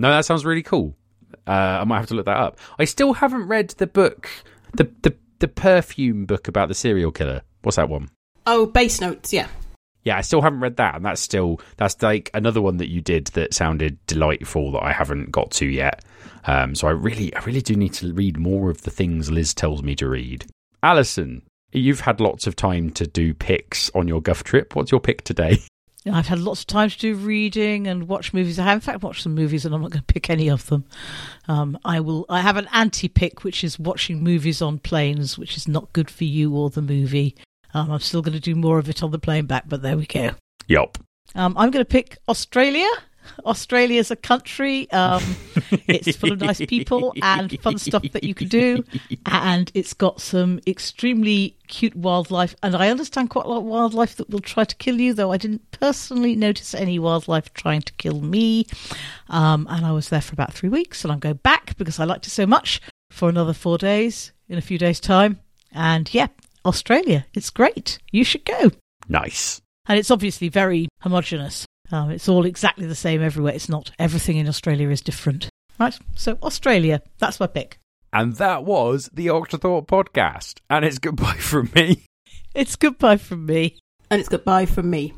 No, 0.00 0.08
that 0.10 0.24
sounds 0.24 0.46
really 0.46 0.62
cool. 0.62 0.96
Uh, 1.46 1.50
I 1.50 1.84
might 1.84 1.98
have 1.98 2.06
to 2.06 2.14
look 2.14 2.24
that 2.24 2.38
up. 2.38 2.58
I 2.78 2.86
still 2.86 3.12
haven't 3.12 3.48
read 3.48 3.68
the 3.76 3.86
book, 3.86 4.30
the 4.72 4.90
the 5.02 5.14
the 5.40 5.48
perfume 5.48 6.24
book 6.24 6.48
about 6.48 6.68
the 6.68 6.74
serial 6.74 7.12
killer. 7.12 7.42
What's 7.60 7.76
that 7.76 7.90
one? 7.90 8.08
Oh, 8.46 8.64
base 8.64 9.02
notes. 9.02 9.30
Yeah. 9.30 9.48
Yeah, 10.02 10.16
I 10.16 10.22
still 10.22 10.40
haven't 10.40 10.60
read 10.60 10.76
that, 10.76 10.94
and 10.94 11.04
that's 11.04 11.20
still 11.20 11.60
that's 11.76 12.00
like 12.00 12.30
another 12.32 12.62
one 12.62 12.78
that 12.78 12.88
you 12.88 13.02
did 13.02 13.26
that 13.28 13.52
sounded 13.52 13.98
delightful 14.06 14.72
that 14.72 14.82
I 14.82 14.92
haven't 14.92 15.32
got 15.32 15.50
to 15.52 15.66
yet. 15.66 16.02
Um, 16.46 16.74
so 16.74 16.88
I 16.88 16.92
really, 16.92 17.34
I 17.36 17.44
really 17.44 17.60
do 17.60 17.76
need 17.76 17.92
to 17.94 18.14
read 18.14 18.38
more 18.38 18.70
of 18.70 18.80
the 18.80 18.90
things 18.90 19.30
Liz 19.30 19.52
tells 19.52 19.82
me 19.82 19.94
to 19.96 20.08
read. 20.08 20.46
Alison, 20.82 21.42
you've 21.72 22.00
had 22.00 22.20
lots 22.20 22.46
of 22.46 22.56
time 22.56 22.88
to 22.92 23.06
do 23.06 23.34
picks 23.34 23.90
on 23.94 24.08
your 24.08 24.22
Guff 24.22 24.44
trip. 24.44 24.74
What's 24.74 24.92
your 24.92 25.00
pick 25.00 25.24
today? 25.24 25.58
I've 26.06 26.28
had 26.28 26.38
lots 26.38 26.60
of 26.60 26.66
time 26.66 26.88
to 26.88 26.98
do 26.98 27.14
reading 27.14 27.86
and 27.86 28.08
watch 28.08 28.32
movies. 28.32 28.58
I 28.58 28.64
have, 28.64 28.76
in 28.76 28.80
fact, 28.80 29.02
watched 29.02 29.22
some 29.22 29.34
movies, 29.34 29.66
and 29.66 29.74
I'm 29.74 29.82
not 29.82 29.90
going 29.90 30.00
to 30.00 30.12
pick 30.12 30.30
any 30.30 30.48
of 30.48 30.66
them. 30.68 30.86
Um, 31.46 31.78
I 31.84 32.00
will. 32.00 32.24
I 32.28 32.40
have 32.40 32.56
an 32.56 32.68
anti-pick, 32.72 33.44
which 33.44 33.62
is 33.62 33.78
watching 33.78 34.24
movies 34.24 34.62
on 34.62 34.78
planes, 34.78 35.38
which 35.38 35.56
is 35.56 35.68
not 35.68 35.92
good 35.92 36.10
for 36.10 36.24
you 36.24 36.54
or 36.54 36.70
the 36.70 36.80
movie. 36.80 37.36
Um, 37.74 37.90
I'm 37.90 38.00
still 38.00 38.22
going 38.22 38.32
to 38.32 38.40
do 38.40 38.54
more 38.54 38.78
of 38.78 38.88
it 38.88 39.02
on 39.02 39.10
the 39.10 39.18
plane 39.18 39.46
back, 39.46 39.64
but 39.68 39.82
there 39.82 39.96
we 39.96 40.06
go. 40.06 40.30
Yup. 40.68 40.98
Um, 41.34 41.54
I'm 41.56 41.70
going 41.70 41.84
to 41.84 41.88
pick 41.88 42.16
Australia. 42.28 42.88
Australia's 43.44 44.10
a 44.10 44.16
country. 44.16 44.90
Um, 44.90 45.22
it's 45.86 46.16
full 46.16 46.32
of 46.32 46.40
nice 46.40 46.58
people 46.58 47.14
and 47.22 47.60
fun 47.60 47.78
stuff 47.78 48.04
that 48.12 48.24
you 48.24 48.34
can 48.34 48.48
do, 48.48 48.84
and 49.26 49.70
it's 49.74 49.94
got 49.94 50.20
some 50.20 50.60
extremely 50.66 51.56
cute 51.68 51.94
wildlife. 51.96 52.54
And 52.62 52.74
I 52.74 52.90
understand 52.90 53.30
quite 53.30 53.46
a 53.46 53.48
lot 53.48 53.58
of 53.58 53.64
wildlife 53.64 54.16
that 54.16 54.30
will 54.30 54.40
try 54.40 54.64
to 54.64 54.76
kill 54.76 55.00
you, 55.00 55.14
though 55.14 55.32
I 55.32 55.36
didn't 55.36 55.70
personally 55.70 56.36
notice 56.36 56.74
any 56.74 56.98
wildlife 56.98 57.52
trying 57.54 57.82
to 57.82 57.92
kill 57.94 58.20
me. 58.20 58.66
Um, 59.28 59.66
and 59.70 59.86
I 59.86 59.92
was 59.92 60.08
there 60.08 60.20
for 60.20 60.34
about 60.34 60.52
three 60.52 60.68
weeks, 60.68 61.04
and 61.04 61.12
I'm 61.12 61.20
going 61.20 61.36
back 61.36 61.76
because 61.78 61.98
I 61.98 62.04
liked 62.04 62.26
it 62.26 62.30
so 62.30 62.46
much 62.46 62.80
for 63.10 63.28
another 63.28 63.52
four 63.52 63.78
days 63.78 64.32
in 64.48 64.58
a 64.58 64.62
few 64.62 64.78
days' 64.78 65.00
time. 65.00 65.40
And 65.72 66.12
yeah, 66.12 66.28
Australia, 66.64 67.26
it's 67.34 67.50
great. 67.50 67.98
You 68.10 68.24
should 68.24 68.44
go. 68.44 68.70
Nice. 69.08 69.60
And 69.86 69.98
it's 69.98 70.10
obviously 70.10 70.48
very 70.48 70.88
homogenous. 71.00 71.66
Um, 71.92 72.10
it's 72.10 72.28
all 72.28 72.44
exactly 72.44 72.86
the 72.86 72.94
same 72.94 73.22
everywhere. 73.22 73.54
It's 73.54 73.68
not. 73.68 73.90
Everything 73.98 74.36
in 74.36 74.48
Australia 74.48 74.90
is 74.90 75.00
different. 75.00 75.48
Right? 75.78 75.98
So, 76.14 76.38
Australia, 76.42 77.02
that's 77.18 77.40
my 77.40 77.46
pick. 77.46 77.78
And 78.12 78.36
that 78.36 78.64
was 78.64 79.08
the 79.12 79.28
Octothorpe 79.28 79.86
podcast. 79.86 80.60
And 80.68 80.84
it's 80.84 80.98
goodbye 80.98 81.34
from 81.34 81.70
me. 81.74 82.04
It's 82.54 82.76
goodbye 82.76 83.16
from 83.16 83.46
me. 83.46 83.78
And 84.10 84.20
it's 84.20 84.28
goodbye 84.28 84.66
from 84.66 84.90
me. 84.90 85.14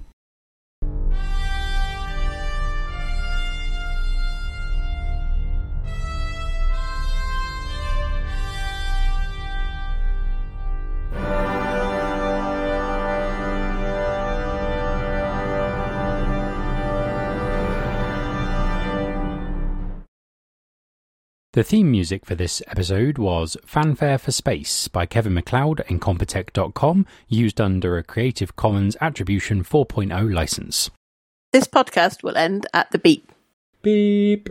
The 21.54 21.62
theme 21.62 21.90
music 21.90 22.24
for 22.24 22.34
this 22.34 22.62
episode 22.66 23.18
was 23.18 23.58
Fanfare 23.66 24.16
for 24.16 24.32
Space 24.32 24.88
by 24.88 25.04
Kevin 25.04 25.34
MacLeod 25.34 25.82
and 25.86 26.00
incompetech.com, 26.00 27.04
used 27.28 27.60
under 27.60 27.98
a 27.98 28.02
Creative 28.02 28.56
Commons 28.56 28.96
Attribution 29.02 29.62
4.0 29.62 30.32
license. 30.32 30.90
This 31.52 31.66
podcast 31.66 32.22
will 32.22 32.38
end 32.38 32.66
at 32.72 32.90
the 32.90 32.98
beep. 32.98 33.30
Beep. 33.82 34.48